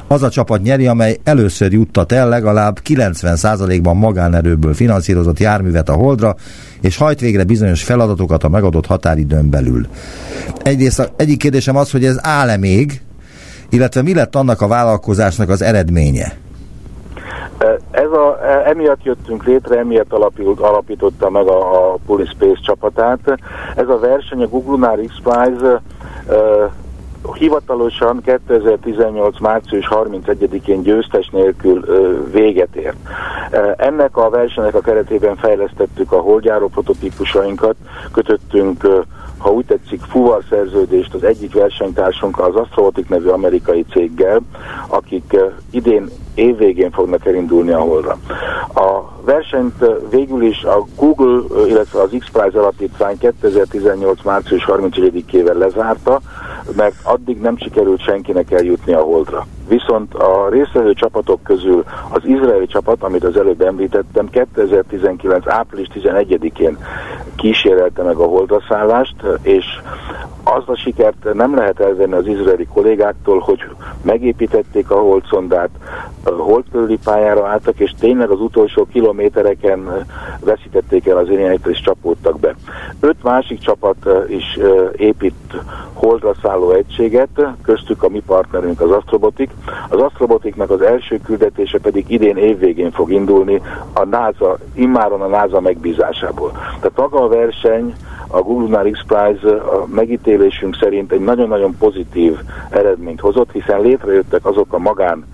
az 0.09 0.23
a 0.23 0.29
csapat 0.29 0.63
nyeri, 0.63 0.87
amely 0.87 1.19
először 1.25 1.73
juttat 1.73 2.13
el 2.13 2.29
legalább 2.29 2.79
90%-ban 2.89 3.97
magánerőből 3.97 4.75
finanszírozott 4.75 5.39
járművet 5.39 5.89
a 5.89 5.93
Holdra, 5.93 6.35
és 6.81 6.97
hajt 6.97 7.21
végre 7.21 7.45
bizonyos 7.45 7.83
feladatokat 7.83 8.45
a 8.45 8.49
megadott 8.49 8.87
határidőn 8.87 9.51
belül. 9.51 9.87
Egyrészt 10.63 10.99
a, 10.99 11.07
egyik 11.17 11.39
kérdésem 11.39 11.77
az, 11.77 11.91
hogy 11.91 12.05
ez 12.05 12.19
áll-e 12.23 12.57
még, 12.57 13.01
illetve 13.69 14.03
mi 14.03 14.15
lett 14.15 14.35
annak 14.37 14.61
a 14.61 14.69
vállalkozásnak 14.69 15.49
az 15.49 15.63
eredménye? 15.63 16.33
Ez 17.91 18.11
a, 18.11 18.39
emiatt 18.67 19.03
jöttünk 19.03 19.45
létre, 19.45 19.79
emiatt 19.79 20.13
alapít, 20.13 20.47
alapította 20.61 21.31
meg 21.31 21.47
a, 21.47 21.93
a 21.93 21.99
Space 22.07 22.61
csapatát. 22.63 23.19
Ez 23.77 23.89
a 23.89 23.99
verseny, 23.99 24.43
a 24.43 24.49
Google 24.49 24.97
X-Prize 25.07 25.83
hivatalosan 27.33 28.21
2018. 28.23 29.41
március 29.41 29.89
31-én 29.91 30.83
győztes 30.83 31.29
nélkül 31.29 31.85
véget 32.33 32.77
ért. 32.77 32.97
Ennek 33.77 34.17
a 34.17 34.31
versenynek 34.31 34.75
a 34.75 34.81
keretében 34.81 35.37
fejlesztettük 35.37 36.13
a 36.13 36.21
holdjáró 36.21 36.69
prototípusainkat, 36.69 37.77
kötöttünk 38.13 38.87
ha 39.45 39.53
úgy 39.53 39.65
tetszik, 39.65 40.01
fuvar 40.01 40.43
szerződést 40.51 41.15
az 41.15 41.23
egyik 41.23 41.55
versenytársunkkal, 41.55 42.45
az 42.45 42.55
Astrobotic 42.55 43.09
nevű 43.09 43.29
amerikai 43.29 43.85
céggel, 43.93 44.41
akik 44.89 45.37
idén 45.71 46.09
évvégén 46.35 46.91
fognak 46.91 47.27
elindulni 47.27 47.71
a 47.71 47.81
holra. 47.81 48.19
A 48.75 49.13
versenyt 49.25 49.85
végül 50.11 50.43
is 50.43 50.63
a 50.63 50.85
Google, 50.97 51.65
illetve 51.67 52.01
az 52.01 52.11
X-Prize 52.19 52.59
alapítvány 52.59 53.19
2018. 53.19 54.23
március 54.23 54.65
31-ével 54.69 55.59
lezárta, 55.59 56.21
mert 56.77 56.95
addig 57.03 57.41
nem 57.41 57.57
sikerült 57.57 58.01
senkinek 58.03 58.51
eljutni 58.51 58.93
a 58.93 59.01
holdra. 59.01 59.47
Viszont 59.69 60.15
a 60.15 60.49
részvevő 60.51 60.93
csapatok 60.93 61.43
közül 61.43 61.85
az 62.09 62.21
izraeli 62.25 62.67
csapat, 62.67 63.03
amit 63.03 63.25
az 63.25 63.37
előbb 63.37 63.61
említettem, 63.61 64.29
2019. 64.31 65.49
április 65.49 65.89
11-én 65.95 66.79
kísérelte 67.37 68.03
meg 68.03 68.17
a 68.17 68.25
holdra 68.25 68.63
szállást, 68.69 69.17
és 69.43 69.65
azt 70.43 70.69
a 70.69 70.77
sikert 70.77 71.35
nem 71.35 71.55
lehet 71.55 71.81
elvenni 71.81 72.13
az 72.13 72.27
izraeli 72.27 72.67
kollégáktól, 72.67 73.39
hogy 73.39 73.65
megépítették 74.03 74.91
a 74.91 75.01
holdszondát, 75.01 75.71
holdkörüli 76.25 76.99
pályára 77.05 77.47
álltak, 77.47 77.79
és 77.79 77.93
tényleg 77.99 78.31
az 78.31 78.41
utolsó 78.41 78.87
kilométereken 78.93 80.07
veszítették 80.41 81.07
el 81.07 81.17
az 81.17 81.29
irányítót, 81.29 81.73
és 81.73 81.81
csapódtak 81.81 82.41
be. 82.41 82.55
Öt 83.01 83.23
másik 83.23 83.59
csapat 83.59 84.09
is 84.29 84.59
épít 84.97 85.35
holdra 85.93 86.35
szálló 86.43 86.71
egységet, 86.71 87.47
köztük 87.63 88.03
a 88.03 88.09
mi 88.09 88.23
partnerünk 88.27 88.81
az 88.81 88.91
Astrobotik. 88.91 89.51
Az 89.89 90.01
Astrobotiknak 90.01 90.71
az 90.71 90.81
első 90.81 91.21
küldetése 91.25 91.79
pedig 91.79 92.05
idén 92.09 92.37
évvégén 92.37 92.91
fog 92.91 93.13
indulni 93.13 93.63
a 93.93 94.05
NASA, 94.05 94.59
immáron 94.75 95.21
a 95.21 95.27
NASA 95.27 95.61
megbízásából. 95.61 96.51
Tehát 96.51 96.97
maga 96.97 97.23
a 97.23 97.29
verseny 97.29 97.95
a 98.29 98.43
Google 98.43 98.63
Lunar 98.63 98.91
X 98.91 99.01
Prize 99.07 99.57
a 99.57 99.87
megítélésünk 99.95 100.77
szerint 100.81 101.13
egy 101.13 101.21
nagyon-nagyon 101.21 101.77
pozitív 101.79 102.39
eredményt 102.71 103.21
hozott, 103.21 103.53
hiszen 103.53 103.81
létrejöttek 103.81 104.47
azok 104.47 104.73
a 104.73 104.79
magán 104.79 105.25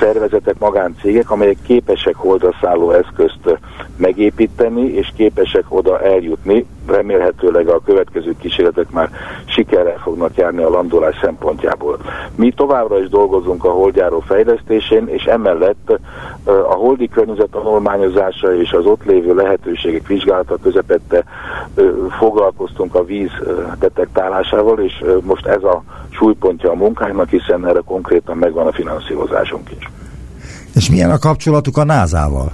szervezetek, 0.00 0.58
magáncégek, 0.58 1.30
amelyek 1.30 1.56
képesek 1.62 2.14
holdra 2.14 2.54
szálló 2.60 2.90
eszközt 2.90 3.58
megépíteni, 3.96 4.82
és 4.82 5.12
képesek 5.16 5.64
oda 5.68 6.02
eljutni. 6.02 6.66
Remélhetőleg 6.86 7.68
a 7.68 7.80
következő 7.84 8.34
kísérletek 8.40 8.90
már 8.90 9.10
sikerrel 9.44 9.98
fognak 9.98 10.36
járni 10.36 10.62
a 10.62 10.70
landolás 10.70 11.18
szempontjából. 11.22 11.98
Mi 12.40 12.52
továbbra 12.52 13.00
is 13.00 13.08
dolgozunk 13.08 13.64
a 13.64 13.70
holdjáró 13.70 14.20
fejlesztésén, 14.20 15.08
és 15.08 15.24
emellett 15.24 15.98
a 16.44 16.74
holdi 16.74 17.08
környezet 17.08 17.50
tanulmányozása 17.50 18.54
és 18.54 18.72
az 18.72 18.84
ott 18.86 19.04
lévő 19.04 19.34
lehetőségek 19.34 20.06
vizsgálata 20.06 20.56
közepette 20.62 21.24
foglalkoztunk 22.18 22.94
a 22.94 23.04
víz 23.04 23.30
detektálásával, 23.78 24.78
és 24.78 25.04
most 25.22 25.46
ez 25.46 25.62
a 25.62 25.82
súlypontja 26.10 26.70
a 26.70 26.74
munkánknak, 26.74 27.28
hiszen 27.28 27.66
erre 27.66 27.80
konkrétan 27.86 28.36
megvan 28.36 28.66
a 28.66 28.72
finanszírozásunk 28.72 29.70
is. 29.78 29.90
És 30.74 30.90
milyen 30.90 31.10
a 31.10 31.18
kapcsolatuk 31.18 31.76
a 31.76 31.84
NASA-val? 31.84 32.52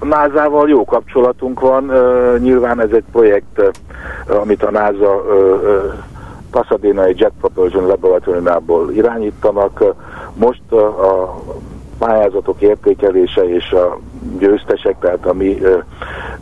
NASA-val 0.00 0.68
jó 0.68 0.84
kapcsolatunk 0.84 1.60
van, 1.60 1.92
nyilván 2.38 2.80
ez 2.80 2.90
egy 2.92 3.04
projekt, 3.12 3.62
amit 4.26 4.62
a 4.62 4.70
NASA 4.70 5.22
Pasadena 6.52 7.06
Jet 7.06 7.32
Propulsion 7.40 7.86
Laboratory-nából 7.86 8.92
irányítanak. 8.92 9.84
Most 10.34 10.72
a 10.72 11.42
pályázatok 11.98 12.60
értékelése 12.60 13.42
és 13.48 13.72
a 13.72 13.98
győztesek, 14.38 14.98
tehát 14.98 15.26
a 15.26 15.34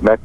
meg, 0.01 0.19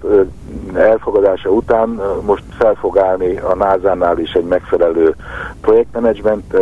elfogadása 0.73 1.49
után 1.49 2.01
most 2.25 2.43
fel 2.57 2.73
fog 2.73 2.97
állni 2.97 3.37
a 3.37 3.55
NASA-nál 3.55 4.19
is 4.19 4.31
egy 4.33 4.43
megfelelő 4.43 5.15
projektmenedzsment, 5.61 6.53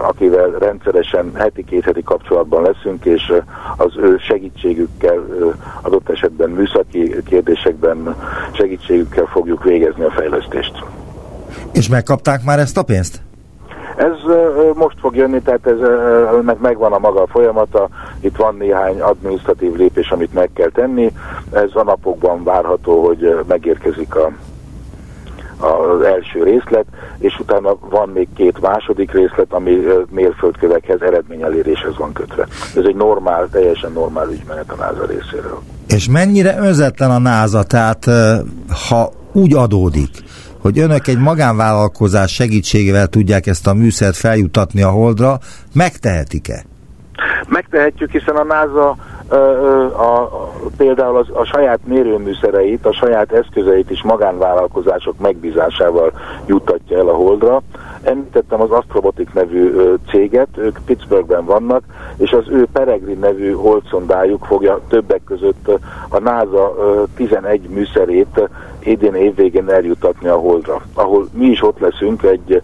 akivel 0.00 0.50
rendszeresen 0.50 1.30
heti-két 1.34 1.84
heti 1.84 2.02
kapcsolatban 2.02 2.62
leszünk, 2.62 3.04
és 3.04 3.32
az 3.76 3.96
ő 3.96 4.16
segítségükkel, 4.18 5.26
adott 5.82 6.08
esetben 6.08 6.50
műszaki 6.50 7.22
kérdésekben 7.22 8.16
segítségükkel 8.52 9.26
fogjuk 9.26 9.64
végezni 9.64 10.04
a 10.04 10.10
fejlesztést. 10.10 10.84
És 11.72 11.88
megkapták 11.88 12.44
már 12.44 12.58
ezt 12.58 12.76
a 12.76 12.82
pénzt? 12.82 13.20
Ez 13.96 14.12
most 14.74 14.96
fog 15.00 15.16
jönni, 15.16 15.40
tehát 15.40 15.66
ez, 15.66 15.78
ennek 16.40 16.58
megvan 16.58 16.92
a 16.92 16.98
maga 16.98 17.22
a 17.22 17.26
folyamata, 17.26 17.88
itt 18.20 18.36
van 18.36 18.54
néhány 18.58 19.00
administratív 19.00 19.74
lépés, 19.74 20.10
amit 20.10 20.34
meg 20.34 20.50
kell 20.54 20.70
tenni, 20.70 21.12
ez 21.52 21.70
a 21.72 21.82
napokban 21.82 22.44
várható, 22.44 23.06
hogy 23.06 23.44
megérkezik 23.48 24.14
a 24.14 24.30
az 25.58 26.00
első 26.00 26.42
részlet, 26.42 26.84
és 27.18 27.38
utána 27.38 27.76
van 27.90 28.08
még 28.08 28.28
két 28.34 28.60
második 28.60 29.12
részlet, 29.12 29.46
ami 29.52 29.78
mérföldkövekhez, 30.10 31.00
eredményeléréshez 31.00 31.96
van 31.96 32.12
kötve. 32.12 32.46
Ez 32.76 32.84
egy 32.84 32.94
normál, 32.94 33.48
teljesen 33.52 33.92
normál 33.92 34.28
ügymenet 34.30 34.70
a 34.70 34.74
NASA 34.74 35.06
részéről. 35.06 35.62
És 35.88 36.08
mennyire 36.08 36.58
önzetlen 36.58 37.10
a 37.10 37.18
NASA, 37.18 37.62
tehát 37.62 38.04
ha 38.88 39.10
úgy 39.32 39.54
adódik, 39.54 40.10
hogy 40.66 40.78
önök 40.78 41.06
egy 41.06 41.18
magánvállalkozás 41.18 42.32
segítségével 42.32 43.06
tudják 43.06 43.46
ezt 43.46 43.66
a 43.66 43.74
műszert 43.74 44.16
feljutatni 44.16 44.82
a 44.82 44.90
holdra, 44.90 45.38
megtehetik-e? 45.74 46.64
Megtehetjük, 47.48 48.10
hiszen 48.10 48.36
a 48.36 48.44
NASA 48.44 48.96
a, 49.28 49.34
a, 49.34 50.30
például 50.76 51.16
az, 51.16 51.26
a 51.32 51.44
saját 51.44 51.80
mérőműszereit, 51.84 52.86
a 52.86 52.92
saját 52.92 53.32
eszközeit 53.32 53.90
is 53.90 54.02
magánvállalkozások 54.02 55.18
megbízásával 55.18 56.12
juttatja 56.46 56.98
el 56.98 57.08
a 57.08 57.14
Holdra. 57.14 57.62
Említettem 58.02 58.60
az 58.60 58.70
Astrobotic 58.70 59.28
nevű 59.32 59.72
céget, 60.10 60.48
ők 60.56 60.78
Pittsburghben 60.84 61.44
vannak, 61.44 61.82
és 62.16 62.32
az 62.32 62.44
ő 62.48 62.66
Peregrine 62.72 63.26
nevű 63.26 63.52
holdszondájuk 63.52 64.44
fogja 64.44 64.80
többek 64.88 65.24
között 65.24 65.70
a 66.08 66.18
NASA 66.18 66.74
ö, 66.78 67.02
11 67.14 67.68
műszerét 67.68 68.48
idén 68.78 69.14
évvégén 69.14 69.70
eljutatni 69.70 70.28
a 70.28 70.36
Holdra, 70.36 70.82
ahol 70.94 71.28
mi 71.32 71.46
is 71.46 71.62
ott 71.62 71.78
leszünk 71.78 72.22
egy 72.22 72.62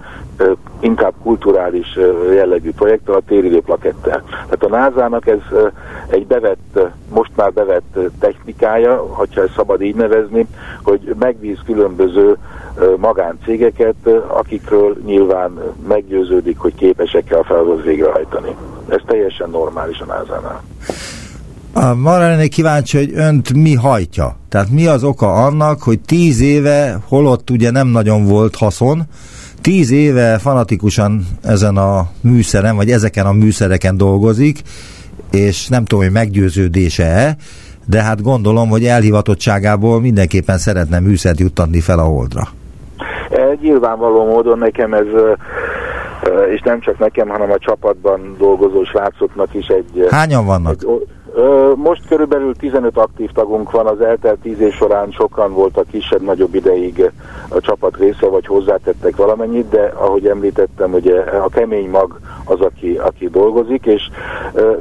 inkább 0.81 1.13
kulturális 1.23 1.99
jellegű 2.35 2.71
projekttel, 2.71 3.15
a 3.15 3.23
téridő 3.27 3.61
plakettel. 3.61 4.23
Tehát 4.27 4.63
a 4.65 4.69
NASA-nak 4.69 5.27
ez 5.27 5.39
egy 6.09 6.27
bevett, 6.27 6.79
most 7.15 7.31
már 7.37 7.53
bevett 7.53 7.99
technikája, 8.19 9.07
ha 9.15 9.27
ezt 9.35 9.53
szabad 9.57 9.83
így 9.83 9.95
nevezni, 9.95 10.47
hogy 10.83 11.15
megbíz 11.19 11.59
különböző 11.65 12.37
magáncégeket, 12.97 13.95
akikről 14.27 14.97
nyilván 15.05 15.61
meggyőződik, 15.89 16.59
hogy 16.59 16.75
képesek-e 16.75 17.39
a 17.39 17.45
feladatot 17.45 17.85
végrehajtani. 17.85 18.57
Ez 18.89 19.01
teljesen 19.07 19.51
normális 19.51 20.01
a 20.01 20.05
NASA-nál. 20.05 20.63
Marra 21.95 22.27
lennék 22.27 22.51
kíváncsi, 22.51 22.97
hogy 22.97 23.13
önt 23.15 23.55
mi 23.55 23.75
hajtja? 23.75 24.37
Tehát 24.49 24.71
mi 24.71 24.87
az 24.87 25.05
oka 25.05 25.33
annak, 25.33 25.83
hogy 25.83 26.01
tíz 26.01 26.41
éve, 26.41 26.99
holott 27.09 27.51
ugye 27.51 27.71
nem 27.71 27.87
nagyon 27.87 28.27
volt 28.27 28.57
haszon, 28.57 29.03
tíz 29.63 29.91
éve 29.91 30.39
fanatikusan 30.39 31.27
ezen 31.43 31.77
a 31.77 32.03
műszeren, 32.21 32.77
vagy 32.77 32.91
ezeken 32.91 33.27
a 33.27 33.33
műszereken 33.33 33.97
dolgozik, 33.97 34.59
és 35.31 35.69
nem 35.69 35.85
tudom, 35.85 36.05
hogy 36.05 36.13
meggyőződése-e, 36.13 37.37
de 37.87 38.03
hát 38.03 38.23
gondolom, 38.23 38.69
hogy 38.69 38.85
elhivatottságából 38.85 40.01
mindenképpen 40.01 40.59
szeretne 40.59 41.01
műszert 41.01 41.41
juttatni 41.41 41.81
fel 41.81 41.99
a 41.99 42.03
holdra. 42.03 42.43
E, 43.31 43.59
nyilvánvaló 43.61 44.25
módon 44.25 44.59
nekem 44.59 44.95
ez, 44.95 45.07
e, 45.07 46.29
és 46.55 46.61
nem 46.61 46.81
csak 46.81 46.99
nekem, 46.99 47.29
hanem 47.29 47.51
a 47.51 47.59
csapatban 47.59 48.35
dolgozó 48.39 48.85
srácoknak 48.85 49.55
is 49.55 49.67
egy... 49.67 50.07
Hányan 50.11 50.47
vannak? 50.47 50.73
Egy, 50.73 51.07
most 51.75 52.07
körülbelül 52.09 52.55
15 52.55 52.97
aktív 52.97 53.31
tagunk 53.31 53.71
van, 53.71 53.87
az 53.87 54.01
eltelt 54.01 54.41
10 54.41 54.61
év 54.61 54.73
során 54.73 55.11
sokan 55.11 55.53
voltak 55.53 55.87
kisebb-nagyobb 55.91 56.55
ideig 56.55 57.11
a 57.49 57.61
csapat 57.61 57.97
része, 57.97 58.27
vagy 58.27 58.47
hozzátettek 58.47 59.17
valamennyit, 59.17 59.69
de 59.69 59.93
ahogy 59.95 60.27
említettem, 60.27 60.93
ugye 60.93 61.21
a 61.21 61.49
kemény 61.49 61.91
mag 61.91 62.19
az, 62.45 62.61
aki, 62.61 62.97
aki 62.97 63.29
dolgozik, 63.29 63.87
és 63.87 64.03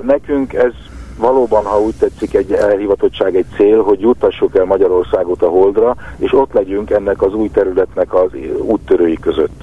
nekünk 0.02 0.54
ez 0.54 0.72
valóban, 1.18 1.66
ha 1.66 1.82
úgy 1.82 1.96
tetszik, 2.00 2.34
egy 2.34 2.52
elhivatottság, 2.52 3.36
egy 3.36 3.46
cél, 3.56 3.82
hogy 3.84 4.00
juttassuk 4.00 4.56
el 4.56 4.66
Magyarországot 4.66 5.42
a 5.42 5.50
Holdra, 5.50 5.96
és 6.18 6.34
ott 6.34 6.54
legyünk 6.54 6.90
ennek 6.90 7.22
az 7.22 7.34
új 7.34 7.50
területnek 7.50 8.14
az 8.14 8.30
úttörői 8.58 9.18
között. 9.22 9.62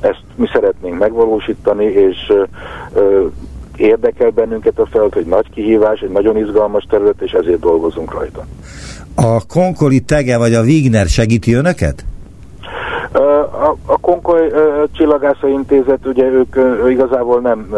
Ezt 0.00 0.24
mi 0.34 0.46
szeretnénk 0.52 0.98
megvalósítani, 0.98 1.84
és 1.84 2.32
érdekel 3.80 4.30
bennünket 4.30 4.78
a 4.78 4.86
feladat, 4.86 5.14
hogy 5.14 5.26
nagy 5.26 5.50
kihívás, 5.50 6.00
egy 6.00 6.10
nagyon 6.10 6.36
izgalmas 6.36 6.84
terület, 6.88 7.20
és 7.20 7.32
ezért 7.32 7.60
dolgozunk 7.60 8.12
rajta. 8.12 8.46
A 9.14 9.46
Konkoli 9.46 10.00
Tege 10.00 10.38
vagy 10.38 10.54
a 10.54 10.62
Wigner 10.62 11.06
segíti 11.06 11.52
önöket? 11.52 12.04
A, 13.12 13.76
a 13.86 13.98
Konkoly 14.00 14.52
Csillagászai 14.92 15.52
Intézet, 15.52 16.06
ugye 16.06 16.24
ők 16.24 16.56
igazából 16.90 17.40
nem 17.40 17.74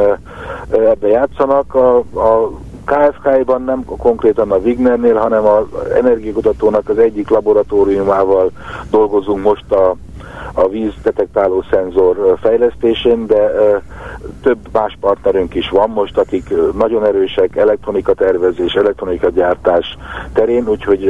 ebbe 0.70 1.08
játszanak, 1.08 1.74
a, 1.74 1.96
a 1.98 2.50
KFK-ban 2.84 3.62
nem 3.62 3.84
konkrétan 3.84 4.50
a 4.50 4.56
Wignernél, 4.56 5.14
hanem 5.14 5.44
az 5.44 5.64
energiakutatónak 5.96 6.88
az 6.88 6.98
egyik 6.98 7.28
laboratóriumával 7.28 8.50
dolgozunk 8.90 9.42
most 9.42 9.72
a 9.72 9.96
a 10.52 10.68
vízdetektáló 10.68 11.64
szenzor 11.70 12.38
fejlesztésén, 12.40 13.26
de 13.26 13.50
több 14.42 14.58
más 14.72 14.96
partnerünk 15.00 15.54
is 15.54 15.68
van 15.68 15.90
most, 15.90 16.18
akik 16.18 16.54
nagyon 16.78 17.06
erősek 17.06 17.56
elektronika 17.56 18.14
tervezés, 18.14 18.72
elektronika 18.72 19.30
gyártás 19.30 19.96
terén, 20.32 20.68
úgyhogy 20.68 21.02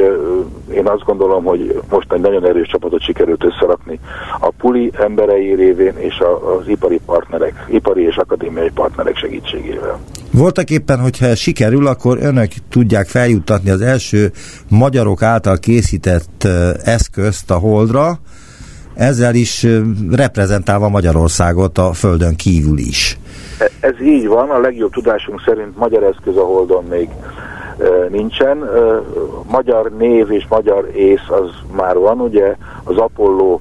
én 0.73 0.87
azt 0.87 1.03
gondolom, 1.05 1.43
hogy 1.43 1.81
most 1.89 2.13
egy 2.13 2.21
nagyon 2.21 2.45
erős 2.45 2.67
csapatot 2.67 3.01
sikerült 3.01 3.43
összerakni 3.43 3.99
a 4.39 4.49
puli 4.49 4.91
emberei 4.93 5.53
révén 5.53 5.97
és 5.97 6.19
az 6.59 6.67
ipari 6.67 6.99
partnerek, 7.05 7.65
ipari 7.69 8.03
és 8.03 8.15
akadémiai 8.15 8.69
partnerek 8.73 9.17
segítségével. 9.17 9.99
Voltak 10.31 10.69
éppen, 10.69 10.99
hogyha 10.99 11.35
sikerül, 11.35 11.87
akkor 11.87 12.17
önök 12.21 12.51
tudják 12.69 13.07
feljuttatni 13.07 13.69
az 13.69 13.81
első 13.81 14.31
magyarok 14.69 15.21
által 15.21 15.57
készített 15.57 16.47
eszközt 16.83 17.51
a 17.51 17.55
Holdra, 17.57 18.19
ezzel 18.93 19.35
is 19.35 19.67
reprezentálva 20.11 20.89
Magyarországot 20.89 21.77
a 21.77 21.93
földön 21.93 22.35
kívül 22.35 22.77
is. 22.77 23.17
E, 23.59 23.69
ez 23.79 24.01
így 24.01 24.27
van, 24.27 24.49
a 24.49 24.59
legjobb 24.59 24.91
tudásunk 24.91 25.41
szerint 25.45 25.77
magyar 25.77 26.03
eszköz 26.03 26.37
a 26.37 26.43
Holdon 26.43 26.83
még 26.83 27.09
nincsen. 28.09 28.57
Magyar 29.51 29.91
név 29.97 30.31
és 30.31 30.45
magyar 30.49 30.89
ész 30.95 31.29
az 31.29 31.49
már 31.75 31.97
van, 31.97 32.19
ugye 32.19 32.55
az 32.83 32.97
Apollo 32.97 33.59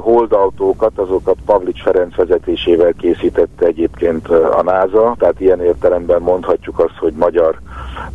holdautókat, 0.00 0.92
azokat 0.98 1.36
Pavlics 1.44 1.82
Ferenc 1.82 2.14
vezetésével 2.14 2.92
készítette 2.92 3.66
egyébként 3.66 4.28
a 4.28 4.62
NASA, 4.62 5.14
tehát 5.18 5.40
ilyen 5.40 5.62
értelemben 5.62 6.22
mondhatjuk 6.22 6.78
azt, 6.78 6.96
hogy 6.98 7.12
magyar 7.12 7.60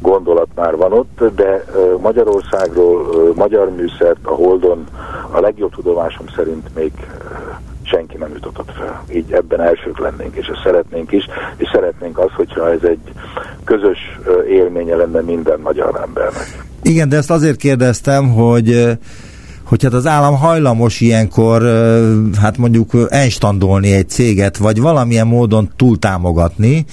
gondolat 0.02 0.48
már 0.56 0.76
van 0.76 0.94
ott, 0.94 1.24
de 1.36 1.66
Magyarországról 2.02 3.34
magyar 3.36 3.70
műszert 3.70 4.20
a 4.24 4.34
Holdon 4.34 4.84
a 5.32 5.40
legjobb 5.40 5.76
tudomásom 5.76 6.26
szerint 6.36 6.76
még 6.76 6.92
senki 7.84 8.18
nem 8.18 8.30
jutott 8.34 8.72
fel. 8.78 9.04
Így 9.14 9.32
ebben 9.32 9.62
elsők 9.62 10.00
lennénk, 10.00 10.36
és 10.36 10.48
ezt 10.48 10.62
szeretnénk 10.64 11.12
is, 11.12 11.26
és 11.58 11.70
szeretnénk 11.72 12.18
azt, 12.18 12.34
hogyha 12.34 12.72
ez 12.72 12.84
egy 12.84 13.00
közös 13.64 14.20
élménye 14.48 14.96
lenne 14.96 15.22
minden 15.22 15.60
magyar 15.60 16.00
embernek. 16.04 16.64
Igen, 16.82 17.10
de 17.10 17.18
ezt 17.18 17.32
azért 17.32 17.58
kérdeztem, 17.58 18.34
hogy 18.34 18.98
hogy 19.70 19.84
hát 19.84 19.94
az 19.94 20.08
állam 20.08 20.36
hajlamos 20.36 21.02
ilyenkor, 21.02 21.62
hát 22.40 22.58
mondjuk 22.58 23.08
enstandolni 23.10 23.92
egy 23.92 24.10
céget, 24.10 24.58
vagy 24.58 24.80
valamilyen 24.80 25.28
módon 25.28 25.72
túltámogatni, 25.76 26.86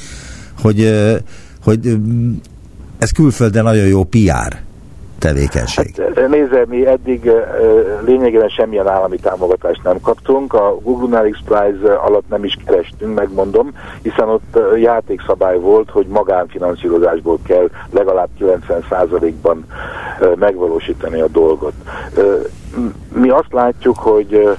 hogy, 0.61 0.93
hogy 1.65 1.99
ez 2.99 3.11
külföldön 3.11 3.63
nagyon 3.63 3.87
jó 3.87 4.05
PR 4.05 4.66
tevékenység. 5.27 5.95
Hát, 5.97 6.29
nézze, 6.29 6.65
mi 6.69 6.87
eddig 6.87 7.31
lényegében 8.05 8.49
semmilyen 8.49 8.89
állami 8.89 9.17
támogatást 9.17 9.83
nem 9.83 10.01
kaptunk, 10.01 10.55
a 10.55 10.77
Google 10.83 11.29
X 11.29 11.39
Prize 11.45 11.95
alatt 11.95 12.29
nem 12.29 12.45
is 12.45 12.59
kerestünk, 12.67 13.15
megmondom, 13.15 13.71
hiszen 14.03 14.29
ott 14.29 14.59
játékszabály 14.77 15.59
volt, 15.59 15.91
hogy 15.91 16.07
magánfinanszírozásból 16.07 17.39
kell 17.47 17.69
legalább 17.91 18.29
90%-ban 18.41 19.65
megvalósítani 20.35 21.21
a 21.21 21.29
dolgot. 21.29 21.73
Mi 23.15 23.29
azt 23.29 23.53
látjuk, 23.53 23.97
hogy 23.99 24.57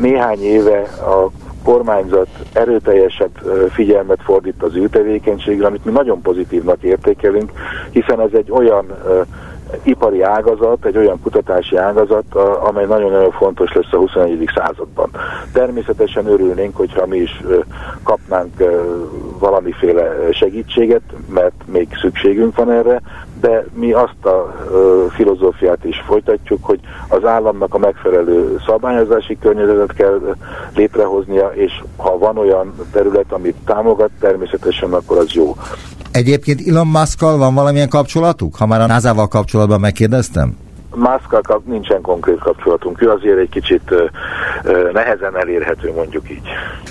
néhány 0.00 0.42
éve 0.42 0.80
a 0.82 1.30
kormányzat 1.66 2.28
erőteljesebb 2.52 3.30
figyelmet 3.70 4.22
fordít 4.22 4.62
az 4.62 4.76
űrtevékenységre, 4.76 5.66
amit 5.66 5.84
mi 5.84 5.92
nagyon 5.92 6.22
pozitívnak 6.22 6.82
értékelünk, 6.82 7.52
hiszen 7.90 8.20
ez 8.20 8.30
egy 8.32 8.50
olyan 8.50 8.86
ipari 9.82 10.22
ágazat, 10.22 10.84
egy 10.84 10.96
olyan 10.96 11.20
kutatási 11.22 11.76
ágazat, 11.76 12.34
amely 12.68 12.84
nagyon-nagyon 12.84 13.30
fontos 13.30 13.72
lesz 13.72 13.92
a 13.92 13.96
21. 13.96 14.50
században. 14.54 15.10
Természetesen 15.52 16.26
örülnénk, 16.26 16.76
hogyha 16.76 17.06
mi 17.06 17.16
is 17.16 17.42
kapnánk 18.02 18.62
valamiféle 19.38 20.32
segítséget, 20.32 21.02
mert 21.28 21.62
még 21.64 21.88
szükségünk 22.00 22.56
van 22.56 22.70
erre, 22.70 23.00
de 23.40 23.64
mi 23.72 23.92
azt 23.92 24.24
a 24.24 24.54
ö, 24.70 25.04
filozófiát 25.10 25.84
is 25.84 26.02
folytatjuk, 26.06 26.64
hogy 26.64 26.80
az 27.08 27.24
államnak 27.24 27.74
a 27.74 27.78
megfelelő 27.78 28.56
szabályozási 28.66 29.38
környezetet 29.40 29.92
kell 29.92 30.36
létrehoznia, 30.74 31.46
és 31.54 31.82
ha 31.96 32.18
van 32.18 32.38
olyan 32.38 32.74
terület, 32.92 33.32
amit 33.32 33.56
támogat, 33.64 34.10
természetesen 34.20 34.92
akkor 34.92 35.18
az 35.18 35.32
jó. 35.32 35.56
Egyébként 36.10 36.68
Elon 36.68 36.86
musk 36.86 37.20
van 37.20 37.54
valamilyen 37.54 37.88
kapcsolatuk? 37.88 38.56
Ha 38.56 38.66
már 38.66 38.80
a 38.80 38.86
NASA-val 38.86 39.28
kapcsolatban 39.28 39.80
megkérdeztem? 39.80 40.56
Mászkal 40.94 41.62
nincsen 41.66 42.00
konkrét 42.00 42.38
kapcsolatunk, 42.38 43.02
ő 43.02 43.10
azért 43.10 43.38
egy 43.38 43.48
kicsit 43.48 43.82
ö, 43.88 44.04
ö, 44.64 44.90
nehezen 44.92 45.36
elérhető, 45.36 45.92
mondjuk 45.96 46.30
így. 46.30 46.42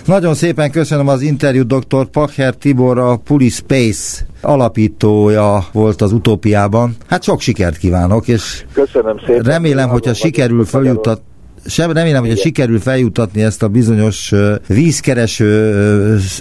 Nagyon 0.06 0.34
szépen 0.34 0.72
köszönöm 0.72 1.08
az 1.08 1.22
interjút, 1.22 1.68
dr. 1.68 2.06
Pacher 2.06 2.54
Tibor, 2.56 2.98
a 2.98 3.16
Puli 3.16 3.50
Space 3.50 4.26
alapítója 4.42 5.66
volt 5.72 6.02
az 6.02 6.12
utópiában. 6.12 6.96
Hát 7.10 7.24
sok 7.24 7.40
sikert 7.40 7.78
kívánok, 7.78 8.28
és 8.28 8.66
Köszönöm 8.74 9.20
szépen. 9.26 9.44
remélem, 9.44 9.90
hogyha 9.90 10.14
sikerül 10.14 10.66
feljutat, 10.66 11.22
sem 11.66 11.92
remélem, 11.92 12.26
hogy 12.26 12.38
sikerül 12.38 12.80
feljutatni 12.80 13.44
ezt 13.44 13.64
a 13.64 13.68
bizonyos 13.68 14.34
vízkereső 14.68 15.74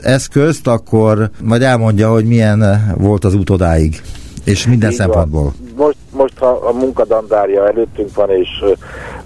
eszközt, 0.03 0.67
akkor 0.67 1.31
majd 1.43 1.63
elmondja, 1.63 2.11
hogy 2.11 2.25
milyen 2.25 2.95
volt 2.99 3.25
az 3.25 3.35
utodáig, 3.35 4.01
és 4.45 4.67
minden 4.67 4.91
Így 4.91 4.97
szempontból. 4.97 5.43
Van. 5.43 5.55
Most, 5.77 5.97
ha 6.45 6.69
a 6.69 6.73
munkadandárja 6.73 7.67
előttünk 7.67 8.15
van, 8.15 8.31
és 8.31 8.49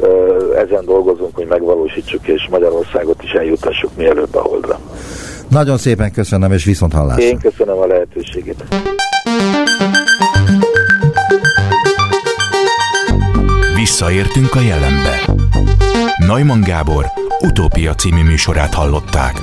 ö, 0.01 0.55
ezen 0.57 0.85
dolgozunk, 0.85 1.35
hogy 1.35 1.47
megvalósítsuk, 1.47 2.29
és 2.29 2.49
Magyarországot 2.51 3.23
is 3.23 3.31
eljutassuk 3.31 3.91
mielőbb 3.97 4.35
a 4.35 4.41
holdra. 4.41 4.79
Nagyon 5.49 5.77
szépen 5.77 6.13
köszönöm, 6.13 6.53
és 6.53 6.65
viszont 6.65 6.93
hallásra. 6.93 7.23
Én 7.23 7.39
köszönöm 7.39 7.79
a 7.79 7.87
lehetőséget. 7.87 8.65
Visszaértünk 13.75 14.55
a 14.55 14.61
jelenbe. 14.61 15.21
Neumann 16.27 16.61
Gábor 16.61 17.05
utópia 17.41 17.95
című 17.95 18.23
műsorát 18.23 18.75
hallották. 18.75 19.41